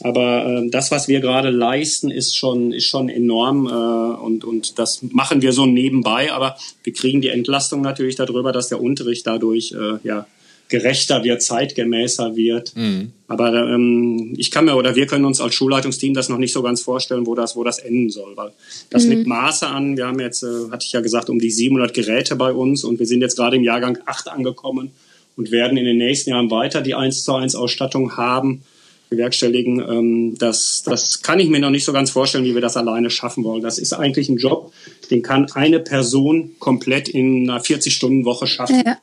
Aber 0.02 0.46
äh, 0.46 0.70
das, 0.70 0.92
was 0.92 1.08
wir 1.08 1.20
gerade 1.20 1.50
leisten, 1.50 2.10
ist 2.10 2.36
schon, 2.36 2.72
ist 2.72 2.86
schon 2.86 3.10
enorm 3.10 3.68
äh, 3.68 4.22
und, 4.24 4.46
und 4.46 4.80
das 4.80 5.02
machen 5.04 5.42
wir 5.42 5.52
so 5.52 5.66
nebenbei. 5.66 6.32
Aber 6.32 6.58
wir 6.84 6.94
kriegen 6.94 7.22
die 7.22 7.30
Entlastung 7.30 7.82
natürlich 7.82 8.16
darüber, 8.16 8.52
dass 8.52 8.70
der 8.70 8.82
Unterricht 8.82 9.28
dadurch 9.28 9.74
äh, 9.74 10.00
ja, 10.04 10.26
gerechter 10.70 11.24
wird, 11.24 11.42
zeitgemäßer 11.42 12.36
wird. 12.36 12.76
Mhm. 12.76 13.12
Aber 13.28 13.54
ähm, 13.54 14.34
ich 14.38 14.52
kann 14.52 14.66
mir 14.66 14.76
oder 14.76 14.96
wir 14.96 15.08
können 15.08 15.26
uns 15.26 15.42
als 15.42 15.56
Schulleitungsteam 15.56 16.14
das 16.14 16.30
noch 16.30 16.38
nicht 16.38 16.54
so 16.54 16.62
ganz 16.62 16.82
vorstellen, 16.82 17.26
wo 17.26 17.36
das, 17.36 17.56
wo 17.56 17.64
das 17.64 17.80
enden 17.80 18.10
soll. 18.10 18.38
Weil 18.38 18.52
das 18.90 19.04
mhm. 19.04 19.10
nimmt 19.10 19.28
Maße 19.28 19.68
an. 19.68 19.98
Wir 19.98 20.08
haben 20.08 20.20
jetzt, 20.20 20.44
äh, 20.44 20.72
hatte 20.72 20.86
ich 20.86 20.92
ja 20.92 21.02
gesagt, 21.02 21.30
um 21.30 21.40
die 21.40 21.52
700 21.52 21.94
Geräte 21.94 22.36
bei 22.36 22.54
uns 22.54 22.84
und 22.84 23.00
wir 23.00 23.08
sind 23.08 23.22
jetzt 23.22 23.36
gerade 23.36 23.58
im 23.58 23.64
Jahrgang 23.64 23.98
8 24.06 24.30
angekommen 24.30 24.92
und 25.36 25.52
werden 25.52 25.78
in 25.78 25.86
den 25.86 25.98
nächsten 25.98 26.30
Jahren 26.30 26.52
weiter 26.52 26.82
die 26.82 26.94
1 26.94 27.24
zu 27.24 27.34
1 27.34 27.56
Ausstattung 27.56 28.16
haben 28.16 28.62
bewerkstelligen. 29.10 29.80
Ähm, 29.80 30.38
das, 30.38 30.84
das 30.84 31.22
kann 31.22 31.40
ich 31.40 31.50
mir 31.50 31.60
noch 31.60 31.72
nicht 31.72 31.86
so 31.86 31.94
ganz 31.94 32.12
vorstellen, 32.12 32.46
wie 32.46 32.54
wir 32.54 32.62
das 32.62 32.78
alleine 32.78 33.10
schaffen 33.10 33.44
wollen. 33.44 33.62
Das 33.62 33.80
ist 33.80 33.94
eigentlich 33.94 34.30
ein 34.30 34.38
Job, 34.38 34.72
den 35.10 35.22
kann 35.22 35.48
eine 35.54 35.80
Person 35.80 36.52
komplett 36.60 37.10
in 37.10 37.50
einer 37.50 37.62
40-Stunden-Woche 37.62 38.48
schaffen. 38.48 38.84
Ja. 38.86 38.98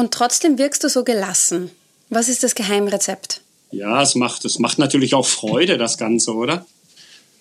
Und 0.00 0.14
trotzdem 0.14 0.56
wirkst 0.56 0.82
du 0.82 0.88
so 0.88 1.04
gelassen. 1.04 1.70
Was 2.08 2.30
ist 2.30 2.42
das 2.42 2.54
Geheimrezept? 2.54 3.42
Ja, 3.70 4.00
es 4.00 4.14
macht, 4.14 4.46
es 4.46 4.58
macht 4.58 4.78
natürlich 4.78 5.12
auch 5.14 5.26
Freude, 5.26 5.76
das 5.76 5.98
Ganze, 5.98 6.32
oder? 6.32 6.64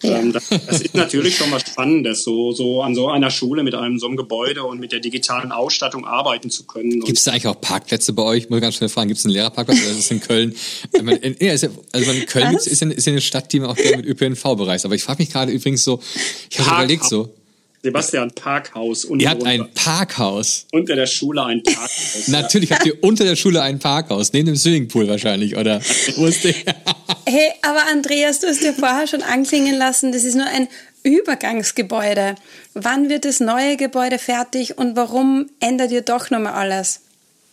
Ja. 0.03 0.19
Ähm, 0.19 0.33
das, 0.33 0.49
das, 0.49 0.81
ist 0.81 0.93
natürlich 0.93 1.37
schon 1.37 1.49
was 1.53 1.61
Spannendes, 1.61 2.23
so, 2.23 2.51
so 2.51 2.81
an 2.81 2.95
so 2.95 3.07
einer 3.07 3.31
Schule 3.31 3.63
mit 3.63 3.75
einem 3.75 3.97
so 3.97 4.07
einem 4.07 4.17
Gebäude 4.17 4.65
und 4.65 4.77
mit 4.81 4.91
der 4.91 4.99
digitalen 4.99 5.53
Ausstattung 5.53 6.05
arbeiten 6.05 6.49
zu 6.49 6.65
können. 6.65 6.99
Gibt 6.99 7.17
es 7.17 7.23
da 7.23 7.31
eigentlich 7.31 7.47
auch 7.47 7.61
Parkplätze 7.61 8.11
bei 8.11 8.23
euch? 8.23 8.43
Ich 8.43 8.49
muss 8.49 8.59
ganz 8.59 8.75
schnell 8.75 8.89
fragen, 8.89 9.07
gibt 9.07 9.19
es 9.19 9.25
einen 9.25 9.35
Lehrerparkplatz 9.35 9.79
oder 9.79 9.91
ist 9.91 9.99
es 9.99 10.11
in 10.11 10.19
Köln? 10.19 10.53
also 10.93 12.11
in 12.11 12.25
Köln 12.25 12.57
ist, 12.57 12.67
ist, 12.67 12.81
ist 12.81 13.05
ja 13.07 13.13
eine 13.13 13.21
Stadt, 13.21 13.53
die 13.53 13.61
man 13.61 13.69
auch 13.69 13.75
gerne 13.77 14.03
mit 14.03 14.05
ÖPNV 14.05 14.43
bereist. 14.57 14.83
Aber 14.83 14.95
ich 14.95 15.03
frage 15.03 15.23
mich 15.23 15.31
gerade 15.31 15.53
übrigens 15.53 15.85
so, 15.85 16.01
ich 16.49 16.59
habe 16.59 16.83
überlegt 16.83 17.05
so, 17.05 17.33
Sebastian 17.81 18.31
Parkhaus. 18.31 19.05
Ihr 19.05 19.29
habt 19.29 19.45
ein 19.45 19.67
Parkhaus. 19.73 20.67
Unter 20.71 20.95
der 20.95 21.07
Schule 21.07 21.43
ein 21.43 21.63
Parkhaus. 21.63 22.27
Natürlich 22.27 22.71
habt 22.71 22.85
ihr 22.85 23.01
unter 23.01 23.23
der 23.23 23.37
Schule 23.37 23.61
ein 23.61 23.79
Parkhaus. 23.79 24.33
Neben 24.33 24.47
dem 24.47 24.55
Swimmingpool 24.57 25.07
wahrscheinlich, 25.07 25.55
oder? 25.55 25.79
hey, 27.25 27.51
aber 27.61 27.87
Andreas, 27.89 28.39
du 28.39 28.47
hast 28.47 28.61
dir 28.61 28.73
vorher 28.73 29.07
schon 29.07 29.21
anklingen 29.21 29.77
lassen, 29.77 30.11
das 30.11 30.25
ist 30.25 30.35
nur 30.35 30.47
ein 30.47 30.67
Übergangsgebäude. 31.03 32.35
Wann 32.73 33.09
wird 33.09 33.23
das 33.23 33.39
neue 33.39 33.77
Gebäude 33.77 34.19
fertig 34.19 34.77
und 34.77 34.97
warum 34.97 35.49
ändert 35.61 35.91
ihr 35.91 36.01
doch 36.01 36.29
nochmal 36.29 36.53
alles? 36.53 37.01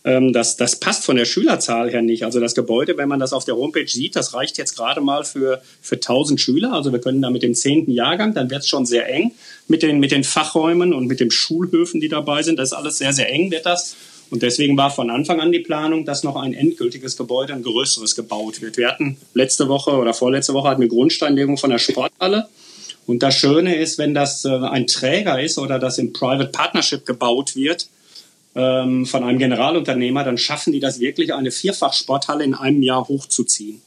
Ähm, 0.07 0.31
das, 0.31 0.55
das 0.55 0.79
passt 0.79 1.03
von 1.03 1.17
der 1.17 1.25
Schülerzahl 1.25 1.91
her 1.91 2.01
nicht. 2.01 2.23
Also 2.23 2.39
das 2.39 2.55
Gebäude, 2.55 2.95
wenn 2.95 3.09
man 3.09 3.19
das 3.19 3.33
auf 3.33 3.43
der 3.43 3.57
Homepage 3.57 3.89
sieht, 3.89 4.15
das 4.15 4.33
reicht 4.33 4.57
jetzt 4.57 4.77
gerade 4.77 5.01
mal 5.01 5.25
für, 5.25 5.61
für 5.81 5.95
1000 5.95 6.39
Schüler. 6.39 6.71
Also 6.71 6.93
wir 6.93 7.01
können 7.01 7.21
da 7.21 7.29
mit 7.29 7.43
dem 7.43 7.53
zehnten 7.53 7.91
Jahrgang, 7.91 8.33
dann 8.33 8.49
wird 8.49 8.61
es 8.61 8.69
schon 8.69 8.85
sehr 8.85 9.09
eng 9.09 9.33
mit 9.67 9.83
den, 9.83 9.99
mit 9.99 10.11
den 10.11 10.23
Fachräumen 10.23 10.93
und 10.93 11.07
mit 11.07 11.19
den 11.19 11.29
Schulhöfen, 11.29 11.99
die 11.99 12.07
dabei 12.07 12.41
sind. 12.41 12.57
Das 12.57 12.69
ist 12.69 12.73
alles 12.73 12.97
sehr, 12.99 13.11
sehr 13.11 13.29
eng, 13.29 13.51
wird 13.51 13.65
das. 13.65 13.97
Und 14.29 14.43
deswegen 14.43 14.77
war 14.77 14.91
von 14.91 15.09
Anfang 15.09 15.41
an 15.41 15.51
die 15.51 15.59
Planung, 15.59 16.05
dass 16.05 16.23
noch 16.23 16.37
ein 16.37 16.53
endgültiges 16.53 17.17
Gebäude, 17.17 17.53
ein 17.53 17.63
größeres 17.63 18.15
gebaut 18.15 18.61
wird. 18.61 18.77
Wir 18.77 18.87
hatten 18.87 19.17
letzte 19.33 19.67
Woche 19.67 19.91
oder 19.91 20.13
vorletzte 20.13 20.53
Woche 20.53 20.69
hatten 20.69 20.81
wir 20.81 20.87
Grundsteinlegung 20.87 21.57
von 21.57 21.69
der 21.69 21.79
Sporthalle. 21.79 22.47
Und 23.05 23.23
das 23.23 23.35
Schöne 23.35 23.75
ist, 23.75 23.97
wenn 23.97 24.13
das 24.13 24.45
äh, 24.45 24.49
ein 24.49 24.87
Träger 24.87 25.41
ist 25.41 25.57
oder 25.57 25.79
das 25.79 25.97
im 25.97 26.13
Private 26.13 26.49
Partnership 26.49 27.05
gebaut 27.05 27.55
wird, 27.57 27.87
ähm, 28.57 29.05
von 29.05 29.23
einem 29.23 29.37
Generalunternehmer, 29.37 30.23
dann 30.23 30.37
schaffen 30.37 30.73
die 30.73 30.79
das 30.79 30.99
wirklich, 30.99 31.33
eine 31.33 31.51
Vierfachsporthalle 31.51 32.43
in 32.43 32.55
einem 32.55 32.81
Jahr 32.81 33.07
hochzuziehen. 33.07 33.81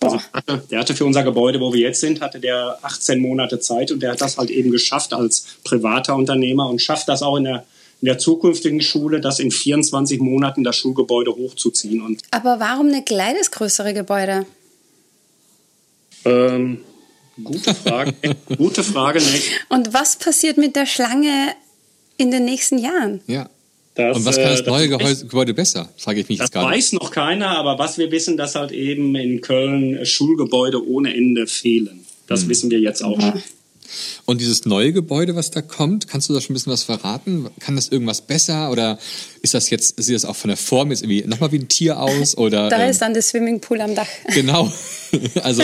Also 0.00 0.20
der 0.70 0.78
hatte 0.78 0.94
für 0.94 1.04
unser 1.04 1.24
Gebäude, 1.24 1.60
wo 1.60 1.72
wir 1.72 1.80
jetzt 1.80 2.00
sind, 2.00 2.20
hatte 2.20 2.38
der 2.38 2.78
18 2.82 3.20
Monate 3.20 3.58
Zeit 3.58 3.90
und 3.90 4.00
der 4.00 4.12
hat 4.12 4.20
das 4.20 4.38
halt 4.38 4.50
eben 4.50 4.70
geschafft 4.70 5.12
als 5.12 5.46
privater 5.64 6.14
Unternehmer 6.14 6.68
und 6.68 6.80
schafft 6.80 7.08
das 7.08 7.22
auch 7.22 7.36
in 7.36 7.44
der, 7.44 7.66
in 8.00 8.06
der 8.06 8.18
zukünftigen 8.18 8.80
Schule, 8.80 9.20
das 9.20 9.40
in 9.40 9.50
24 9.50 10.20
Monaten 10.20 10.62
das 10.62 10.76
Schulgebäude 10.76 11.34
hochzuziehen. 11.34 12.00
Und 12.00 12.22
Aber 12.30 12.60
warum 12.60 12.88
nicht 12.88 13.06
gleich 13.06 13.36
das 13.36 13.50
größere 13.50 13.94
Gebäude? 13.94 14.46
Ähm, 16.24 16.82
gute 17.42 17.74
Frage. 17.74 18.14
gute 18.56 18.84
Frage. 18.84 19.18
Nicht. 19.18 19.66
Und 19.70 19.92
was 19.92 20.16
passiert 20.16 20.56
mit 20.56 20.76
der 20.76 20.86
Schlange 20.86 21.52
in 22.16 22.30
den 22.30 22.44
nächsten 22.44 22.78
Jahren? 22.78 23.20
Ja. 23.26 23.48
Das, 23.94 24.16
und 24.16 24.24
was 24.24 24.36
kann 24.36 24.46
das 24.46 24.60
äh, 24.62 24.70
neue 24.70 24.88
das 24.98 25.20
Gebäude 25.20 25.54
besser, 25.54 25.88
frage 25.96 26.20
ich 26.20 26.28
mich 26.28 26.38
das 26.38 26.46
jetzt 26.46 26.52
gerade. 26.52 26.66
Das 26.66 26.76
weiß 26.76 26.92
noch 26.94 27.10
keiner, 27.12 27.56
aber 27.56 27.78
was 27.78 27.96
wir 27.96 28.10
wissen, 28.10 28.36
dass 28.36 28.56
halt 28.56 28.72
eben 28.72 29.14
in 29.14 29.40
Köln 29.40 30.04
Schulgebäude 30.04 30.84
ohne 30.86 31.14
Ende 31.14 31.46
fehlen. 31.46 32.04
Das 32.26 32.42
hm. 32.42 32.48
wissen 32.48 32.70
wir 32.70 32.80
jetzt 32.80 33.02
auch 33.02 33.20
schon. 33.20 33.42
Und 34.24 34.40
dieses 34.40 34.64
neue 34.64 34.92
Gebäude, 34.92 35.36
was 35.36 35.50
da 35.50 35.62
kommt, 35.62 36.08
kannst 36.08 36.28
du 36.28 36.34
da 36.34 36.40
schon 36.40 36.52
ein 36.52 36.54
bisschen 36.54 36.72
was 36.72 36.82
verraten? 36.82 37.48
Kann 37.60 37.76
das 37.76 37.88
irgendwas 37.88 38.22
besser 38.22 38.70
oder 38.70 38.98
ist 39.42 39.54
das 39.54 39.70
jetzt, 39.70 40.02
sieht 40.02 40.14
das 40.14 40.24
auch 40.24 40.36
von 40.36 40.48
der 40.48 40.56
Form 40.56 40.90
jetzt 40.90 41.02
irgendwie 41.02 41.24
nochmal 41.26 41.52
wie 41.52 41.58
ein 41.58 41.68
Tier 41.68 42.00
aus? 42.00 42.36
Oder, 42.36 42.70
da 42.70 42.82
ähm, 42.82 42.90
ist 42.90 43.02
dann 43.02 43.12
der 43.12 43.22
Swimmingpool 43.22 43.80
am 43.80 43.94
Dach. 43.94 44.08
Genau. 44.32 44.72
Also 45.42 45.62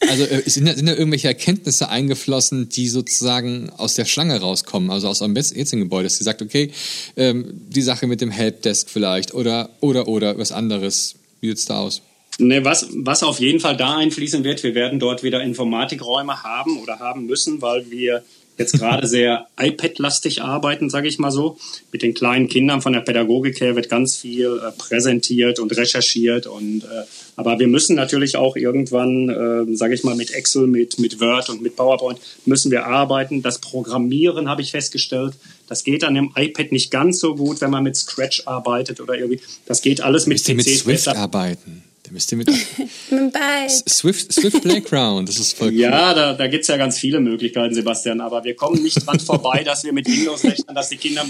also 0.00 0.24
äh, 0.24 0.48
sind 0.48 0.66
da, 0.66 0.74
sind 0.74 0.86
da 0.86 0.94
irgendwelche 0.94 1.28
Erkenntnisse 1.28 1.88
eingeflossen, 1.88 2.68
die 2.68 2.88
sozusagen 2.88 3.70
aus 3.76 3.94
der 3.94 4.04
Schlange 4.04 4.40
rauskommen, 4.40 4.90
also 4.90 5.08
aus 5.08 5.22
eurem 5.22 5.34
jetzigen 5.34 5.82
Gebäude, 5.82 6.04
dass 6.04 6.20
ihr 6.20 6.24
sagt, 6.24 6.42
okay, 6.42 6.70
ähm, 7.16 7.46
die 7.68 7.82
Sache 7.82 8.06
mit 8.06 8.20
dem 8.20 8.30
Helpdesk 8.30 8.90
vielleicht 8.90 9.34
oder, 9.34 9.70
oder, 9.80 10.08
oder 10.08 10.38
was 10.38 10.52
anderes. 10.52 11.16
Wie 11.40 11.48
sieht 11.48 11.58
es 11.58 11.64
da 11.66 11.78
aus? 11.78 12.02
Ne, 12.40 12.64
was, 12.64 12.88
was 12.92 13.24
auf 13.24 13.40
jeden 13.40 13.58
Fall 13.58 13.76
da 13.76 13.96
einfließen 13.96 14.44
wird, 14.44 14.62
wir 14.62 14.74
werden 14.74 15.00
dort 15.00 15.24
wieder 15.24 15.42
Informatikräume 15.42 16.44
haben 16.44 16.78
oder 16.78 17.00
haben 17.00 17.26
müssen, 17.26 17.60
weil 17.62 17.90
wir 17.90 18.22
jetzt 18.58 18.78
gerade 18.78 19.06
sehr 19.06 19.46
iPad-lastig 19.58 20.42
arbeiten, 20.42 20.90
sage 20.90 21.08
ich 21.08 21.18
mal 21.18 21.30
so. 21.30 21.56
Mit 21.92 22.02
den 22.02 22.12
kleinen 22.12 22.48
Kindern 22.48 22.82
von 22.82 22.92
der 22.92 23.00
Pädagogik 23.00 23.60
her 23.60 23.76
wird 23.76 23.88
ganz 23.88 24.16
viel 24.16 24.60
äh, 24.62 24.72
präsentiert 24.72 25.58
und 25.60 25.74
recherchiert. 25.76 26.46
Und, 26.46 26.82
äh, 26.82 27.04
aber 27.36 27.58
wir 27.58 27.68
müssen 27.68 27.96
natürlich 27.96 28.36
auch 28.36 28.56
irgendwann, 28.56 29.28
äh, 29.28 29.76
sage 29.76 29.94
ich 29.94 30.04
mal, 30.04 30.16
mit 30.16 30.32
Excel, 30.32 30.66
mit, 30.66 30.98
mit 30.98 31.20
Word 31.20 31.48
und 31.50 31.62
mit 31.62 31.76
PowerPoint 31.76 32.18
müssen 32.44 32.70
wir 32.70 32.86
arbeiten. 32.86 33.42
Das 33.42 33.60
Programmieren 33.60 34.48
habe 34.48 34.62
ich 34.62 34.72
festgestellt, 34.72 35.34
das 35.68 35.84
geht 35.84 36.02
an 36.02 36.14
dem 36.14 36.32
iPad 36.34 36.72
nicht 36.72 36.90
ganz 36.90 37.20
so 37.20 37.34
gut, 37.34 37.60
wenn 37.60 37.70
man 37.70 37.84
mit 37.84 37.94
Scratch 37.96 38.42
arbeitet 38.46 39.00
oder 39.00 39.14
irgendwie. 39.14 39.40
Das 39.66 39.82
geht 39.82 40.00
alles 40.00 40.26
mit 40.26 40.38
PCs. 40.38 40.54
Mit 40.54 40.66
Swift 40.66 40.86
besser. 40.86 41.16
arbeiten. 41.16 41.84
Da 42.08 42.14
müsst 42.14 42.32
ihr 42.32 42.38
mit. 42.38 42.48
Swift, 43.88 44.32
Swift 44.32 44.62
Playground, 44.62 45.28
das 45.28 45.38
ist 45.38 45.58
voll 45.58 45.68
cool. 45.72 45.74
Ja, 45.74 46.14
da, 46.14 46.32
da 46.32 46.46
gibt 46.46 46.62
es 46.62 46.68
ja 46.68 46.78
ganz 46.78 46.98
viele 46.98 47.20
Möglichkeiten, 47.20 47.74
Sebastian, 47.74 48.22
aber 48.22 48.44
wir 48.44 48.56
kommen 48.56 48.82
nicht 48.82 49.06
dran 49.06 49.20
vorbei, 49.20 49.62
dass 49.62 49.84
wir 49.84 49.92
mit 49.92 50.06
Windows-Rechnern, 50.06 50.74
dass 50.74 50.88
die 50.88 50.96
Kinder 50.96 51.26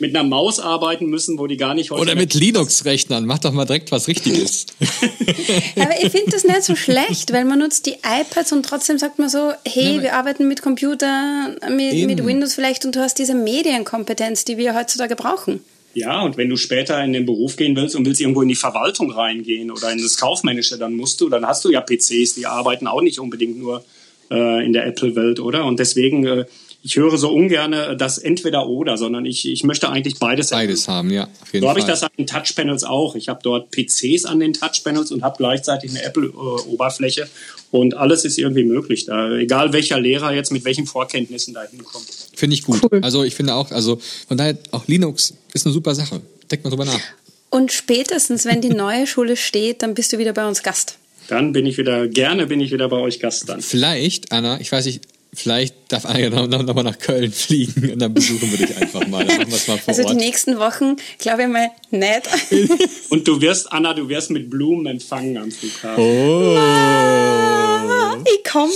mit 0.00 0.16
einer 0.16 0.26
Maus 0.26 0.58
arbeiten 0.58 1.06
müssen, 1.06 1.38
wo 1.38 1.46
die 1.46 1.56
gar 1.56 1.74
nicht 1.74 1.92
heute. 1.92 2.00
Oder 2.00 2.14
mit 2.16 2.34
Linux-Rechnern. 2.34 3.24
Mach 3.24 3.38
doch 3.38 3.52
mal 3.52 3.66
direkt 3.66 3.92
was 3.92 4.08
Richtiges. 4.08 4.66
Aber 5.76 6.02
ich 6.02 6.10
finde 6.10 6.32
das 6.32 6.42
nicht 6.42 6.64
so 6.64 6.74
schlecht, 6.74 7.32
weil 7.32 7.44
man 7.44 7.60
nutzt 7.60 7.86
die 7.86 7.96
iPads 8.02 8.52
und 8.52 8.64
trotzdem 8.64 8.98
sagt 8.98 9.18
man 9.18 9.28
so, 9.28 9.52
hey, 9.64 9.96
ja, 9.96 10.02
wir 10.02 10.14
arbeiten 10.14 10.48
mit 10.48 10.62
Computer, 10.62 11.54
mit, 11.68 12.06
mit 12.06 12.24
Windows 12.24 12.54
vielleicht 12.54 12.84
und 12.84 12.96
du 12.96 13.00
hast 13.00 13.18
diese 13.18 13.34
Medienkompetenz, 13.34 14.44
die 14.44 14.56
wir 14.56 14.74
heutzutage 14.74 15.14
brauchen. 15.14 15.60
Ja, 15.94 16.22
und 16.22 16.36
wenn 16.36 16.48
du 16.48 16.56
später 16.56 17.02
in 17.02 17.12
den 17.12 17.26
Beruf 17.26 17.56
gehen 17.56 17.74
willst 17.74 17.96
und 17.96 18.06
willst 18.06 18.20
irgendwo 18.20 18.42
in 18.42 18.48
die 18.48 18.54
Verwaltung 18.54 19.10
reingehen 19.10 19.70
oder 19.70 19.90
in 19.90 20.00
das 20.00 20.16
Kaufmännische, 20.16 20.78
dann 20.78 20.94
musst 20.94 21.20
du, 21.20 21.28
dann 21.28 21.46
hast 21.46 21.64
du 21.64 21.70
ja 21.70 21.80
PCs, 21.80 22.34
die 22.34 22.46
arbeiten 22.46 22.86
auch 22.86 23.00
nicht 23.02 23.18
unbedingt 23.18 23.58
nur 23.58 23.84
äh, 24.30 24.64
in 24.64 24.72
der 24.72 24.86
Apple-Welt, 24.86 25.40
oder? 25.40 25.64
Und 25.64 25.80
deswegen, 25.80 26.24
äh, 26.24 26.44
ich 26.82 26.96
höre 26.96 27.18
so 27.18 27.32
ungern 27.32 27.72
äh, 27.72 27.96
das 27.96 28.18
entweder 28.18 28.68
oder, 28.68 28.96
sondern 28.96 29.26
ich, 29.26 29.48
ich 29.48 29.64
möchte 29.64 29.90
eigentlich 29.90 30.18
beides, 30.20 30.50
beides 30.50 30.86
haben. 30.86 31.10
Ja, 31.10 31.28
auf 31.42 31.52
jeden 31.52 31.64
so 31.64 31.68
habe 31.68 31.80
ich 31.80 31.86
das 31.86 32.04
an 32.04 32.10
den 32.16 32.26
Touchpanels 32.26 32.84
auch. 32.84 33.16
Ich 33.16 33.28
habe 33.28 33.40
dort 33.42 33.72
PCs 33.72 34.26
an 34.26 34.38
den 34.38 34.52
Touchpanels 34.52 35.10
und 35.10 35.24
habe 35.24 35.36
gleichzeitig 35.38 35.90
eine 35.90 36.04
Apple-Oberfläche 36.04 37.28
und 37.70 37.96
alles 37.96 38.24
ist 38.24 38.38
irgendwie 38.38 38.64
möglich 38.64 39.06
da, 39.06 39.30
egal 39.32 39.72
welcher 39.72 40.00
Lehrer 40.00 40.32
jetzt 40.32 40.52
mit 40.52 40.64
welchen 40.64 40.86
Vorkenntnissen 40.86 41.54
da 41.54 41.62
hinkommt. 41.62 42.06
Finde 42.34 42.54
ich 42.54 42.64
gut. 42.64 42.80
Cool. 42.82 43.00
Also 43.02 43.24
ich 43.24 43.34
finde 43.34 43.54
auch, 43.54 43.70
also 43.70 44.00
von 44.26 44.36
daher 44.36 44.58
auch 44.70 44.86
Linux 44.88 45.34
ist 45.52 45.66
eine 45.66 45.72
super 45.72 45.94
Sache. 45.94 46.20
Denkt 46.50 46.64
mal 46.64 46.70
drüber 46.70 46.84
nach. 46.84 47.00
Und 47.50 47.72
spätestens, 47.72 48.44
wenn 48.44 48.60
die 48.60 48.70
neue 48.70 49.06
Schule 49.06 49.36
steht, 49.36 49.82
dann 49.82 49.94
bist 49.94 50.12
du 50.12 50.18
wieder 50.18 50.32
bei 50.32 50.46
uns 50.46 50.62
Gast. 50.62 50.96
Dann 51.28 51.52
bin 51.52 51.66
ich 51.66 51.78
wieder, 51.78 52.08
gerne 52.08 52.46
bin 52.46 52.60
ich 52.60 52.72
wieder 52.72 52.88
bei 52.88 52.96
euch 52.96 53.20
Gast 53.20 53.48
dann. 53.48 53.60
Vielleicht, 53.60 54.32
Anna, 54.32 54.60
ich 54.60 54.70
weiß 54.72 54.86
nicht, 54.86 55.02
vielleicht 55.32 55.74
darf 55.88 56.04
Anja 56.06 56.30
noch, 56.30 56.46
noch, 56.48 56.62
noch, 56.62 56.74
mal 56.74 56.82
nach 56.82 56.98
Köln 56.98 57.32
fliegen 57.32 57.92
und 57.92 57.98
dann 58.00 58.12
besuchen 58.12 58.50
wir 58.50 58.58
dich 58.66 58.76
einfach 58.76 59.06
mal. 59.06 59.24
Dann 59.24 59.38
machen 59.38 59.50
mal 59.50 59.78
vor 59.78 59.88
also 59.88 60.02
Ort. 60.02 60.12
die 60.12 60.16
nächsten 60.16 60.58
Wochen, 60.58 60.96
glaube 61.18 61.42
ich 61.42 61.48
mal, 61.48 61.70
nicht. 61.90 62.22
und 63.10 63.26
du 63.26 63.40
wirst, 63.40 63.72
Anna, 63.72 63.94
du 63.94 64.08
wirst 64.08 64.30
mit 64.30 64.50
Blumen 64.50 64.86
empfangen 64.86 65.36
am 65.36 65.50
Flughafen. 65.50 66.02
Oh. 66.02 66.56
ich 68.24 68.42
komm. 68.50 68.70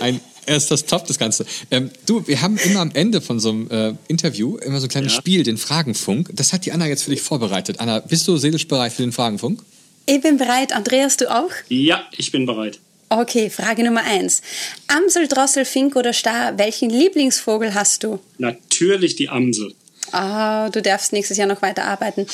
Ein 0.00 0.20
erst 0.46 0.70
das 0.70 0.86
Top, 0.86 1.06
das 1.06 1.18
Ganze. 1.18 1.46
Ähm, 1.70 1.90
du, 2.06 2.26
wir 2.26 2.40
haben 2.42 2.56
immer 2.58 2.80
am 2.80 2.90
Ende 2.94 3.20
von 3.20 3.40
so 3.40 3.50
einem 3.50 3.70
äh, 3.70 3.94
Interview 4.08 4.56
immer 4.56 4.80
so 4.80 4.86
ein 4.86 4.90
kleines 4.90 5.12
ja. 5.12 5.18
Spiel, 5.18 5.42
den 5.42 5.56
Fragenfunk. 5.56 6.30
Das 6.32 6.52
hat 6.52 6.66
die 6.66 6.72
Anna 6.72 6.86
jetzt 6.86 7.04
für 7.04 7.10
dich 7.10 7.22
vorbereitet. 7.22 7.80
Anna, 7.80 8.00
bist 8.00 8.26
du 8.28 8.36
seelisch 8.36 8.68
bereit 8.68 8.92
für 8.92 9.02
den 9.02 9.12
Fragenfunk? 9.12 9.62
Ich 10.06 10.20
bin 10.20 10.36
bereit. 10.36 10.72
Andreas, 10.72 11.16
du 11.16 11.30
auch? 11.30 11.50
Ja, 11.68 12.06
ich 12.16 12.32
bin 12.32 12.46
bereit. 12.46 12.80
Okay, 13.12 13.50
Frage 13.50 13.84
Nummer 13.84 14.04
eins. 14.04 14.40
Amsel, 14.86 15.28
Drossel, 15.28 15.66
Fink 15.66 15.96
oder 15.96 16.14
Star, 16.14 16.56
welchen 16.56 16.88
Lieblingsvogel 16.88 17.74
hast 17.74 18.04
du? 18.04 18.20
Natürlich 18.38 19.16
die 19.16 19.28
Amsel. 19.28 19.74
Ah, 20.12 20.70
du 20.70 20.80
darfst 20.80 21.12
nächstes 21.12 21.36
Jahr 21.36 21.46
noch 21.46 21.60
weiter 21.60 21.84
arbeiten. 21.84 22.26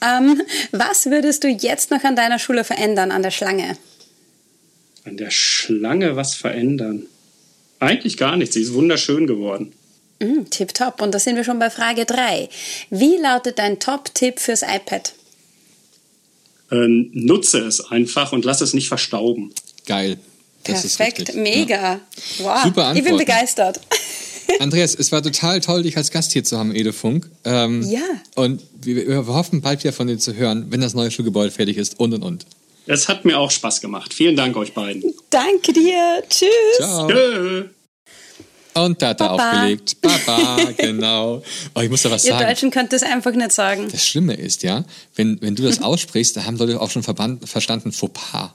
Ähm, 0.00 0.40
was 0.70 1.06
würdest 1.06 1.42
du 1.42 1.48
jetzt 1.48 1.90
noch 1.90 2.04
an 2.04 2.14
deiner 2.14 2.38
Schule 2.38 2.62
verändern, 2.62 3.10
an 3.10 3.24
der 3.24 3.32
Schlange? 3.32 3.76
An 5.02 5.16
der 5.16 5.32
Schlange 5.32 6.14
was 6.14 6.34
verändern? 6.34 7.06
Eigentlich 7.80 8.16
gar 8.16 8.36
nichts. 8.36 8.54
Sie 8.54 8.62
ist 8.62 8.72
wunderschön 8.72 9.26
geworden. 9.26 9.72
Mm, 10.20 10.44
Tipptopp. 10.48 11.02
Und 11.02 11.12
da 11.12 11.18
sind 11.18 11.34
wir 11.34 11.44
schon 11.44 11.58
bei 11.58 11.70
Frage 11.70 12.04
3. 12.04 12.48
Wie 12.90 13.16
lautet 13.16 13.58
dein 13.58 13.80
Top-Tipp 13.80 14.38
fürs 14.38 14.62
iPad? 14.62 15.12
Ähm, 16.70 17.10
nutze 17.12 17.58
es 17.66 17.80
einfach 17.90 18.32
und 18.32 18.44
lass 18.44 18.60
es 18.60 18.74
nicht 18.74 18.86
verstauben. 18.86 19.52
Geil. 19.86 20.18
Das 20.64 20.82
Perfekt, 20.96 21.34
mega. 21.34 21.74
Ja. 21.74 22.00
Wow. 22.38 22.62
Super 22.62 22.84
Antworten. 22.86 22.96
Ich 22.98 23.04
bin 23.04 23.16
begeistert. 23.16 23.80
Andreas, 24.58 24.94
es 24.94 25.12
war 25.12 25.22
total 25.22 25.60
toll, 25.60 25.84
dich 25.84 25.96
als 25.96 26.10
Gast 26.10 26.32
hier 26.32 26.44
zu 26.44 26.58
haben, 26.58 26.74
Edefunk. 26.74 27.30
Ähm, 27.44 27.82
ja. 27.88 28.00
Und 28.34 28.62
wir, 28.82 29.06
wir, 29.06 29.26
hoffen, 29.26 29.60
bald 29.60 29.82
wieder 29.82 29.92
von 29.92 30.06
dir 30.06 30.18
zu 30.18 30.34
hören, 30.34 30.66
wenn 30.70 30.80
das 30.80 30.94
neue 30.94 31.10
Schulgebäude 31.10 31.50
fertig 31.50 31.76
ist 31.76 31.98
und 32.00 32.14
und 32.14 32.22
und. 32.22 32.46
Es 32.86 33.08
hat 33.08 33.24
mir 33.24 33.38
auch 33.38 33.50
Spaß 33.50 33.80
gemacht. 33.80 34.12
Vielen 34.12 34.36
Dank 34.36 34.56
euch 34.56 34.74
beiden. 34.74 35.14
Danke 35.30 35.72
dir. 35.72 36.22
Tschüss. 36.28 36.48
Ciao. 36.76 37.08
Tschö. 37.08 37.64
Und 38.74 39.02
da 39.02 39.08
hat 39.08 39.20
er 39.20 39.32
aufgelegt. 39.32 40.00
Baba, 40.00 40.70
genau. 40.76 41.42
Oh, 41.74 41.80
ich 41.80 41.90
muss 41.90 42.02
da 42.02 42.10
was 42.10 42.24
Ihr 42.24 42.30
sagen. 42.30 42.44
Ihr 42.44 42.48
Deutschen 42.48 42.70
könnt 42.70 42.92
das 42.92 43.02
einfach 43.02 43.32
nicht 43.32 43.52
sagen. 43.52 43.88
Das 43.90 44.06
Schlimme 44.06 44.34
ist, 44.34 44.62
ja, 44.62 44.84
wenn, 45.16 45.40
wenn 45.42 45.54
du 45.54 45.62
das 45.62 45.82
aussprichst, 45.82 46.36
da 46.36 46.44
haben 46.44 46.56
Leute 46.56 46.80
auch 46.80 46.90
schon 46.90 47.02
verstanden 47.02 47.92
Fauxpas. 47.92 48.54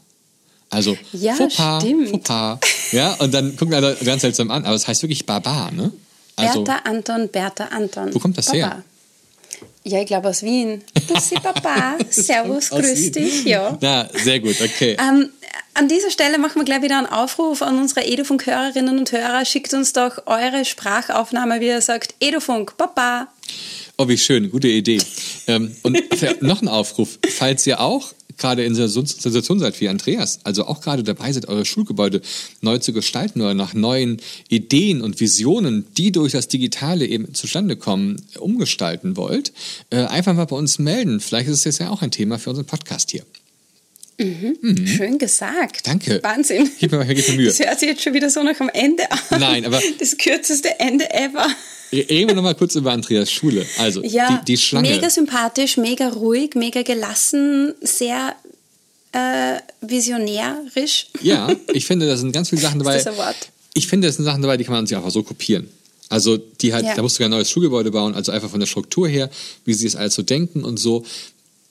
Also 0.69 0.97
ja, 1.13 1.35
Fauxpas, 1.35 1.81
stimmt. 1.83 2.09
Fauxpas. 2.09 2.59
Ja, 2.91 3.13
und 3.15 3.33
dann 3.33 3.55
gucken 3.55 3.73
alle 3.75 3.95
ganz 4.03 4.21
seltsam 4.21 4.51
an, 4.51 4.65
aber 4.65 4.75
es 4.75 4.87
heißt 4.87 5.03
wirklich 5.03 5.25
Barbar, 5.25 5.71
ne? 5.71 5.91
Also, 6.35 6.63
Bertha 6.63 6.81
Anton, 6.89 7.29
Bertha 7.29 7.65
Anton. 7.65 8.13
Wo 8.13 8.19
kommt 8.19 8.37
das 8.37 8.47
Papa. 8.47 8.57
her? 8.57 8.83
Ja, 9.83 10.01
ich 10.01 10.07
glaube 10.07 10.29
aus 10.29 10.41
Wien. 10.41 10.83
Bussi 11.07 11.35
Papa, 11.43 11.97
Servus, 12.09 12.69
grüß 12.71 13.11
dich. 13.11 13.45
Ja. 13.45 13.77
Na, 13.81 14.09
sehr 14.23 14.39
gut, 14.39 14.59
okay. 14.59 14.97
Ähm, 14.99 15.29
an 15.75 15.87
dieser 15.87 16.09
Stelle 16.09 16.39
machen 16.39 16.55
wir 16.55 16.65
gleich 16.65 16.81
wieder 16.81 16.97
einen 16.97 17.07
Aufruf 17.07 17.61
an 17.61 17.77
unsere 17.77 18.05
Edufunk-Hörerinnen 18.05 18.97
und 18.97 19.11
Hörer. 19.11 19.45
Schickt 19.45 19.73
uns 19.73 19.93
doch 19.93 20.25
eure 20.25 20.65
Sprachaufnahme, 20.65 21.59
wie 21.61 21.67
ihr 21.67 21.81
sagt, 21.81 22.15
Edufunk, 22.19 22.75
Papa. 22.77 23.27
Oh, 23.97 24.07
wie 24.07 24.17
schön, 24.17 24.49
gute 24.49 24.67
Idee. 24.67 24.99
ähm, 25.47 25.75
und 25.83 26.01
noch 26.41 26.61
ein 26.61 26.67
Aufruf, 26.67 27.19
falls 27.29 27.65
ihr 27.67 27.79
auch 27.79 28.13
gerade 28.37 28.63
in 28.63 28.75
der 28.75 28.87
Situation 28.87 29.59
seid 29.59 29.79
wie 29.81 29.89
Andreas, 29.89 30.39
also 30.43 30.65
auch 30.65 30.81
gerade 30.81 31.03
dabei 31.03 31.31
seid, 31.31 31.47
eure 31.47 31.65
Schulgebäude 31.65 32.21
neu 32.61 32.77
zu 32.77 32.93
gestalten 32.93 33.41
oder 33.41 33.53
nach 33.53 33.73
neuen 33.73 34.21
Ideen 34.49 35.01
und 35.01 35.19
Visionen, 35.19 35.85
die 35.97 36.11
durch 36.11 36.33
das 36.33 36.47
Digitale 36.47 37.05
eben 37.05 37.33
zustande 37.33 37.75
kommen, 37.75 38.21
umgestalten 38.39 39.17
wollt, 39.17 39.53
äh, 39.89 39.97
einfach 40.05 40.33
mal 40.33 40.45
bei 40.45 40.55
uns 40.55 40.79
melden. 40.79 41.19
Vielleicht 41.19 41.47
ist 41.49 41.59
es 41.59 41.63
jetzt 41.63 41.79
ja 41.79 41.89
auch 41.89 42.01
ein 42.01 42.11
Thema 42.11 42.39
für 42.39 42.49
unseren 42.51 42.65
Podcast 42.65 43.11
hier. 43.11 43.23
Mhm. 44.17 44.57
Mhm. 44.61 44.87
Schön 44.87 45.17
gesagt. 45.17 45.85
Danke. 45.87 46.21
Wahnsinn. 46.23 46.69
Gib 46.79 46.91
mir, 46.91 46.99
mir 46.99 47.05
Mühe. 47.05 47.47
Das 47.47 47.59
hört 47.59 47.79
sich 47.79 47.89
jetzt 47.89 48.01
schon 48.01 48.13
wieder 48.13 48.29
so 48.29 48.43
nach 48.43 48.59
am 48.59 48.69
Ende 48.69 49.11
an. 49.11 49.39
Nein, 49.39 49.65
aber. 49.65 49.81
Das 49.99 50.17
kürzeste 50.17 50.79
Ende 50.79 51.11
ever. 51.13 51.47
Reden 52.01 52.29
wir 52.29 52.35
nochmal 52.35 52.55
kurz 52.55 52.75
über 52.75 52.91
Andreas 52.91 53.31
Schule. 53.31 53.65
Also, 53.77 54.03
ja, 54.03 54.37
die, 54.39 54.45
die 54.53 54.57
Schlange. 54.57 54.89
Mega 54.89 55.09
sympathisch, 55.09 55.77
mega 55.77 56.09
ruhig, 56.09 56.55
mega 56.55 56.81
gelassen, 56.83 57.73
sehr 57.81 58.35
äh, 59.11 59.59
visionärisch. 59.81 61.07
Ja, 61.21 61.49
ich 61.73 61.85
finde, 61.85 62.07
da 62.07 62.17
sind 62.17 62.31
ganz 62.31 62.49
viele 62.49 62.61
Sachen 62.61 62.79
dabei. 62.79 62.97
Ist 62.97 63.05
das 63.05 63.13
ein 63.13 63.19
Wort? 63.19 63.49
Ich 63.73 63.87
finde, 63.87 64.07
das 64.07 64.15
sind 64.15 64.25
Sachen 64.25 64.41
dabei, 64.41 64.57
die 64.57 64.63
kann 64.63 64.73
man 64.73 64.87
sich 64.87 64.95
einfach 64.95 65.11
so 65.11 65.23
kopieren. 65.23 65.69
Also 66.09 66.37
die 66.37 66.73
halt, 66.73 66.85
Ja. 66.85 66.95
da 66.95 67.01
musst 67.01 67.17
du 67.17 67.23
ja 67.23 67.27
ein 67.27 67.31
neues 67.31 67.49
Schulgebäude 67.49 67.91
bauen, 67.91 68.13
also 68.13 68.31
einfach 68.31 68.49
von 68.49 68.59
der 68.59 68.67
Struktur 68.67 69.07
her, 69.07 69.29
wie 69.65 69.73
sie 69.73 69.87
es 69.87 69.95
alles 69.95 70.13
so 70.13 70.21
denken 70.21 70.63
und 70.63 70.77
so. 70.77 71.03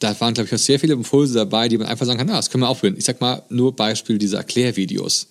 Da 0.04 0.20
waren, 0.20 0.34
glaube 0.34 0.48
ich, 0.48 0.54
auch 0.54 0.58
sehr 0.58 0.78
viele 0.78 0.92
Impulse 0.92 1.32
dabei, 1.34 1.66
die 1.68 1.78
man 1.78 1.86
einfach 1.86 2.04
sagen 2.04 2.18
kann, 2.18 2.26
na, 2.26 2.36
das 2.36 2.50
können 2.50 2.62
wir 2.62 2.68
aufhören. 2.68 2.94
Ich 2.98 3.06
sag 3.06 3.22
mal, 3.22 3.42
nur 3.48 3.74
Beispiel 3.74 4.18
dieser 4.18 4.38
Erklärvideos. 4.38 5.28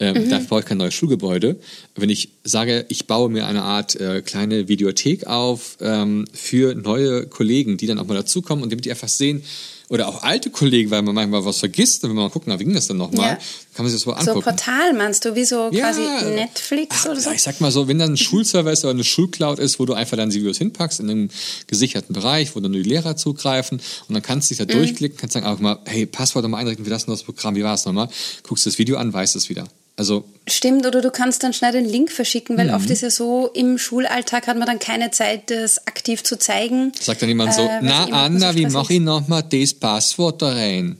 Ähm, 0.00 0.16
Mhm. 0.16 0.30
Da 0.30 0.38
brauche 0.40 0.60
ich 0.60 0.66
kein 0.66 0.78
neues 0.78 0.94
Schulgebäude. 0.94 1.56
Wenn 1.94 2.10
ich 2.10 2.30
sage, 2.42 2.86
ich 2.88 3.06
baue 3.06 3.28
mir 3.30 3.46
eine 3.46 3.62
Art 3.62 3.94
äh, 3.94 4.22
kleine 4.22 4.66
Videothek 4.66 5.26
auf 5.28 5.76
ähm, 5.80 6.24
für 6.32 6.74
neue 6.74 7.26
Kollegen, 7.26 7.76
die 7.76 7.86
dann 7.86 8.00
auch 8.00 8.06
mal 8.06 8.14
dazukommen 8.14 8.64
und 8.64 8.72
damit 8.72 8.84
die 8.84 8.90
einfach 8.90 9.08
sehen, 9.08 9.42
oder 9.88 10.08
auch 10.08 10.22
alte 10.24 10.50
Kollegen, 10.50 10.90
weil 10.90 11.02
man 11.02 11.14
manchmal 11.14 11.44
was 11.44 11.58
vergisst 11.58 12.02
und 12.02 12.10
wenn 12.10 12.16
man 12.16 12.24
mal 12.24 12.30
gucken, 12.30 12.52
na, 12.52 12.58
wie 12.58 12.64
ging 12.64 12.74
das 12.74 12.88
dann 12.88 12.96
nochmal, 12.96 13.30
Ja. 13.30 13.38
kann 13.74 13.84
man 13.84 13.86
sich 13.86 13.94
das 13.94 14.02
so 14.02 14.10
So 14.10 14.16
angucken. 14.16 14.42
Portal 14.42 14.92
meinst 14.94 15.24
du, 15.24 15.34
wie 15.36 15.44
so 15.44 15.68
Ja. 15.70 15.84
quasi 15.84 16.00
Netflix 16.34 16.96
Ach, 17.00 17.10
oder 17.10 17.20
so? 17.20 17.30
Ich 17.30 17.42
sag 17.42 17.60
mal 17.60 17.70
so, 17.70 17.86
wenn 17.86 17.98
dann 17.98 18.14
ein 18.14 18.16
Schulserver 18.16 18.72
ist 18.72 18.84
oder 18.84 18.90
eine 18.94 19.04
Schulcloud 19.04 19.58
ist, 19.60 19.78
wo 19.78 19.84
du 19.86 19.94
einfach 19.94 20.16
dann 20.16 20.30
die 20.30 20.40
Videos 20.40 20.58
hinpackst 20.58 20.98
in 21.00 21.10
einem 21.10 21.30
gesicherten 21.68 22.14
Bereich, 22.14 22.56
wo 22.56 22.60
dann 22.60 22.72
nur 22.72 22.82
die 22.82 22.88
Lehrer 22.88 23.16
zugreifen 23.16 23.80
und 24.08 24.14
dann 24.14 24.22
kannst 24.22 24.50
du 24.50 24.54
dich 24.56 24.66
da 24.66 24.72
Mhm. 24.74 24.78
durchklicken, 24.78 25.18
kannst 25.18 25.34
sagen, 25.34 25.46
auch 25.46 25.60
mal, 25.60 25.78
hey, 25.84 26.06
Passwort 26.06 26.42
nochmal 26.42 26.62
einrichten 26.62 26.84
das 26.88 27.04
und 27.04 27.10
das 27.12 27.22
Programm, 27.22 27.54
wie 27.54 27.62
war 27.62 27.74
es 27.74 27.84
nochmal? 27.84 28.08
Guckst 28.42 28.66
das 28.66 28.78
Video 28.78 28.96
an, 28.96 29.12
weißt 29.12 29.36
es 29.36 29.48
wieder. 29.48 29.68
Also, 29.98 30.24
Stimmt, 30.48 30.86
oder 30.86 31.00
du 31.00 31.10
kannst 31.10 31.42
dann 31.42 31.52
schnell 31.54 31.72
den 31.72 31.86
Link 31.86 32.12
verschicken, 32.12 32.56
weil 32.58 32.68
Mhm. 32.68 32.74
oft 32.74 32.90
ist 32.90 33.00
ja 33.00 33.10
so, 33.10 33.48
im 33.54 33.78
Schulalltag 33.78 34.46
hat 34.46 34.56
man 34.58 34.66
dann 34.66 34.78
keine 34.78 35.10
Zeit, 35.10 35.50
das 35.50 35.86
aktiv 35.86 36.22
zu 36.22 36.38
zeigen. 36.38 36.92
sagt 37.00 37.22
dann 37.22 37.28
jemand 37.30 37.54
so, 37.54 37.62
Äh, 37.62 37.80
na 37.82 38.04
Anna, 38.12 38.52
so 38.52 38.58
wie 38.58 38.66
mache 38.66 38.92
ich 38.94 39.00
nochmal 39.00 39.42
das 39.42 39.72
Passwort 39.74 40.42
da 40.42 40.52
rein? 40.52 40.98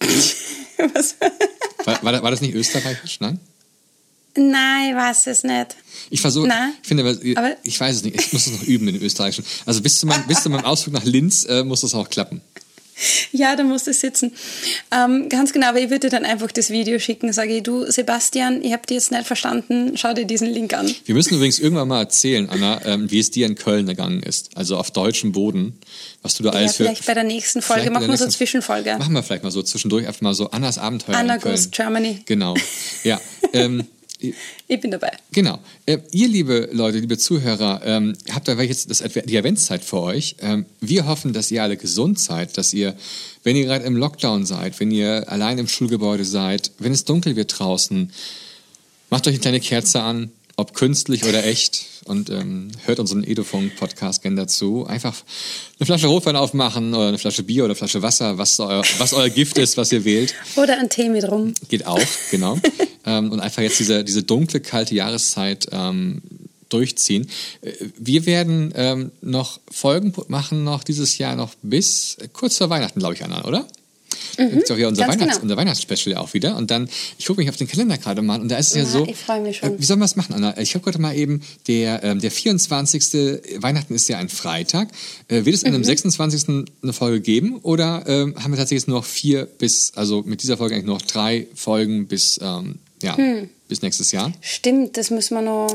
Was? 0.94 1.16
War, 1.84 2.02
war, 2.04 2.22
war 2.22 2.30
das 2.30 2.40
nicht 2.40 2.54
österreichisch? 2.54 3.18
Nein? 3.20 3.40
Nein, 4.36 4.90
ich 4.90 4.94
weiß 4.94 5.26
es 5.26 5.42
nicht. 5.42 5.76
Ich 6.10 6.20
versuche, 6.20 6.48
ich 6.82 6.86
finde, 6.86 7.02
aber- 7.36 7.56
ich 7.64 7.80
weiß 7.80 7.96
es 7.96 8.02
nicht, 8.04 8.20
ich 8.20 8.32
muss 8.32 8.46
es 8.46 8.52
noch 8.52 8.62
üben 8.62 8.86
in 8.88 9.02
österreichischen. 9.02 9.44
Also 9.66 9.80
bis 9.80 9.98
zu 9.98 10.06
meinem, 10.06 10.24
bis 10.28 10.42
zu 10.42 10.50
meinem 10.50 10.64
Ausflug 10.64 10.94
nach 10.94 11.04
Linz 11.04 11.44
äh, 11.46 11.64
muss 11.64 11.80
das 11.80 11.94
auch 11.94 12.08
klappen. 12.08 12.40
Ja, 13.32 13.56
da 13.56 13.62
musst 13.62 13.86
du 13.86 13.92
sitzen. 13.92 14.32
Ähm, 14.90 15.28
ganz 15.28 15.52
genau, 15.52 15.68
aber 15.68 15.80
ich 15.80 15.90
würde 15.90 16.08
dir 16.08 16.10
dann 16.10 16.24
einfach 16.24 16.50
das 16.52 16.70
Video 16.70 16.98
schicken. 16.98 17.32
Sage 17.32 17.56
ich, 17.56 17.62
du 17.62 17.90
Sebastian, 17.90 18.62
ich 18.62 18.72
habe 18.72 18.86
dir 18.86 18.94
jetzt 18.94 19.10
nicht 19.10 19.26
verstanden, 19.26 19.92
schau 19.96 20.12
dir 20.14 20.24
diesen 20.24 20.48
Link 20.48 20.74
an. 20.74 20.92
Wir 21.04 21.14
müssen 21.14 21.34
übrigens 21.34 21.58
irgendwann 21.58 21.88
mal 21.88 22.00
erzählen, 22.00 22.48
Anna, 22.48 22.80
ähm, 22.84 23.10
wie 23.10 23.18
es 23.18 23.30
dir 23.30 23.46
in 23.46 23.54
Köln 23.54 23.88
ergangen 23.88 24.22
ist. 24.22 24.50
Also 24.56 24.76
auf 24.76 24.90
deutschem 24.90 25.32
Boden. 25.32 25.78
Was 26.22 26.34
du 26.34 26.42
da 26.42 26.50
Ja, 26.50 26.56
alles 26.56 26.76
für. 26.76 26.84
vielleicht 26.84 27.06
bei 27.06 27.14
der 27.14 27.24
nächsten 27.24 27.62
Folge 27.62 27.90
machen 27.90 28.08
wir 28.08 28.16
so 28.16 28.24
eine 28.24 28.32
Zwischenfolge. 28.32 28.96
Machen 28.98 29.12
wir 29.12 29.22
vielleicht 29.22 29.44
mal 29.44 29.50
so 29.50 29.62
zwischendurch 29.62 30.06
einfach 30.06 30.20
mal 30.22 30.34
so 30.34 30.50
Annas 30.50 30.78
Abenteuer 30.78 31.16
Anna 31.16 31.36
in 31.36 31.40
Köln. 31.40 31.54
Goes 31.54 31.70
Germany. 31.70 32.22
Genau. 32.26 32.54
Ja. 33.04 33.20
ähm, 33.52 33.86
Ich 34.20 34.80
bin 34.80 34.90
dabei. 34.90 35.12
Genau. 35.32 35.60
Äh, 35.86 35.98
ihr, 36.10 36.28
liebe 36.28 36.68
Leute, 36.72 36.98
liebe 36.98 37.18
Zuhörer, 37.18 37.82
ähm, 37.84 38.16
habt 38.32 38.48
da 38.48 38.60
jetzt 38.60 38.90
das, 38.90 39.02
die 39.24 39.38
Adventszeit 39.38 39.84
für 39.84 40.00
euch. 40.00 40.36
Ähm, 40.40 40.66
wir 40.80 41.06
hoffen, 41.06 41.32
dass 41.32 41.50
ihr 41.50 41.62
alle 41.62 41.76
gesund 41.76 42.18
seid, 42.18 42.58
dass 42.58 42.74
ihr, 42.74 42.96
wenn 43.44 43.54
ihr 43.54 43.64
gerade 43.64 43.84
im 43.84 43.96
Lockdown 43.96 44.44
seid, 44.44 44.80
wenn 44.80 44.90
ihr 44.90 45.30
allein 45.30 45.58
im 45.58 45.68
Schulgebäude 45.68 46.24
seid, 46.24 46.72
wenn 46.78 46.92
es 46.92 47.04
dunkel 47.04 47.36
wird 47.36 47.58
draußen, 47.58 48.12
macht 49.10 49.26
euch 49.26 49.34
eine 49.34 49.40
kleine 49.40 49.60
Kerze 49.60 50.02
an, 50.02 50.32
ob 50.58 50.74
künstlich 50.74 51.24
oder 51.24 51.44
echt, 51.46 51.86
und 52.04 52.30
ähm, 52.30 52.72
hört 52.84 52.98
unseren 52.98 53.22
Edofunk-Podcast 53.22 54.22
gerne 54.22 54.34
dazu. 54.34 54.86
Einfach 54.86 55.14
eine 55.78 55.86
Flasche 55.86 56.08
Rotwein 56.08 56.34
aufmachen 56.34 56.94
oder 56.94 57.06
eine 57.08 57.18
Flasche 57.18 57.44
Bier 57.44 57.62
oder 57.62 57.72
eine 57.72 57.76
Flasche 57.76 58.02
Wasser, 58.02 58.38
was 58.38 58.58
euer, 58.58 58.82
was 58.98 59.12
euer 59.12 59.28
Gift 59.28 59.56
ist, 59.56 59.76
was 59.76 59.92
ihr 59.92 60.04
wählt. 60.04 60.34
Oder 60.56 60.80
ein 60.80 60.90
Tee 60.90 61.10
mit 61.10 61.30
rum. 61.30 61.54
Geht 61.68 61.86
auch, 61.86 62.00
genau. 62.32 62.58
ähm, 63.06 63.30
und 63.30 63.38
einfach 63.38 63.62
jetzt 63.62 63.78
diese, 63.78 64.02
diese 64.02 64.24
dunkle, 64.24 64.58
kalte 64.58 64.96
Jahreszeit 64.96 65.68
ähm, 65.70 66.22
durchziehen. 66.70 67.30
Wir 67.96 68.26
werden 68.26 68.72
ähm, 68.74 69.12
noch 69.20 69.60
Folgen 69.70 70.12
machen, 70.26 70.64
noch 70.64 70.82
dieses 70.82 71.18
Jahr 71.18 71.36
noch 71.36 71.54
bis 71.62 72.16
kurz 72.32 72.58
vor 72.58 72.68
Weihnachten, 72.68 72.98
glaube 72.98 73.14
ich, 73.14 73.22
Anna, 73.22 73.44
oder? 73.44 73.68
Mhm, 74.38 74.50
gibt's 74.52 74.70
auch 74.70 74.76
hier 74.76 74.88
unser, 74.88 75.02
Weihnachts-, 75.02 75.18
genau. 75.34 75.42
unser 75.42 75.56
Weihnachtsspecial 75.56 76.16
auch 76.16 76.32
wieder. 76.34 76.56
Und 76.56 76.70
dann, 76.70 76.88
ich 77.18 77.26
gucke 77.26 77.40
mich 77.40 77.48
auf 77.50 77.56
den 77.56 77.66
Kalender 77.68 77.98
gerade 77.98 78.22
mal 78.22 78.40
und 78.40 78.48
da 78.48 78.56
ist 78.56 78.68
es 78.68 78.74
ja, 78.74 78.82
Ja, 78.82 78.88
so. 78.88 79.06
ich 79.06 79.16
freu 79.16 79.40
mich 79.40 79.58
schon. 79.58 79.74
Äh, 79.74 79.78
wie 79.80 79.84
sollen 79.84 79.98
wir 79.98 80.04
es 80.04 80.16
machen, 80.16 80.34
Anna? 80.34 80.56
Ich 80.58 80.74
habe 80.74 80.84
gerade 80.84 81.00
mal 81.00 81.14
eben, 81.16 81.42
der, 81.66 82.02
ähm, 82.04 82.20
der 82.20 82.30
24. 82.30 83.02
Weihnachten 83.62 83.94
ist 83.94 84.08
ja 84.08 84.18
ein 84.18 84.28
Freitag. 84.28 84.88
Äh, 85.28 85.44
wird 85.44 85.54
es 85.56 85.62
Mhm. 85.62 85.68
an 85.68 85.72
dem 85.74 85.84
26. 85.84 86.66
eine 86.82 86.92
Folge 86.92 87.20
geben 87.20 87.56
oder 87.62 88.04
ähm, 88.06 88.34
haben 88.42 88.52
wir 88.52 88.58
tatsächlich 88.58 88.86
noch 88.86 89.04
vier 89.04 89.46
bis, 89.46 89.92
also 89.96 90.22
mit 90.22 90.42
dieser 90.42 90.56
Folge 90.56 90.74
eigentlich 90.74 90.86
noch 90.86 91.02
drei 91.02 91.46
Folgen 91.54 92.06
bis, 92.06 92.38
ähm, 92.42 92.76
ja, 93.02 93.16
Hm. 93.16 93.48
Bis 93.68 93.82
nächstes 93.82 94.12
Jahr? 94.12 94.32
Stimmt, 94.40 94.96
das 94.96 95.10
müssen 95.10 95.34
wir 95.34 95.42
noch 95.42 95.68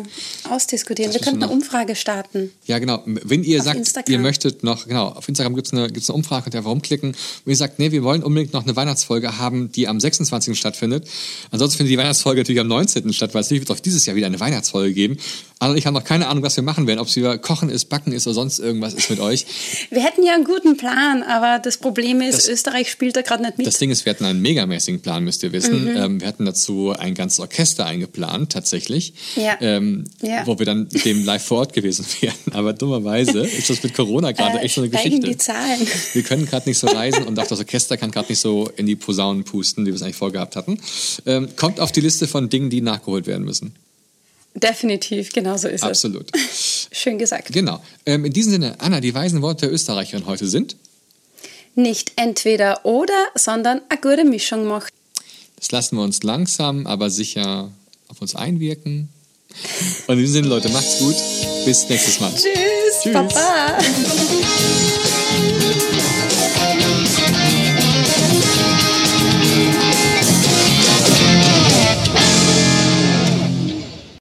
ausdiskutieren. 0.50 1.12
Das 1.12 1.22
wir 1.22 1.26
könnten 1.26 1.44
eine 1.44 1.52
Umfrage 1.52 1.96
starten. 1.96 2.52
Ja, 2.66 2.80
genau. 2.80 3.02
Wenn 3.06 3.44
ihr 3.44 3.60
Auf 3.60 3.66
sagt, 3.66 3.78
Instagram. 3.78 4.12
ihr 4.14 4.20
möchtet 4.20 4.64
noch, 4.64 4.88
genau, 4.88 5.10
auf 5.10 5.28
Instagram 5.30 5.56
gibt's 5.56 5.72
eine, 5.74 5.89
gibt's 5.89 6.10
eine 6.10 6.16
Umfrage, 6.18 6.44
könnt 6.44 6.56
ihr 6.56 6.60
einfach 6.60 6.72
rumklicken. 6.72 7.16
Wenn 7.46 7.52
ihr 7.52 7.58
sagt, 7.58 7.80
nee, 7.80 7.91
wir 7.91 8.04
wollen 8.04 8.24
unbedingt 8.24 8.54
noch 8.54 8.64
eine 8.64 8.76
Weihnachtsfolge 8.76 9.38
haben, 9.38 9.72
die 9.72 9.88
am 9.88 10.00
26. 10.00 10.58
stattfindet. 10.58 11.08
Ansonsten 11.52 11.78
findet 11.78 11.91
die 11.94 11.98
Weihnachtsfolge 11.98 12.41
natürlich 12.41 12.62
am 12.62 12.68
19. 12.68 13.14
statt, 13.14 13.34
weil 13.34 13.41
es 13.41 13.48
natürlich 13.48 13.68
wird 13.68 13.78
auch 13.78 13.82
dieses 13.82 14.06
Jahr 14.06 14.16
wieder 14.16 14.28
eine 14.28 14.39
Weihnachtsfolge 14.39 14.94
geben. 14.94 15.18
Anna 15.60 15.72
und 15.74 15.78
ich 15.78 15.86
haben 15.86 15.94
noch 15.94 16.04
keine 16.04 16.28
Ahnung, 16.28 16.44
was 16.44 16.56
wir 16.58 16.64
machen 16.64 16.88
werden. 16.88 17.00
Ob 17.00 17.08
es 17.08 17.16
wieder 17.16 17.38
Kochen 17.38 17.70
ist, 17.70 17.86
Backen 17.86 18.12
ist 18.12 18.28
oder 18.28 18.34
sonst 18.34 18.60
irgendwas 18.60 18.94
ist 18.94 19.10
mit 19.10 19.20
euch. 19.20 19.46
Wir 19.91 20.04
hätten 20.04 20.24
ja 20.24 20.34
einen 20.34 20.44
guten 20.44 20.76
Plan, 20.78 21.24
aber 21.24 21.60
das 21.60 21.78
Problem 21.78 22.22
ist, 22.22 22.39
Das- 22.39 22.48
Österreich 22.50 22.89
spielt 22.91 23.16
da 23.16 23.22
gerade 23.22 23.44
nicht 23.44 23.58
mit. 23.58 23.68
Das 23.68 23.78
Ding 23.78 23.89
ist, 23.91 24.06
wir 24.06 24.12
hatten 24.12 24.26
einen 24.26 24.41
megamäßigen 24.41 25.02
Plan, 25.02 25.24
müsst 25.24 25.41
ihr 25.44 25.52
wissen. 25.52 25.84
Mhm. 25.91 25.96
Ähm, 25.98 26.22
wir 26.22 26.28
hatten 26.28 26.46
dazu 26.46 26.91
ein 26.98 27.14
ganzes 27.14 27.39
Orchester 27.39 27.83
Orchester 27.84 27.86
eingeplant, 27.86 28.52
tatsächlich, 28.52 29.14
Ja. 29.36 29.58
Ähm, 29.62 30.06
Ja. 30.22 30.46
wo 30.48 30.58
wir 30.60 30.66
dann 30.66 30.88
mit 30.92 31.06
dem 31.06 31.24
live 31.26 31.44
vor 31.44 31.60
Ort 31.60 31.74
gewesen 31.74 32.06
wären. 32.22 32.36
Aber 32.52 32.74
dummerweise 32.74 33.40
ist 33.46 33.70
das 33.70 33.84
mit 33.84 33.94
Corona 33.94 34.32
gerade 34.32 34.60
Äh, 34.60 34.64
echt 34.64 34.76
so 34.76 34.82
eine 34.82 34.90
Geschichte. 34.90 35.28
die 35.28 35.38
Zahlen. 35.38 35.86
Wir 36.14 36.24
können 36.24 36.46
gerade 36.46 36.68
nicht 36.70 36.80
so 36.80 36.88
reisen 36.88 37.24
und 37.24 37.38
auch 37.40 37.48
das 37.48 37.60
Orchester 37.60 37.98
kann 37.98 38.12
gerade 38.12 38.30
nicht 38.32 38.40
so 38.40 38.70
in 38.78 38.86
die 38.86 38.96
Posaunen 38.96 39.44
pusten, 39.44 39.86
wie 39.86 39.90
wir 39.92 39.96
es 39.96 40.02
eigentlich 40.02 40.16
vorgehabt 40.16 40.56
hatten. 40.56 40.80
Ähm, 41.26 41.50
kommt 41.56 41.80
auf 41.80 41.92
die 41.92 42.02
Liste 42.02 42.28
von 42.28 42.50
Dingen, 42.50 42.70
die 42.70 42.82
nachgeholt 42.82 43.28
werden 43.28 43.44
müssen. 43.46 43.76
Definitiv, 44.56 45.32
genau 45.34 45.58
so 45.58 45.68
ist 45.68 45.84
Absolut. 45.84 46.28
es. 46.36 46.88
Schön 46.92 47.18
gesagt. 47.18 47.52
Genau. 47.52 47.82
Ähm, 48.06 48.24
in 48.26 48.34
diesem 48.34 48.52
Sinne, 48.52 48.76
Anna, 48.80 49.02
die 49.02 49.14
weisen 49.14 49.42
Worte 49.42 49.66
der 49.66 49.74
Österreicherin 49.74 50.28
heute 50.28 50.48
sind. 50.48 50.76
Nicht 51.76 52.12
entweder 52.18 52.86
oder, 52.86 53.18
sondern 53.34 53.82
eine 53.90 54.00
gute 54.00 54.24
Mischung 54.26 54.68
machen. 54.68 54.90
Das 55.64 55.72
lassen 55.72 55.95
wir 55.95 56.03
uns 56.03 56.24
langsam, 56.24 56.86
aber 56.88 57.09
sicher 57.09 57.72
auf 58.09 58.22
uns 58.22 58.36
einwirken. 58.36 59.07
Und 60.07 60.16
in 60.16 60.20
diesem 60.20 60.34
Sinne, 60.34 60.47
Leute, 60.49 60.68
macht's 60.68 60.99
gut. 60.99 61.16
Bis 61.64 61.88
nächstes 61.88 62.20
Mal. 62.20 62.34
Tschüss, 62.34 63.01
Tschüss. 63.01 63.14
Papa. 63.14 63.78